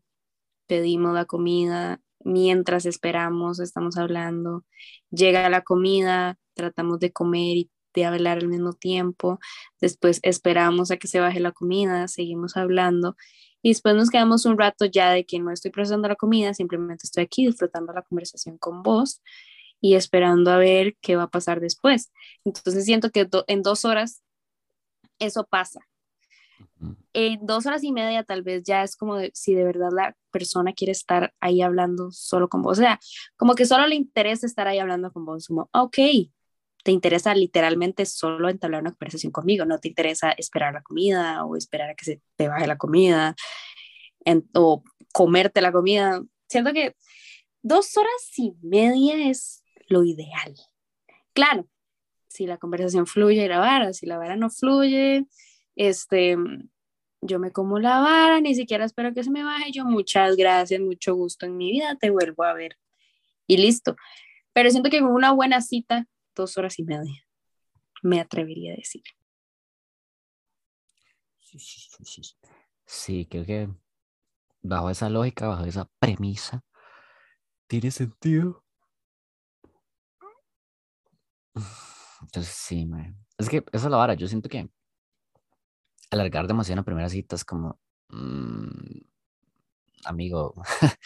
pedimos 0.66 1.14
la 1.14 1.24
comida, 1.24 2.00
mientras 2.24 2.86
esperamos, 2.86 3.60
estamos 3.60 3.96
hablando, 3.96 4.64
llega 5.10 5.48
la 5.48 5.62
comida, 5.62 6.38
tratamos 6.54 6.98
de 7.00 7.12
comer 7.12 7.56
y 7.56 7.70
de 7.94 8.04
hablar 8.04 8.38
al 8.38 8.48
mismo 8.48 8.72
tiempo, 8.74 9.38
después 9.80 10.20
esperamos 10.22 10.90
a 10.90 10.96
que 10.98 11.08
se 11.08 11.20
baje 11.20 11.40
la 11.40 11.52
comida, 11.52 12.08
seguimos 12.08 12.56
hablando 12.56 13.16
y 13.62 13.70
después 13.70 13.94
nos 13.94 14.10
quedamos 14.10 14.44
un 14.44 14.58
rato 14.58 14.84
ya 14.84 15.10
de 15.10 15.24
que 15.24 15.38
no 15.38 15.50
estoy 15.50 15.70
procesando 15.70 16.08
la 16.08 16.16
comida, 16.16 16.52
simplemente 16.54 17.02
estoy 17.04 17.24
aquí 17.24 17.46
disfrutando 17.46 17.92
la 17.92 18.02
conversación 18.02 18.58
con 18.58 18.82
vos 18.82 19.22
y 19.80 19.94
esperando 19.94 20.50
a 20.50 20.58
ver 20.58 20.96
qué 21.00 21.16
va 21.16 21.24
a 21.24 21.30
pasar 21.30 21.60
después. 21.60 22.12
Entonces 22.44 22.84
siento 22.84 23.10
que 23.10 23.28
en 23.46 23.62
dos 23.62 23.84
horas 23.84 24.22
eso 25.18 25.46
pasa. 25.46 25.80
En 27.12 27.46
dos 27.46 27.66
horas 27.66 27.82
y 27.84 27.92
media 27.92 28.24
tal 28.24 28.42
vez 28.42 28.62
ya 28.64 28.82
es 28.82 28.96
como 28.96 29.18
si 29.32 29.54
de 29.54 29.64
verdad 29.64 29.90
la 29.92 30.16
persona 30.30 30.72
quiere 30.72 30.92
estar 30.92 31.32
ahí 31.40 31.62
hablando 31.62 32.10
solo 32.10 32.48
con 32.48 32.62
vos. 32.62 32.78
O 32.78 32.82
sea, 32.82 32.98
como 33.36 33.54
que 33.54 33.66
solo 33.66 33.86
le 33.86 33.94
interesa 33.94 34.46
estar 34.46 34.66
ahí 34.68 34.78
hablando 34.78 35.12
con 35.12 35.24
vos. 35.24 35.46
Como, 35.46 35.70
ok, 35.72 35.96
te 36.86 36.92
interesa 36.92 37.34
literalmente 37.34 38.06
solo 38.06 38.48
entablar 38.48 38.82
una 38.82 38.92
conversación 38.92 39.32
conmigo, 39.32 39.64
no 39.64 39.80
te 39.80 39.88
interesa 39.88 40.30
esperar 40.32 40.74
la 40.74 40.82
comida 40.82 41.44
o 41.44 41.56
esperar 41.56 41.90
a 41.90 41.94
que 41.94 42.04
se 42.04 42.22
te 42.36 42.48
baje 42.48 42.66
la 42.66 42.78
comida 42.78 43.34
o 44.54 44.84
comerte 45.12 45.60
la 45.60 45.72
comida. 45.72 46.22
Siento 46.48 46.72
que 46.72 46.94
dos 47.62 47.96
horas 47.96 48.30
y 48.36 48.54
media 48.62 49.28
es 49.28 49.64
lo 49.86 50.04
ideal. 50.04 50.54
Claro, 51.32 51.68
si 52.28 52.46
la 52.46 52.58
conversación 52.58 53.06
fluye 53.06 53.48
la 53.48 53.58
vara, 53.58 53.92
si 53.92 54.06
la 54.06 54.18
vara 54.18 54.36
no 54.36 54.50
fluye, 54.50 55.26
este, 55.74 56.36
yo 57.20 57.38
me 57.38 57.52
como 57.52 57.78
la 57.78 58.00
vara, 58.00 58.40
ni 58.40 58.54
siquiera 58.54 58.84
espero 58.84 59.14
que 59.14 59.24
se 59.24 59.30
me 59.30 59.44
baje, 59.44 59.72
yo 59.72 59.84
muchas 59.84 60.36
gracias, 60.36 60.80
mucho 60.80 61.14
gusto 61.14 61.46
en 61.46 61.56
mi 61.56 61.72
vida, 61.72 61.96
te 61.96 62.10
vuelvo 62.10 62.44
a 62.44 62.54
ver 62.54 62.76
y 63.46 63.56
listo. 63.58 63.96
Pero 64.52 64.70
siento 64.70 64.90
que 64.90 65.00
con 65.00 65.12
una 65.12 65.32
buena 65.32 65.60
cita, 65.60 66.06
dos 66.34 66.56
horas 66.58 66.78
y 66.78 66.84
media, 66.84 67.26
me 68.02 68.20
atrevería 68.20 68.72
a 68.72 68.76
decir. 68.76 69.02
Sí, 71.40 71.58
sí, 71.58 72.04
sí, 72.04 72.22
sí, 72.84 73.26
creo 73.30 73.44
que 73.46 73.68
bajo 74.62 74.90
esa 74.90 75.08
lógica, 75.08 75.46
bajo 75.46 75.64
esa 75.64 75.88
premisa, 75.98 76.64
tiene 77.66 77.90
sentido. 77.90 78.65
Entonces, 82.22 82.52
sí, 82.52 82.88
es 83.38 83.48
que 83.48 83.64
esa 83.72 83.86
es 83.86 83.90
la 83.90 83.96
vara. 83.96 84.14
Yo 84.14 84.28
siento 84.28 84.48
que 84.48 84.68
alargar 86.10 86.46
demasiado 86.46 86.76
la 86.80 86.84
primera 86.84 87.08
cita 87.08 87.36
es 87.36 87.44
como, 87.44 87.78
mm, 88.10 89.00
amigo, 90.04 90.54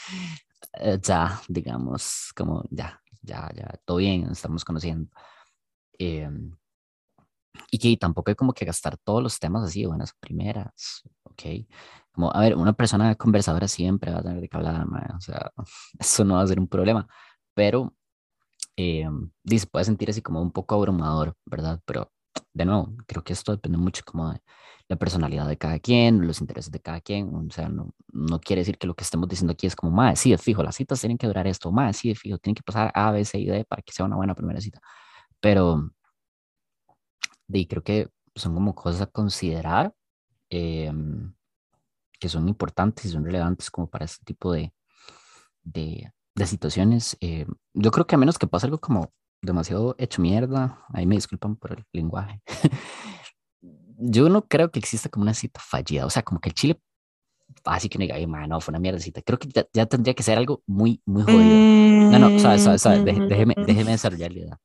eh, 0.74 0.98
ya, 1.03 1.40
digamos, 1.48 2.32
como 2.36 2.64
ya, 2.70 3.01
ya, 3.22 3.51
ya, 3.55 3.68
todo 3.84 3.98
bien, 3.98 4.30
estamos 4.30 4.64
conociendo. 4.64 5.11
Em, 5.98 6.57
y 7.70 7.78
que 7.78 7.96
tampoco 7.96 8.30
hay 8.30 8.34
como 8.34 8.53
que 8.53 8.64
gastar 8.64 8.96
todos 8.98 9.22
los 9.22 9.38
temas 9.38 9.64
así 9.64 9.84
buenas 9.86 10.14
primeras, 10.14 11.03
¿ok? 11.24 11.42
Como, 12.12 12.34
a 12.34 12.40
ver, 12.40 12.57
una 12.57 12.72
persona 12.72 13.14
conversadora 13.14 13.68
siempre 13.68 14.12
va 14.12 14.18
a 14.18 14.22
tener 14.22 14.40
de 14.40 14.48
que 14.48 14.57
hablar, 14.57 14.86
o 15.16 15.20
sea, 15.20 15.53
eso 15.98 16.24
no 16.24 16.34
va 16.36 16.42
a 16.42 16.46
ser 16.46 16.61
un 16.61 16.68
problema, 16.68 17.07
pero 17.55 17.94
eh, 18.81 19.09
dice, 19.45 19.66
puede 19.66 19.85
sentir 19.85 20.11
así 20.11 20.22
como 20.22 20.41
un 20.43 20.53
poco 20.53 20.74
abrumador, 20.76 21.35
¿verdad? 21.47 21.81
Pero 21.85 22.11
de 22.55 22.64
nuevo, 22.64 22.95
creo 23.07 23.22
que 23.24 23.33
esto 23.33 23.53
depende 23.53 23.78
mucho 23.78 24.03
como 24.05 24.33
de 24.33 24.41
la 24.89 24.97
personalidad 24.97 25.47
de 25.49 25.57
cada 25.59 25.78
quien, 25.78 26.26
los 26.26 26.41
intereses 26.41 26.70
de 26.72 26.81
cada 26.81 27.01
quien, 27.01 27.35
o 27.35 27.51
sea, 27.51 27.68
no, 27.68 27.95
no 28.12 28.41
quiere 28.41 28.61
decir 28.61 28.78
que 28.78 28.87
lo 28.87 28.95
que 28.95 29.05
estemos 29.05 29.28
diciendo 29.28 29.53
aquí 29.53 29.66
es 29.66 29.76
como, 29.76 29.93
más, 29.93 30.18
sí, 30.20 30.31
de 30.31 30.39
fijo, 30.39 30.62
las 30.62 30.76
citas 30.76 31.01
tienen 31.01 31.18
que 31.18 31.26
durar 31.26 31.47
esto, 31.47 31.70
más, 31.72 31.97
sí, 31.97 32.09
de 32.09 32.14
fijo, 32.14 32.39
tienen 32.39 32.57
que 32.57 32.62
pasar 32.62 32.91
A, 32.95 33.12
B, 33.12 33.24
C 33.24 33.39
y 33.39 33.47
D 33.47 33.64
para 33.64 33.83
que 33.83 33.93
sea 33.93 34.07
una 34.07 34.16
buena 34.16 34.35
primera 34.35 34.61
cita, 34.61 34.81
pero 35.41 35.91
y 37.49 37.66
creo 37.66 37.83
que 37.83 38.09
son 38.35 38.55
como 38.55 38.74
cosas 38.74 39.03
a 39.03 39.07
considerar 39.07 39.95
em, 40.51 41.35
que 42.18 42.28
son 42.28 42.49
importantes 42.49 43.05
y 43.07 43.09
son 43.11 43.24
relevantes 43.24 43.70
como 43.70 43.89
para 43.89 44.05
este 44.05 44.24
tipo 44.24 44.53
de, 44.53 44.72
de, 45.62 46.12
de 46.45 46.47
situaciones. 46.47 47.16
Eh, 47.20 47.47
yo 47.74 47.91
creo 47.91 48.07
que 48.07 48.14
a 48.14 48.18
menos 48.18 48.38
que 48.38 48.47
pase 48.47 48.66
algo 48.66 48.78
como 48.78 49.12
demasiado 49.43 49.95
hecho 49.99 50.20
mierda, 50.20 50.84
ahí 50.93 51.07
me 51.07 51.14
disculpan 51.14 51.57
por 51.57 51.72
el 51.72 51.84
lenguaje. 51.93 52.43
yo 53.62 54.28
no 54.28 54.47
creo 54.47 54.70
que 54.70 54.78
exista 54.78 55.09
como 55.09 55.22
una 55.22 55.34
cita 55.34 55.61
fallida, 55.61 56.07
o 56.07 56.11
sea, 56.11 56.22
como 56.22 56.41
que 56.41 56.51
el 56.51 56.55
Chile, 56.55 56.80
así 57.64 57.88
que 57.88 57.99
me 57.99 58.49
no, 58.49 58.61
fue 58.61 58.72
una 58.72 58.80
mierda 58.80 58.99
cita. 58.99 59.22
Creo 59.22 59.38
que 59.38 59.49
ya, 59.72 59.86
tendría 59.86 60.14
que 60.14 60.22
ser 60.22 60.38
algo 60.38 60.62
muy, 60.66 61.03
muy 61.05 61.22
jodido. 61.22 62.11
No, 62.11 62.18
no, 62.18 62.38
sabes, 62.38 62.62
sabes, 62.62 62.82
sabes, 62.82 63.05
déjeme, 63.05 63.55
déjeme 63.66 63.93
desarrollar 63.93 64.32
la 64.32 64.38
idea. 64.38 64.61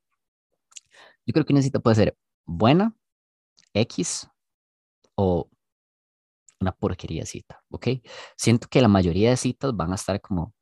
Yo 1.26 1.32
creo 1.32 1.44
que 1.44 1.52
una 1.52 1.62
cita 1.62 1.80
puede 1.80 1.96
ser 1.96 2.16
buena, 2.44 2.94
X, 3.74 4.28
o 5.16 5.50
una 6.60 6.72
porquería 6.72 7.26
cita, 7.26 7.62
¿ok? 7.70 7.88
Siento 8.36 8.68
que 8.68 8.80
la 8.80 8.88
mayoría 8.88 9.30
de 9.30 9.36
citas 9.36 9.76
van 9.76 9.92
a 9.92 9.96
estar 9.96 10.20
como 10.20 10.54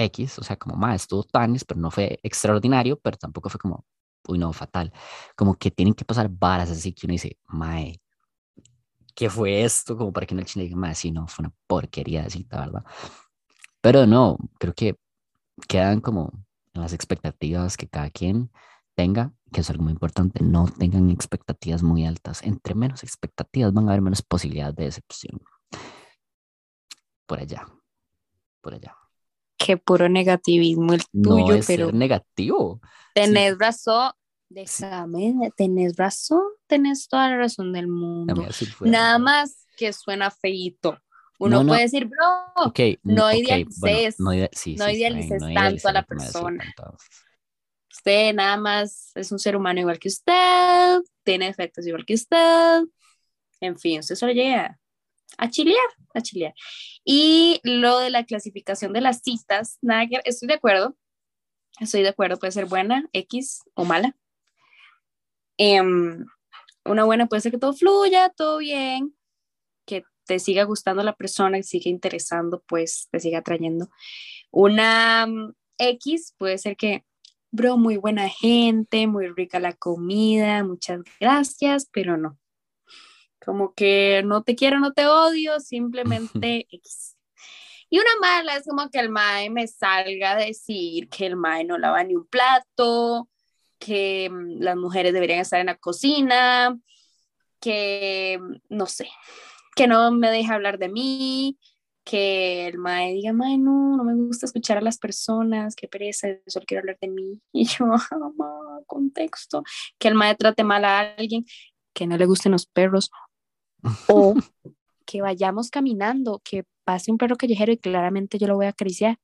X, 0.00 0.38
o 0.38 0.42
sea, 0.42 0.56
como 0.56 0.76
más, 0.76 1.02
estuvo 1.02 1.22
tanis, 1.24 1.64
pero 1.64 1.80
no 1.80 1.90
fue 1.90 2.18
extraordinario, 2.22 2.98
pero 2.98 3.18
tampoco 3.18 3.48
fue 3.50 3.60
como, 3.60 3.84
uy, 4.28 4.38
no, 4.38 4.52
fatal. 4.52 4.92
Como 5.36 5.54
que 5.56 5.70
tienen 5.70 5.94
que 5.94 6.04
pasar 6.04 6.28
varas 6.30 6.70
así 6.70 6.92
que 6.92 7.06
uno 7.06 7.12
dice, 7.12 7.38
mae, 7.46 8.00
¿qué 9.14 9.28
fue 9.30 9.62
esto? 9.64 9.96
Como 9.96 10.12
para 10.12 10.26
que 10.26 10.34
no 10.34 10.40
el 10.40 10.46
chile 10.46 10.64
diga, 10.64 10.76
mae, 10.76 10.94
sí, 10.94 11.10
no, 11.10 11.26
fue 11.28 11.44
una 11.44 11.54
porquería 11.66 12.22
de 12.22 12.30
cita, 12.30 12.60
¿verdad? 12.60 12.84
Pero 13.80 14.06
no, 14.06 14.38
creo 14.58 14.74
que 14.74 14.96
quedan 15.68 16.00
como 16.00 16.32
las 16.72 16.92
expectativas 16.92 17.76
que 17.76 17.88
cada 17.88 18.10
quien 18.10 18.50
tenga, 18.94 19.34
que 19.52 19.62
es 19.62 19.70
algo 19.70 19.84
muy 19.84 19.92
importante, 19.92 20.42
no 20.44 20.66
tengan 20.68 21.10
expectativas 21.10 21.82
muy 21.82 22.06
altas. 22.06 22.42
Entre 22.42 22.74
menos 22.74 23.02
expectativas 23.04 23.72
van 23.72 23.88
a 23.88 23.92
haber 23.92 24.02
menos 24.02 24.22
posibilidades 24.22 24.76
de 24.76 24.84
decepción. 24.84 25.40
Por 27.26 27.38
allá, 27.40 27.66
por 28.60 28.74
allá 28.74 28.96
qué 29.64 29.76
puro 29.76 30.08
negativismo 30.08 30.94
el 30.94 31.02
tuyo, 31.12 31.46
no 31.46 31.54
es 31.54 31.66
pero 31.66 31.86
ser 31.86 31.94
negativo. 31.94 32.80
Tenés 33.14 33.58
razón, 33.58 34.12
déjame, 34.48 35.52
tenés 35.56 35.96
razón, 35.96 36.42
tenés 36.66 37.06
toda 37.08 37.28
la 37.28 37.36
razón 37.36 37.72
del 37.72 37.86
mundo. 37.86 38.46
Nada 38.80 39.18
más 39.18 39.66
que 39.76 39.92
suena 39.92 40.30
feito. 40.30 40.98
Uno 41.38 41.66
puede 41.66 41.82
decir, 41.82 42.06
bro, 42.06 42.66
okay, 42.66 42.98
no 43.02 43.26
okay, 43.26 43.40
idealices, 43.40 44.18
no, 44.18 44.32
idealices 44.34 45.42
tanto 45.54 45.88
a 45.88 45.92
la 45.92 46.02
persona. 46.02 46.64
Usted 47.90 48.34
nada 48.34 48.56
más 48.56 49.12
es 49.14 49.30
un 49.32 49.38
ser 49.38 49.56
humano 49.56 49.80
igual 49.80 49.98
que 49.98 50.08
usted, 50.08 51.00
tiene 51.22 51.48
efectos 51.48 51.86
igual 51.86 52.04
que 52.06 52.14
usted. 52.14 52.82
En 53.60 53.78
fin, 53.78 54.00
usted 54.00 54.14
solo 54.14 54.32
llega 54.32 54.79
a 55.38 55.48
chilear, 55.48 55.78
a 56.14 56.20
chilear. 56.20 56.54
Y 57.04 57.60
lo 57.64 57.98
de 57.98 58.10
la 58.10 58.24
clasificación 58.24 58.92
de 58.92 59.00
las 59.00 59.22
citas, 59.22 59.78
nada 59.82 60.06
que 60.06 60.20
estoy 60.24 60.48
de 60.48 60.54
acuerdo. 60.54 60.96
Estoy 61.80 62.02
de 62.02 62.08
acuerdo, 62.10 62.38
puede 62.38 62.52
ser 62.52 62.66
buena, 62.66 63.08
X 63.12 63.62
o 63.74 63.84
mala. 63.84 64.14
Em, 65.56 66.26
una 66.84 67.04
buena 67.04 67.26
puede 67.26 67.42
ser 67.42 67.52
que 67.52 67.58
todo 67.58 67.72
fluya, 67.72 68.30
todo 68.30 68.58
bien, 68.58 69.14
que 69.86 70.04
te 70.26 70.38
siga 70.38 70.64
gustando 70.64 71.02
la 71.02 71.16
persona, 71.16 71.58
que 71.58 71.62
siga 71.62 71.90
interesando, 71.90 72.62
pues 72.66 73.08
te 73.10 73.20
siga 73.20 73.38
atrayendo. 73.38 73.88
Una 74.50 75.26
mm, 75.26 75.54
X 75.78 76.34
puede 76.38 76.58
ser 76.58 76.76
que, 76.76 77.04
bro, 77.50 77.76
muy 77.76 77.96
buena 77.96 78.28
gente, 78.28 79.06
muy 79.06 79.28
rica 79.28 79.60
la 79.60 79.74
comida, 79.74 80.64
muchas 80.64 81.00
gracias, 81.20 81.88
pero 81.92 82.16
no. 82.16 82.38
Como 83.44 83.74
que 83.74 84.22
no 84.24 84.42
te 84.42 84.54
quiero, 84.54 84.80
no 84.80 84.92
te 84.92 85.06
odio, 85.06 85.60
simplemente 85.60 86.66
X. 86.70 87.16
Y 87.88 87.98
una 87.98 88.10
mala 88.20 88.56
es 88.56 88.66
como 88.66 88.88
que 88.88 89.00
el 89.00 89.10
mae 89.10 89.50
me 89.50 89.66
salga 89.66 90.32
a 90.32 90.36
decir 90.36 91.08
que 91.08 91.26
el 91.26 91.36
mae 91.36 91.64
no 91.64 91.76
lava 91.76 92.04
ni 92.04 92.14
un 92.14 92.26
plato, 92.26 93.28
que 93.80 94.30
mm, 94.30 94.60
las 94.62 94.76
mujeres 94.76 95.12
deberían 95.12 95.40
estar 95.40 95.58
en 95.60 95.66
la 95.66 95.76
cocina, 95.76 96.78
que 97.60 98.38
mm, 98.40 98.76
no 98.76 98.86
sé, 98.86 99.08
que 99.74 99.86
no 99.88 100.12
me 100.12 100.30
deje 100.30 100.52
hablar 100.52 100.78
de 100.78 100.88
mí, 100.88 101.58
que 102.04 102.66
el 102.68 102.78
mae 102.78 103.12
diga, 103.14 103.32
mae, 103.32 103.58
no, 103.58 103.96
no 103.96 104.04
me 104.04 104.14
gusta 104.14 104.46
escuchar 104.46 104.78
a 104.78 104.82
las 104.82 104.98
personas, 104.98 105.74
qué 105.76 105.88
pereza, 105.88 106.28
solo 106.46 106.66
quiero 106.66 106.80
hablar 106.80 106.98
de 107.00 107.08
mí. 107.08 107.40
Y 107.52 107.66
yo, 107.66 107.86
mamá, 107.86 108.80
contexto, 108.86 109.62
que 109.98 110.08
el 110.08 110.14
mae 110.14 110.34
trate 110.36 110.64
mal 110.64 110.84
a 110.84 111.00
alguien, 111.00 111.44
que 111.92 112.06
no 112.06 112.16
le 112.16 112.26
gusten 112.26 112.52
los 112.52 112.66
perros, 112.66 113.10
o 114.08 114.34
que 115.06 115.22
vayamos 115.22 115.70
caminando, 115.70 116.40
que 116.44 116.64
pase 116.84 117.10
un 117.10 117.18
perro 117.18 117.36
callejero 117.36 117.72
y 117.72 117.78
claramente 117.78 118.38
yo 118.38 118.46
lo 118.46 118.56
voy 118.56 118.66
a 118.66 118.70
acariciar 118.70 119.18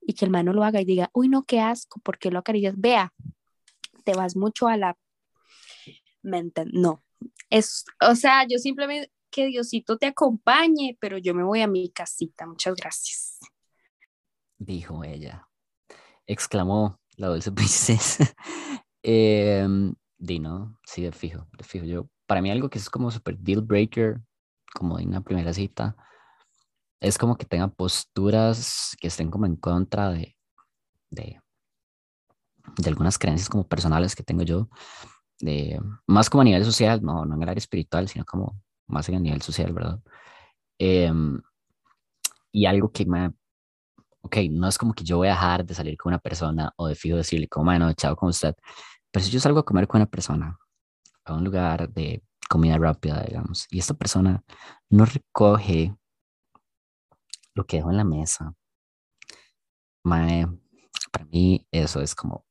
y 0.00 0.14
que 0.14 0.24
el 0.24 0.30
mae 0.30 0.44
no 0.44 0.52
lo 0.52 0.64
haga 0.64 0.80
y 0.80 0.84
diga, 0.84 1.10
uy, 1.12 1.28
no, 1.28 1.42
qué 1.42 1.60
asco, 1.60 2.00
¿por 2.00 2.18
qué 2.18 2.30
lo 2.30 2.38
acaricias? 2.38 2.74
Vea, 2.76 3.12
te 4.04 4.14
vas 4.14 4.36
mucho 4.36 4.68
a 4.68 4.76
la 4.76 4.96
mente. 6.22 6.64
No, 6.72 7.02
es, 7.50 7.84
o 8.00 8.14
sea, 8.14 8.46
yo 8.48 8.58
simplemente 8.58 9.10
que 9.30 9.46
Diosito 9.46 9.98
te 9.98 10.06
acompañe, 10.06 10.96
pero 11.00 11.18
yo 11.18 11.34
me 11.34 11.42
voy 11.42 11.60
a 11.60 11.66
mi 11.66 11.90
casita. 11.90 12.46
Muchas 12.46 12.76
gracias. 12.76 13.40
Dijo 14.58 15.02
ella. 15.02 15.48
Exclamó 16.26 17.00
la 17.16 17.28
dulce 17.28 17.50
princesa. 17.52 18.32
eh, 19.02 19.66
Dino, 20.16 20.78
sí, 20.86 21.02
de 21.02 21.12
fijo, 21.12 21.48
de 21.58 21.64
fijo. 21.64 21.84
Yo, 21.84 22.08
para 22.26 22.40
mí 22.40 22.50
algo 22.50 22.68
que 22.68 22.78
es 22.78 22.88
como 22.90 23.10
super 23.10 23.38
deal 23.38 23.60
breaker, 23.60 24.20
como 24.74 24.98
en 24.98 25.08
una 25.08 25.20
primera 25.20 25.52
cita, 25.52 25.96
es 27.00 27.18
como 27.18 27.36
que 27.36 27.44
tenga 27.44 27.68
posturas 27.68 28.96
que 29.00 29.08
estén 29.08 29.30
como 29.30 29.46
en 29.46 29.56
contra 29.56 30.10
de, 30.10 30.36
de, 31.10 31.40
de 32.76 32.88
algunas 32.88 33.18
creencias 33.18 33.48
como 33.48 33.66
personales 33.66 34.14
que 34.14 34.22
tengo 34.22 34.42
yo, 34.42 34.68
de, 35.40 35.80
más 36.06 36.30
como 36.30 36.42
a 36.42 36.44
nivel 36.44 36.64
social, 36.64 37.02
no, 37.02 37.24
no 37.24 37.34
en 37.34 37.42
el 37.42 37.48
área 37.48 37.58
espiritual, 37.58 38.08
sino 38.08 38.24
como 38.24 38.60
más 38.86 39.08
en 39.08 39.16
el 39.16 39.22
nivel 39.22 39.42
social, 39.42 39.72
¿verdad? 39.72 40.00
Em, 40.78 41.40
y 42.52 42.66
algo 42.66 42.90
que 42.90 43.04
me, 43.04 43.32
ok, 44.22 44.36
no 44.50 44.68
es 44.68 44.78
como 44.78 44.94
que 44.94 45.04
yo 45.04 45.18
voy 45.18 45.28
a 45.28 45.32
dejar 45.32 45.64
de 45.64 45.74
salir 45.74 45.96
con 45.96 46.10
una 46.10 46.18
persona 46.18 46.72
o 46.76 46.88
de 46.88 46.94
fijo 46.94 47.16
decirle 47.16 47.48
como, 47.48 47.66
bueno, 47.66 47.92
chao 47.92 48.16
con 48.16 48.30
usted, 48.30 48.54
pero 49.10 49.24
si 49.24 49.30
yo 49.30 49.40
salgo 49.40 49.60
a 49.60 49.64
comer 49.64 49.86
con 49.86 50.00
una 50.00 50.10
persona 50.10 50.58
a 51.24 51.34
un 51.34 51.44
lugar 51.44 51.88
de 51.92 52.22
comida 52.48 52.78
rápida, 52.78 53.22
digamos, 53.22 53.66
y 53.70 53.78
esta 53.78 53.94
persona 53.94 54.42
no 54.90 55.04
recoge 55.04 55.94
lo 57.54 57.66
que 57.66 57.78
dejo 57.78 57.90
en 57.90 57.96
la 57.96 58.04
mesa, 58.04 58.54
mae, 60.04 60.46
para 61.10 61.24
mí 61.26 61.66
eso 61.70 62.00
es 62.00 62.14
como 62.14 62.44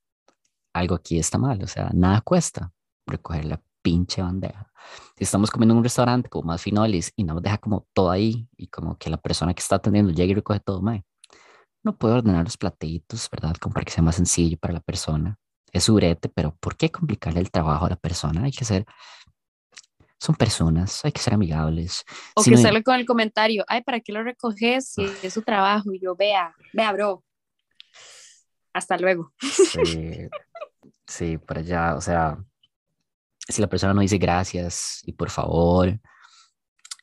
algo 0.73 0.95
aquí 0.95 1.19
está 1.19 1.37
mal, 1.37 1.61
o 1.63 1.67
sea, 1.67 1.89
nada 1.93 2.21
cuesta 2.21 2.73
recoger 3.05 3.45
la 3.45 3.61
pinche 3.81 4.21
bandeja. 4.21 4.71
Si 5.17 5.23
estamos 5.23 5.51
comiendo 5.51 5.73
en 5.73 5.79
un 5.79 5.83
restaurante 5.83 6.29
como 6.29 6.47
más 6.47 6.61
finolis 6.61 7.11
y 7.15 7.23
no 7.23 7.35
nos 7.35 7.43
deja 7.43 7.57
como 7.57 7.85
todo 7.93 8.09
ahí 8.09 8.47
y 8.57 8.67
como 8.67 8.97
que 8.97 9.09
la 9.09 9.17
persona 9.17 9.53
que 9.53 9.61
está 9.61 9.75
atendiendo 9.75 10.11
llega 10.11 10.31
y 10.31 10.35
recoge 10.35 10.61
todo, 10.61 10.81
mae, 10.81 11.05
no 11.83 11.97
puede 11.97 12.15
ordenar 12.15 12.45
los 12.45 12.57
platitos, 12.57 13.29
¿verdad? 13.29 13.55
Como 13.61 13.73
para 13.73 13.85
que 13.85 13.91
sea 13.91 14.03
más 14.03 14.15
sencillo 14.15 14.57
para 14.57 14.73
la 14.73 14.79
persona. 14.79 15.37
Es 15.73 15.89
urete, 15.89 16.29
pero 16.29 16.55
¿por 16.59 16.77
qué 16.77 16.91
complicarle 16.91 17.39
el 17.41 17.51
trabajo 17.51 17.85
a 17.85 17.89
la 17.89 17.95
persona? 17.95 18.43
Hay 18.43 18.51
que 18.51 18.63
ser 18.65 18.85
son 20.19 20.35
personas, 20.35 21.03
hay 21.03 21.11
que 21.11 21.19
ser 21.19 21.33
amigables. 21.33 22.05
O 22.35 22.43
Si 22.43 22.51
que 22.51 22.55
no- 22.55 22.61
sale 22.61 22.81
con 22.83 22.95
el 22.95 23.05
comentario, 23.05 23.65
ay, 23.67 23.81
¿para 23.83 23.99
qué 23.99 24.13
lo 24.13 24.23
recoges 24.23 24.87
si 24.87 25.19
es 25.21 25.33
su 25.33 25.41
trabajo? 25.41 25.91
Y 25.91 25.99
yo, 25.99 26.15
vea, 26.15 26.55
vea, 26.71 26.93
bro. 26.93 27.23
Hasta 28.71 28.97
luego. 28.97 29.33
Sí, 29.39 30.29
sí, 31.05 31.37
por 31.37 31.57
allá, 31.57 31.95
o 31.95 32.01
sea, 32.01 32.37
si 33.49 33.61
la 33.61 33.67
persona 33.67 33.93
no 33.93 34.01
dice 34.01 34.17
gracias 34.17 35.01
y 35.05 35.11
por 35.13 35.29
favor, 35.29 35.99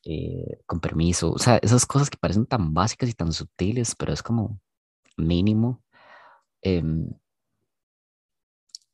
eh, 0.04 0.58
con 0.66 0.80
permiso, 0.80 1.32
o 1.32 1.38
sea, 1.38 1.58
esas 1.58 1.84
cosas 1.86 2.08
que 2.10 2.16
parecen 2.18 2.46
tan 2.46 2.72
básicas 2.72 3.08
y 3.10 3.12
tan 3.14 3.32
sutiles, 3.32 3.94
pero 3.94 4.12
es 4.12 4.22
como 4.22 4.58
mínimo. 5.16 5.82
em, 6.62 7.08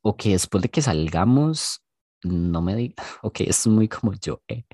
o 0.08 0.16
que 0.16 0.30
después 0.30 0.62
de 0.62 0.68
que 0.68 0.82
salgamos, 0.82 1.82
no 2.22 2.62
me 2.62 2.76
diga, 2.76 2.94
ok, 3.22 3.40
es 3.40 3.66
muy 3.66 3.88
como 3.88 4.12
yo, 4.14 4.40
eh, 4.46 4.64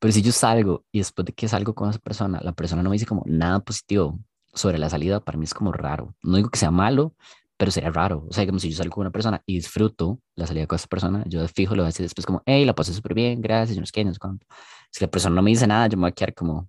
pero 0.00 0.12
si 0.12 0.20
yo 0.20 0.32
salgo 0.32 0.84
y 0.90 0.98
después 0.98 1.24
de 1.26 1.32
que 1.32 1.46
salgo 1.46 1.74
con 1.74 1.90
esa 1.90 2.00
persona, 2.00 2.40
la 2.42 2.52
persona 2.52 2.82
no 2.82 2.90
me 2.90 2.94
dice 2.94 3.06
como 3.06 3.22
nada 3.26 3.60
positivo 3.60 4.18
sobre 4.52 4.78
la 4.78 4.90
salida, 4.90 5.20
para 5.20 5.38
mí 5.38 5.44
es 5.44 5.54
como 5.54 5.70
raro. 5.70 6.16
No 6.24 6.36
digo 6.36 6.50
que 6.50 6.58
sea 6.58 6.72
malo, 6.72 7.14
pero 7.56 7.70
sería 7.70 7.90
raro. 7.90 8.26
O 8.28 8.32
sea, 8.32 8.44
como 8.46 8.58
si 8.58 8.68
yo 8.70 8.76
salgo 8.76 8.94
con 8.94 9.02
una 9.02 9.12
persona 9.12 9.40
y 9.46 9.54
disfruto 9.54 10.20
la 10.34 10.48
salida 10.48 10.66
con 10.66 10.74
esa 10.74 10.88
persona, 10.88 11.22
yo 11.28 11.40
de 11.40 11.46
fijo 11.46 11.76
le 11.76 11.82
voy 11.82 11.86
a 11.86 11.90
decir 11.90 12.04
después 12.04 12.26
como, 12.26 12.42
hey, 12.44 12.64
la 12.64 12.74
pasé 12.74 12.92
súper 12.92 13.14
bien, 13.14 13.40
gracias, 13.40 13.76
yo 13.76 13.80
no 13.80 13.86
sé 13.86 13.92
qué, 13.92 14.04
no 14.04 14.12
sé 14.12 14.18
cuánto. 14.18 14.44
Si 14.90 15.04
la 15.04 15.10
persona 15.10 15.36
no 15.36 15.42
me 15.42 15.50
dice 15.50 15.68
nada, 15.68 15.86
yo 15.86 15.96
me 15.96 16.02
voy 16.02 16.10
a 16.10 16.14
quedar 16.14 16.34
como, 16.34 16.68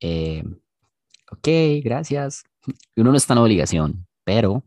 eh, 0.00 0.42
ok, 1.30 1.48
gracias. 1.84 2.44
Uno 2.96 3.10
no 3.10 3.16
está 3.18 3.34
en 3.34 3.40
obligación, 3.40 4.06
pero 4.24 4.64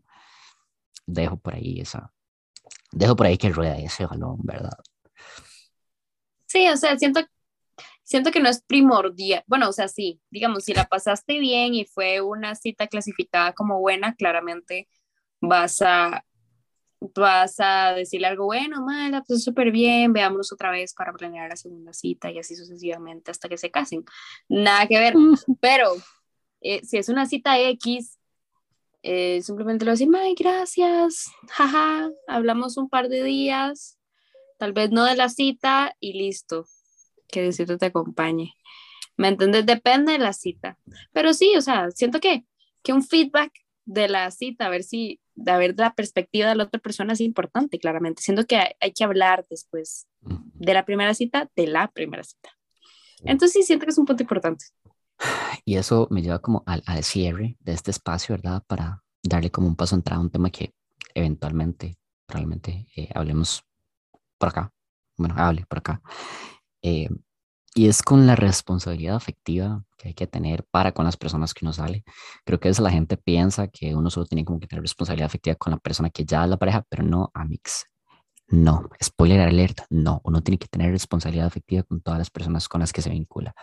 dejo 1.08 1.38
por 1.38 1.56
ahí 1.56 1.80
esa, 1.80 2.14
dejo 2.98 3.16
por 3.16 3.28
ahí 3.28 3.38
que 3.38 3.50
rueda 3.50 3.78
ese 3.78 4.06
balón, 4.06 4.38
¿verdad? 4.44 4.78
Sí, 6.46 6.68
o 6.70 6.78
sea, 6.78 6.98
siento, 6.98 7.22
siento 8.04 8.32
que 8.32 8.40
no 8.40 8.50
es 8.50 8.62
primordial. 8.62 9.44
Bueno, 9.48 9.70
o 9.70 9.74
sea, 9.74 9.88
sí, 9.88 10.22
digamos, 10.30 10.64
si 10.64 10.74
la 10.74 10.86
pasaste 10.86 11.40
bien 11.40 11.74
y 11.76 11.86
fue 11.86 12.22
una 12.22 12.56
cita 12.56 12.88
clasificada 12.88 13.54
como 13.54 13.80
buena, 13.80 14.16
claramente 14.16 14.88
vas 15.42 15.82
a, 15.82 16.24
vas 17.00 17.56
a 17.60 17.94
decirle 17.94 18.28
algo 18.28 18.46
bueno, 18.46 18.82
mala, 18.84 19.24
pues 19.28 19.44
súper 19.44 19.72
bien, 19.72 20.14
veámonos 20.14 20.52
otra 20.52 20.72
vez 20.72 20.94
para 20.94 21.14
planear 21.14 21.50
la 21.50 21.56
segunda 21.56 21.94
cita 21.94 22.32
y 22.32 22.40
así 22.40 22.56
sucesivamente 22.56 23.32
hasta 23.32 23.50
que 23.50 23.58
se 23.58 23.72
casen. 23.72 24.06
Nada 24.48 24.88
que 24.88 25.00
ver, 25.00 25.14
pero 25.60 25.92
eh, 26.62 26.84
si 26.86 26.98
es 26.98 27.10
una 27.10 27.26
cita 27.26 27.60
X, 27.60 28.18
eh, 29.10 29.42
simplemente 29.42 29.88
a 29.88 29.92
decir, 29.92 30.10
ay, 30.14 30.36
gracias, 30.38 31.32
jaja, 31.48 32.12
hablamos 32.28 32.76
un 32.76 32.90
par 32.90 33.08
de 33.08 33.24
días, 33.24 33.98
tal 34.58 34.74
vez 34.74 34.92
no 34.92 35.06
de 35.06 35.16
la 35.16 35.30
cita 35.30 35.96
y 36.02 36.12
listo, 36.12 36.66
que 37.30 37.42
Diosito 37.42 37.78
te 37.78 37.86
acompañe. 37.86 38.54
¿Me 39.16 39.30
entiendes? 39.30 39.66
Depende 39.66 40.12
de 40.12 40.20
la 40.20 40.34
cita. 40.34 40.78
Pero 41.14 41.34
sí, 41.34 41.54
o 41.56 41.62
sea, 41.62 41.90
siento 41.92 42.20
que, 42.20 42.44
que 42.84 42.92
un 42.92 43.02
feedback 43.02 43.54
de 43.86 44.10
la 44.10 44.30
cita, 44.30 44.66
a 44.66 44.70
ver 44.70 44.84
si, 44.84 45.22
de 45.36 45.58
ver 45.58 45.76
la 45.78 45.96
perspectiva 45.96 46.50
de 46.50 46.56
la 46.56 46.66
otra 46.66 46.82
persona 46.82 47.14
es 47.14 47.22
importante, 47.22 47.80
claramente. 47.80 48.22
Siento 48.22 48.46
que 48.46 48.58
hay, 48.58 48.72
hay 48.82 48.92
que 48.92 49.06
hablar 49.06 49.46
después 49.50 50.06
de 50.20 50.74
la 50.74 50.84
primera 50.84 51.14
cita, 51.14 51.50
de 51.56 51.68
la 51.68 51.88
primera 51.92 52.26
cita. 52.26 52.50
Entonces 53.24 53.54
sí, 53.54 53.64
siento 53.64 53.86
que 53.86 53.92
es 53.92 53.98
un 53.98 54.06
punto 54.06 54.24
importante. 54.24 54.66
Y 55.66 55.76
eso 55.76 56.08
me 56.12 56.22
lleva 56.22 56.40
como 56.40 56.64
al, 56.66 56.84
al 56.86 57.04
cierre 57.04 57.58
de 57.60 57.74
este 57.74 57.92
espacio, 57.92 58.36
¿verdad? 58.36 58.64
Para 58.68 59.04
darle 59.24 59.52
como 59.52 59.68
un 59.68 59.76
paso 59.76 59.96
a 59.96 59.98
entrar 59.98 60.18
a 60.18 60.22
un 60.22 60.30
tema 60.30 60.50
que 60.50 60.74
eventualmente, 61.14 61.98
probablemente 62.26 62.88
eh, 62.96 63.10
hablemos 63.14 63.64
por 64.38 64.50
acá. 64.50 64.72
Bueno, 65.18 65.36
hable 65.38 65.66
por 65.66 65.80
acá. 65.80 66.02
Eh, 66.82 67.10
y 67.74 67.88
es 67.88 68.02
con 68.02 68.26
la 68.26 68.36
responsabilidad 68.36 69.16
afectiva 69.16 69.84
que 69.98 70.10
hay 70.10 70.14
que 70.14 70.28
tener 70.28 70.64
para 70.72 70.94
con 70.94 71.06
las 71.06 71.18
personas 71.18 71.54
que 71.54 71.66
uno 71.66 71.74
sale. 71.74 72.04
Creo 72.44 72.60
que 72.60 72.68
a 72.68 72.72
veces 72.72 72.84
la 72.84 72.92
gente 72.92 73.18
piensa 73.18 73.68
que 73.68 73.94
uno 73.94 74.10
solo 74.10 74.26
tiene 74.26 74.46
como 74.46 74.60
que 74.60 74.68
tener 74.68 74.82
responsabilidad 74.82 75.28
afectiva 75.28 75.56
con 75.56 75.72
la 75.72 75.78
persona 75.78 76.10
que 76.10 76.26
ya 76.26 76.44
es 76.44 76.50
la 76.50 76.58
pareja, 76.58 76.84
pero 76.90 77.04
no, 77.04 77.30
Amix. 77.34 77.86
No, 78.50 78.90
spoiler 79.04 79.42
alert, 79.42 79.82
no, 79.90 80.22
uno 80.24 80.42
tiene 80.42 80.58
que 80.58 80.68
tener 80.68 80.92
responsabilidad 80.92 81.48
afectiva 81.48 81.84
con 81.84 82.02
todas 82.02 82.18
las 82.18 82.30
personas 82.30 82.70
con 82.70 82.80
las 82.80 82.94
que 82.94 83.02
se 83.02 83.10
vincula. 83.10 83.54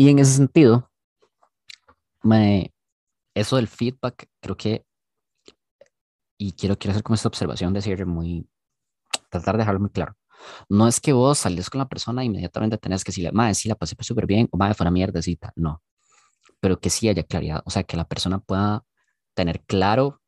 Y 0.00 0.08
en 0.10 0.20
ese 0.20 0.34
sentido, 0.34 0.90
me, 2.22 2.72
eso 3.34 3.56
del 3.56 3.66
feedback, 3.66 4.28
creo 4.40 4.56
que 4.56 4.86
y 6.38 6.52
quiero, 6.52 6.78
quiero 6.78 6.92
hacer 6.92 7.02
como 7.02 7.16
esta 7.16 7.26
observación 7.26 7.74
de 7.74 7.82
cierre 7.82 8.04
muy, 8.04 8.48
tratar 9.28 9.56
de 9.56 9.58
dejarlo 9.58 9.80
muy 9.80 9.90
claro. 9.90 10.16
No 10.68 10.86
es 10.86 11.00
que 11.00 11.12
vos 11.12 11.38
sales 11.38 11.68
con 11.68 11.80
la 11.80 11.88
persona 11.88 12.22
e 12.22 12.26
inmediatamente 12.26 12.78
tenés 12.78 13.02
que 13.02 13.10
decirle, 13.10 13.32
madre, 13.32 13.54
sí, 13.54 13.68
la 13.68 13.74
pasé 13.74 13.96
súper 13.98 14.26
bien, 14.26 14.48
o 14.52 14.56
madre, 14.56 14.74
fue 14.74 14.84
una 14.84 14.92
mierdecita. 14.92 15.52
No, 15.56 15.82
pero 16.60 16.78
que 16.80 16.90
sí 16.90 17.08
haya 17.08 17.24
claridad, 17.24 17.62
o 17.64 17.70
sea, 17.70 17.82
que 17.82 17.96
la 17.96 18.04
persona 18.04 18.38
pueda 18.38 18.84
tener 19.34 19.62
claro 19.64 20.22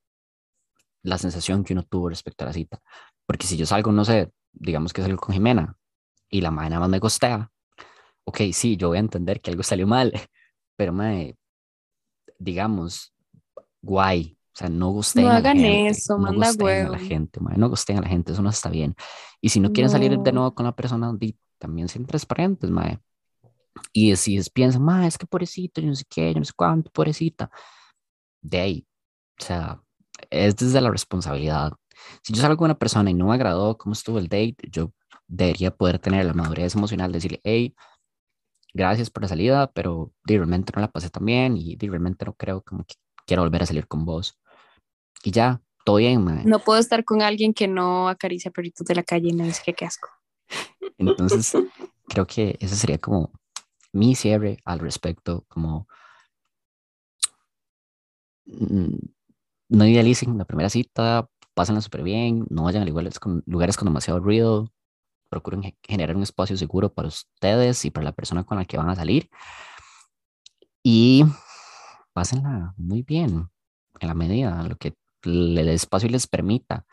la 1.02 1.16
sensación 1.16 1.62
que 1.62 1.74
uno 1.74 1.84
tuvo 1.84 2.08
respecto 2.08 2.44
a 2.44 2.48
la 2.48 2.52
cita. 2.52 2.80
Porque 3.24 3.46
si 3.46 3.56
yo 3.56 3.66
salgo, 3.66 3.92
no 3.92 4.04
sé, 4.04 4.32
digamos 4.52 4.92
que 4.92 5.02
salgo 5.02 5.18
con 5.18 5.32
Jimena 5.32 5.76
y 6.28 6.40
la 6.40 6.50
madre 6.50 6.70
nada 6.70 6.80
más 6.80 6.90
me 6.90 6.98
costea, 6.98 7.52
ok, 8.30 8.40
sí, 8.52 8.76
yo 8.76 8.88
voy 8.88 8.98
a 8.98 9.00
entender 9.00 9.40
que 9.40 9.50
algo 9.50 9.62
salió 9.62 9.86
mal, 9.86 10.12
pero 10.76 10.92
madre, 10.92 11.36
digamos, 12.38 13.12
guay, 13.82 14.38
o 14.54 14.58
sea, 14.58 14.68
no 14.68 14.90
gusten 14.90 15.24
No 15.24 15.30
a 15.30 15.32
la 15.34 15.42
hagan 15.42 15.56
gente, 15.56 15.84
eso, 15.88 16.18
no 16.18 16.32
manda 16.32 16.34
gusten 16.34 16.84
a 16.84 16.88
la 16.90 16.98
huevo. 16.98 16.98
gente, 16.98 17.40
madre, 17.40 17.58
no 17.58 17.68
gusten 17.68 17.98
a 17.98 18.02
la 18.02 18.08
gente, 18.08 18.32
eso 18.32 18.42
no 18.42 18.50
está 18.50 18.70
bien. 18.70 18.94
Y 19.40 19.50
si 19.50 19.60
no 19.60 19.72
quieren 19.72 19.90
salir 19.90 20.18
de 20.18 20.32
No. 20.32 20.32
nuevo 20.32 20.54
con 20.54 20.66
la 20.66 20.76
persona, 20.76 21.12
también 21.58 21.88
sean 21.88 22.06
transparentes, 22.06 22.70
madre. 22.70 23.00
Y 23.92 24.16
si 24.16 24.40
piensan, 24.54 24.82
madre, 24.84 25.08
es 25.08 25.18
que 25.18 25.26
pobrecito, 25.26 25.80
yo 25.80 25.88
no 25.88 25.94
sé 25.96 26.04
qué, 26.08 26.32
yo 26.34 26.40
no 26.40 26.44
sé 26.44 26.52
cuánto, 26.56 26.90
pobrecita, 26.92 27.50
de 28.42 28.60
ahí, 28.60 28.86
o 29.40 29.44
sea, 29.44 29.82
es 30.30 30.56
desde 30.56 30.80
la 30.80 30.90
responsabilidad. 30.90 31.72
Si 32.22 32.32
yo 32.32 32.42
salgo 32.42 32.56
con 32.58 32.66
una 32.66 32.78
persona 32.78 33.10
y 33.10 33.14
no 33.14 33.26
me 33.28 33.34
agradó 33.34 33.76
cómo 33.78 33.92
estuvo 33.94 34.18
el 34.18 34.28
date, 34.28 34.56
yo 34.70 34.92
debería 35.26 35.70
poder 35.76 35.98
tener 35.98 36.24
la 36.26 36.34
madurez 36.34 36.74
emocional 36.74 37.12
de 37.12 37.16
decirle, 37.18 37.40
hey, 37.44 37.74
gracias 38.74 39.10
por 39.10 39.22
la 39.22 39.28
salida, 39.28 39.70
pero 39.72 40.12
di, 40.24 40.36
realmente 40.36 40.72
no 40.74 40.80
la 40.80 40.90
pasé 40.90 41.10
tan 41.10 41.24
bien 41.24 41.56
y 41.56 41.76
di, 41.76 41.88
realmente 41.88 42.24
no 42.24 42.34
creo 42.34 42.62
como 42.62 42.84
que 42.84 42.94
quiero 43.26 43.42
volver 43.42 43.62
a 43.62 43.66
salir 43.66 43.86
con 43.86 44.04
vos. 44.04 44.38
Y 45.22 45.30
ya, 45.30 45.60
todo 45.84 45.96
bien. 45.96 46.24
No 46.44 46.58
puedo 46.60 46.78
estar 46.78 47.04
con 47.04 47.22
alguien 47.22 47.52
que 47.54 47.68
no 47.68 48.08
acaricia 48.08 48.50
perritos 48.50 48.86
de 48.86 48.94
la 48.94 49.02
calle 49.02 49.28
y 49.28 49.32
me 49.32 49.44
dice 49.44 49.62
que 49.64 49.74
qué 49.74 49.84
asco. 49.84 50.08
Entonces, 50.98 51.52
creo 52.08 52.26
que 52.26 52.56
ese 52.60 52.76
sería 52.76 52.98
como 52.98 53.32
mi 53.92 54.14
cierre 54.14 54.58
al 54.64 54.78
respecto, 54.78 55.44
como 55.48 55.88
no 59.68 59.86
idealicen 59.86 60.36
la 60.38 60.44
primera 60.44 60.68
cita, 60.68 61.28
pásenla 61.54 61.80
súper 61.80 62.02
bien, 62.02 62.46
no 62.50 62.64
vayan 62.64 62.82
a 62.82 62.86
lugares 62.86 63.18
con, 63.18 63.42
lugares 63.46 63.76
con 63.76 63.86
demasiado 63.86 64.20
ruido, 64.20 64.72
procuren 65.30 65.62
ge- 65.62 65.76
generar 65.82 66.16
un 66.16 66.22
espacio 66.22 66.56
seguro 66.56 66.92
para 66.92 67.08
ustedes 67.08 67.84
y 67.86 67.90
para 67.90 68.04
la 68.04 68.12
persona 68.12 68.44
con 68.44 68.58
la 68.58 68.64
que 68.66 68.76
van 68.76 68.90
a 68.90 68.96
salir 68.96 69.30
y 70.82 71.24
pásenla 72.12 72.74
muy 72.76 73.02
bien 73.02 73.48
en 74.00 74.08
la 74.08 74.14
medida, 74.14 74.62
lo 74.64 74.76
que 74.76 74.94
el 75.24 75.58
espacio 75.68 76.08
les 76.08 76.26
permita 76.26 76.84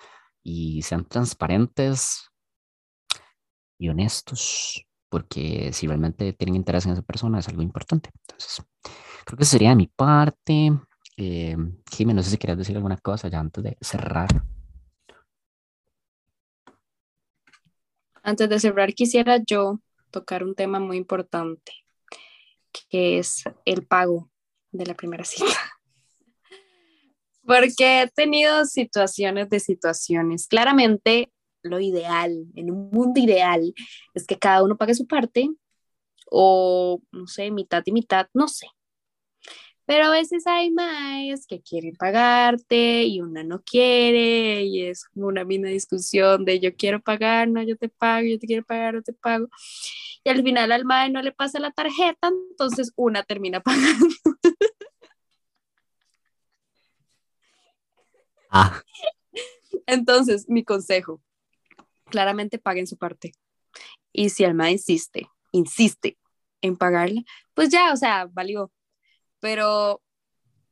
y 0.43 0.81
sean 0.81 1.05
transparentes 1.05 2.29
y 3.79 3.89
honestos, 3.89 4.85
porque 5.09 5.71
si 5.71 5.87
realmente 5.87 6.33
tienen 6.33 6.55
interés 6.55 6.85
en 6.85 6.93
esa 6.93 7.01
persona 7.01 7.39
es 7.39 7.47
algo 7.47 7.61
importante. 7.61 8.09
Entonces, 8.27 8.63
creo 9.25 9.37
que 9.37 9.45
sería 9.45 9.69
de 9.69 9.75
mi 9.75 9.87
parte. 9.87 10.71
Eh, 11.15 11.55
Jimmy, 11.91 12.13
no 12.13 12.23
sé 12.23 12.31
si 12.31 12.37
querías 12.37 12.57
decir 12.57 12.75
alguna 12.75 12.97
cosa 12.97 13.27
ya 13.27 13.39
antes 13.39 13.63
de 13.63 13.77
cerrar. 13.81 14.27
Antes 18.27 18.49
de 18.49 18.59
cerrar, 18.59 18.93
quisiera 18.93 19.41
yo 19.41 19.79
tocar 20.11 20.43
un 20.43 20.53
tema 20.53 20.81
muy 20.81 20.97
importante, 20.97 21.71
que 22.89 23.19
es 23.19 23.45
el 23.63 23.87
pago 23.87 24.29
de 24.69 24.85
la 24.85 24.95
primera 24.95 25.23
cita. 25.23 25.45
Porque 27.45 28.01
he 28.01 28.07
tenido 28.09 28.65
situaciones 28.65 29.49
de 29.49 29.61
situaciones. 29.61 30.47
Claramente, 30.47 31.31
lo 31.61 31.79
ideal, 31.79 32.47
en 32.55 32.69
un 32.69 32.89
mundo 32.89 33.21
ideal, 33.21 33.73
es 34.13 34.27
que 34.27 34.37
cada 34.37 34.61
uno 34.61 34.75
pague 34.75 34.93
su 34.93 35.07
parte, 35.07 35.49
o 36.29 37.01
no 37.13 37.27
sé, 37.27 37.49
mitad 37.49 37.81
y 37.85 37.93
mitad, 37.93 38.27
no 38.33 38.49
sé. 38.49 38.67
Pero 39.87 40.05
a 40.05 40.11
veces 40.11 40.45
hay 40.47 40.69
más 40.69 41.47
que 41.47 41.61
quieren 41.61 41.95
pagarte 41.95 43.05
y 43.05 43.21
una 43.21 43.43
no 43.43 43.61
quiere 43.63 44.63
y 44.65 44.83
es 44.83 45.05
como 45.05 45.27
una 45.27 45.45
misma 45.45 45.69
discusión 45.69 46.45
de 46.45 46.59
yo 46.59 46.75
quiero 46.75 47.01
pagar, 47.01 47.47
no, 47.47 47.63
yo 47.63 47.77
te 47.77 47.89
pago, 47.89 48.27
yo 48.27 48.37
te 48.37 48.47
quiero 48.47 48.65
pagar, 48.65 48.95
no 48.95 49.01
te 49.01 49.13
pago. 49.13 49.47
Y 50.25 50.29
al 50.29 50.43
final 50.43 50.73
al 50.73 50.85
mae 50.85 51.09
no 51.09 51.21
le 51.21 51.31
pasa 51.31 51.59
la 51.59 51.71
tarjeta, 51.71 52.29
entonces 52.51 52.91
una 52.97 53.23
termina 53.23 53.61
pagando. 53.63 54.07
Ah, 58.49 58.81
Entonces, 59.85 60.47
mi 60.49 60.63
consejo, 60.63 61.21
claramente 62.05 62.59
paguen 62.59 62.87
su 62.87 62.97
parte. 62.97 63.33
Y 64.13 64.29
si 64.29 64.43
el 64.43 64.53
mae 64.53 64.73
insiste, 64.73 65.29
insiste 65.51 66.17
en 66.61 66.77
pagarla, 66.77 67.21
pues 67.53 67.69
ya, 67.69 67.93
o 67.93 67.97
sea, 67.97 68.27
valió. 68.31 68.71
Pero 69.39 70.01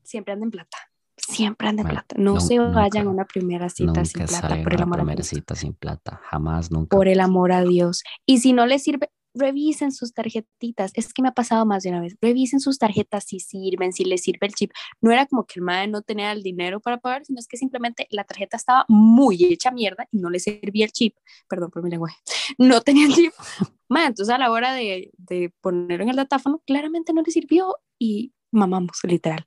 siempre 0.04 0.34
anden 0.34 0.52
plata. 0.52 0.78
Siempre 1.18 1.68
anden 1.68 1.86
Bueno, 1.86 2.02
plata. 2.02 2.16
No 2.22 2.40
se 2.40 2.60
vayan 2.60 3.08
a 3.08 3.10
una 3.10 3.26
primera 3.26 3.70
cita 3.70 4.04
sin 4.06 4.26
plata, 4.26 4.62
por 4.64 4.74
a 4.74 4.76
el 4.76 4.82
amor 4.82 5.00
a 5.00 5.04
primera 5.04 5.16
Dios. 5.16 5.28
cita 5.28 5.56
sin 5.56 5.74
plata, 5.74 6.20
jamás, 6.24 6.72
nunca. 6.72 6.96
Por 6.96 7.08
el 7.08 7.20
amor 7.20 7.52
a 7.52 7.64
Dios. 7.64 8.04
Y 8.26 8.40
si 8.40 8.54
no 8.54 8.66
les 8.66 8.84
sirve, 8.84 9.10
revisen 9.34 9.92
sus 9.92 10.14
tarjetitas. 10.14 10.92
Es 10.96 11.14
que 11.14 11.22
me 11.22 11.30
ha 11.30 11.34
pasado 11.34 11.66
más 11.66 11.84
de 11.84 11.90
una 11.90 12.02
vez. 12.02 12.16
Revisen 12.22 12.60
sus 12.60 12.78
tarjetas 12.78 13.26
si 13.26 13.40
sirven, 13.40 13.94
si 13.94 14.06
les 14.06 14.22
sirve 14.24 14.48
el 14.48 14.54
chip. 14.54 14.72
No 15.02 15.12
era 15.12 15.26
como 15.26 15.46
que 15.46 15.60
el 15.60 15.64
madre 15.64 15.88
no 15.88 16.02
tenía 16.02 16.32
el 16.32 16.44
dinero 16.44 16.80
para 16.80 16.98
pagar, 17.00 17.26
sino 17.26 17.40
es 17.40 17.48
que 17.48 17.58
simplemente 17.58 18.08
la 18.12 18.24
tarjeta 18.24 18.58
estaba 18.58 18.86
muy 18.88 19.44
hecha 19.46 19.72
mierda 19.72 20.08
y 20.12 20.18
no 20.20 20.30
le 20.30 20.40
servía 20.40 20.86
el 20.86 20.92
chip. 20.92 21.16
Perdón 21.48 21.72
por 21.72 21.84
mi 21.84 21.90
lenguaje. 21.90 22.18
No 22.58 22.82
tenía 22.82 23.08
el 23.08 23.14
chip. 23.14 23.34
Madre, 23.90 24.08
entonces 24.08 24.34
a 24.34 24.38
la 24.38 24.52
hora 24.52 24.74
de, 24.74 25.12
de 25.18 25.54
ponerlo 25.62 26.04
en 26.04 26.10
el 26.10 26.16
datáfono, 26.16 26.62
claramente 26.66 27.14
no 27.14 27.22
le 27.22 27.32
sirvió 27.32 27.76
y 28.00 28.34
mamamos, 28.56 29.00
literal. 29.04 29.46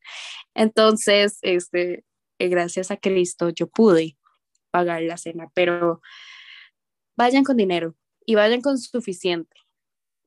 Entonces, 0.54 1.38
este, 1.42 2.04
eh, 2.38 2.48
gracias 2.48 2.90
a 2.90 2.96
Cristo, 2.96 3.48
yo 3.50 3.66
pude 3.68 4.16
pagar 4.70 5.02
la 5.02 5.16
cena, 5.16 5.50
pero 5.54 6.00
vayan 7.16 7.44
con 7.44 7.56
dinero 7.56 7.94
y 8.26 8.34
vayan 8.34 8.60
con 8.60 8.78
suficiente. 8.78 9.56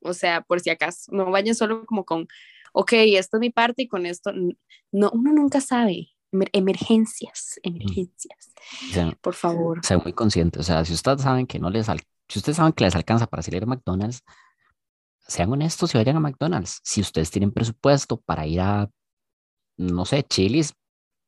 O 0.02 0.14
sea, 0.14 0.42
por 0.42 0.60
si 0.60 0.70
acaso, 0.70 1.12
no 1.14 1.30
vayan 1.32 1.56
solo 1.56 1.86
como 1.86 2.06
con, 2.06 2.28
ok, 2.74 2.94
esto 2.94 3.38
es 3.38 3.42
mi 3.42 3.50
parte 3.52 3.84
y 3.84 3.88
con 3.88 4.06
esto, 4.06 4.32
no, 4.92 5.12
uno 5.12 5.34
nunca 5.34 5.62
sabe. 5.62 6.10
Emer- 6.34 6.50
emergencias, 6.54 7.60
emergencias. 7.62 8.54
O 8.90 8.94
sea, 8.94 9.12
Por 9.22 9.34
favor. 9.36 9.82
sean 9.84 10.00
muy 10.02 10.14
conscientes. 10.14 10.62
O 10.62 10.64
sea, 10.64 10.86
si 10.86 10.94
ustedes 10.94 11.22
saben 11.22 11.46
que 11.46 11.60
no 11.60 11.70
les 11.70 11.90
al- 11.90 12.02
si 12.30 12.40
ustedes 12.40 12.56
saben 12.56 12.72
que 12.72 12.86
les 12.86 12.96
alcanza 12.96 13.28
para 13.28 13.44
salir 13.44 13.62
a 13.64 13.66
McDonald's, 13.66 14.24
sean 15.28 15.52
honestos 15.52 15.94
y 15.94 15.98
vayan 15.98 16.18
a 16.18 16.20
McDonald's. 16.20 16.80
Si 16.84 17.02
ustedes 17.02 17.32
tienen 17.32 17.52
presupuesto 17.52 18.20
para 18.20 18.46
ir 18.46 18.62
a, 18.62 18.90
no 19.78 20.06
sé, 20.06 20.24
Chili's, 20.24 20.74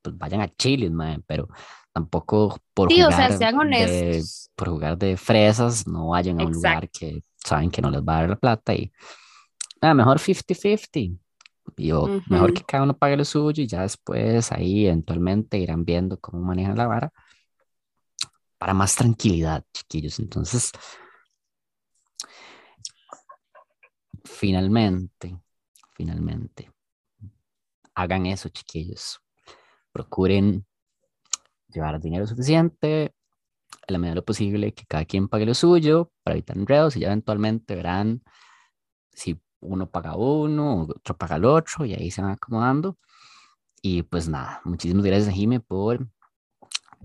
pues 0.02 0.16
vayan 0.16 0.40
a 0.40 0.48
Chili's, 0.48 0.90
mae, 0.90 1.20
pero 1.26 1.48
tampoco 1.92 2.58
por 2.74 2.90
Sí, 2.90 3.00
o 3.02 3.06
jugar 3.06 3.28
sea, 3.28 3.38
sean 3.38 3.70
de, 3.70 4.22
por 4.54 4.68
jugar 4.68 4.98
de 4.98 5.16
fresas, 5.16 5.86
no 5.86 6.08
vayan 6.08 6.40
a 6.40 6.42
un 6.42 6.48
Exacto. 6.48 6.68
lugar 6.68 6.90
que 6.90 7.22
saben 7.36 7.70
que 7.70 7.82
no 7.82 7.90
les 7.90 8.02
va 8.02 8.18
a 8.18 8.20
dar 8.20 8.30
la 8.30 8.36
plata 8.36 8.74
y 8.74 8.92
nada, 9.80 9.94
mejor 9.94 10.18
50-50. 10.18 11.18
Y 11.76 11.92
o 11.92 12.08
mejor 12.28 12.52
que 12.52 12.62
cada 12.62 12.84
uno 12.84 12.96
pague 12.96 13.16
lo 13.16 13.24
suyo 13.24 13.62
y 13.62 13.66
ya 13.66 13.82
después 13.82 14.52
ahí 14.52 14.86
eventualmente 14.86 15.58
irán 15.58 15.84
viendo 15.84 16.18
cómo 16.20 16.42
manejan 16.42 16.76
la 16.76 16.86
vara 16.86 17.12
para 18.58 18.74
más 18.74 18.94
tranquilidad, 18.96 19.64
chiquillos. 19.72 20.18
Entonces, 20.18 20.72
finalmente, 24.24 25.38
finalmente, 25.94 26.70
hagan 27.94 28.26
eso, 28.26 28.48
chiquillos. 28.48 29.20
Procuren 29.92 30.66
llevar 31.68 32.00
dinero 32.00 32.26
suficiente, 32.26 33.14
en 33.86 33.92
la 33.92 33.98
medida 33.98 34.12
de 34.12 34.16
lo 34.16 34.24
posible, 34.24 34.72
que 34.72 34.86
cada 34.86 35.04
quien 35.04 35.28
pague 35.28 35.46
lo 35.46 35.54
suyo 35.54 36.10
para 36.22 36.34
evitar 36.34 36.56
enredos 36.56 36.96
y 36.96 37.00
ya 37.00 37.08
eventualmente 37.08 37.74
verán 37.74 38.22
si 39.12 39.40
uno 39.60 39.90
paga 39.90 40.16
uno, 40.16 40.82
otro 40.82 41.16
paga 41.16 41.36
el 41.36 41.44
otro 41.44 41.84
y 41.84 41.94
ahí 41.94 42.10
se 42.10 42.22
van 42.22 42.32
acomodando. 42.32 42.98
Y 43.82 44.02
pues 44.02 44.28
nada, 44.28 44.60
muchísimas 44.64 45.04
gracias 45.04 45.28
a 45.28 45.32
Jime 45.32 45.60
por 45.60 46.02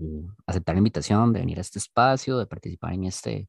eh, 0.00 0.26
aceptar 0.46 0.74
la 0.74 0.78
invitación 0.78 1.32
de 1.32 1.40
venir 1.40 1.58
a 1.58 1.60
este 1.60 1.78
espacio, 1.78 2.38
de 2.38 2.46
participar 2.46 2.94
en 2.94 3.04
este 3.04 3.48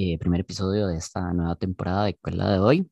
eh, 0.00 0.16
primer 0.16 0.42
episodio 0.42 0.86
de 0.86 0.96
esta 0.96 1.32
nueva 1.32 1.56
temporada 1.56 2.04
de 2.04 2.10
Escuela 2.10 2.52
de 2.52 2.60
hoy. 2.60 2.88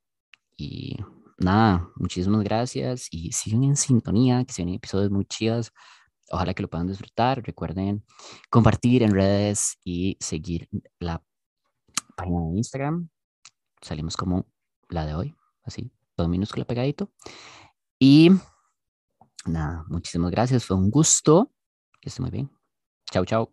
Y 0.56 0.96
nada, 1.38 1.88
muchísimas 1.94 2.42
gracias 2.42 3.06
y 3.12 3.30
sigan 3.30 3.62
en 3.62 3.76
sintonía, 3.76 4.44
que 4.44 4.52
se 4.52 4.62
vienen 4.62 4.74
episodios 4.74 5.12
muy 5.12 5.24
chidos. 5.24 5.72
Ojalá 6.30 6.52
que 6.52 6.62
lo 6.62 6.68
puedan 6.68 6.88
disfrutar. 6.88 7.44
Recuerden 7.44 8.04
compartir 8.50 9.04
en 9.04 9.12
redes 9.12 9.78
y 9.84 10.16
seguir 10.18 10.68
la 10.98 11.22
página 12.16 12.40
de 12.40 12.56
Instagram. 12.56 13.08
Salimos 13.80 14.16
como 14.16 14.44
la 14.88 15.06
de 15.06 15.14
hoy, 15.14 15.36
así, 15.62 15.92
todo 16.16 16.26
minúsculo 16.26 16.66
pegadito. 16.66 17.12
Y 18.00 18.30
nada, 19.44 19.84
muchísimas 19.86 20.32
gracias. 20.32 20.64
Fue 20.64 20.76
un 20.76 20.90
gusto. 20.90 21.52
Que 22.00 22.08
esté 22.08 22.20
muy 22.20 22.32
bien. 22.32 22.50
Chao, 23.12 23.24
chao. 23.24 23.52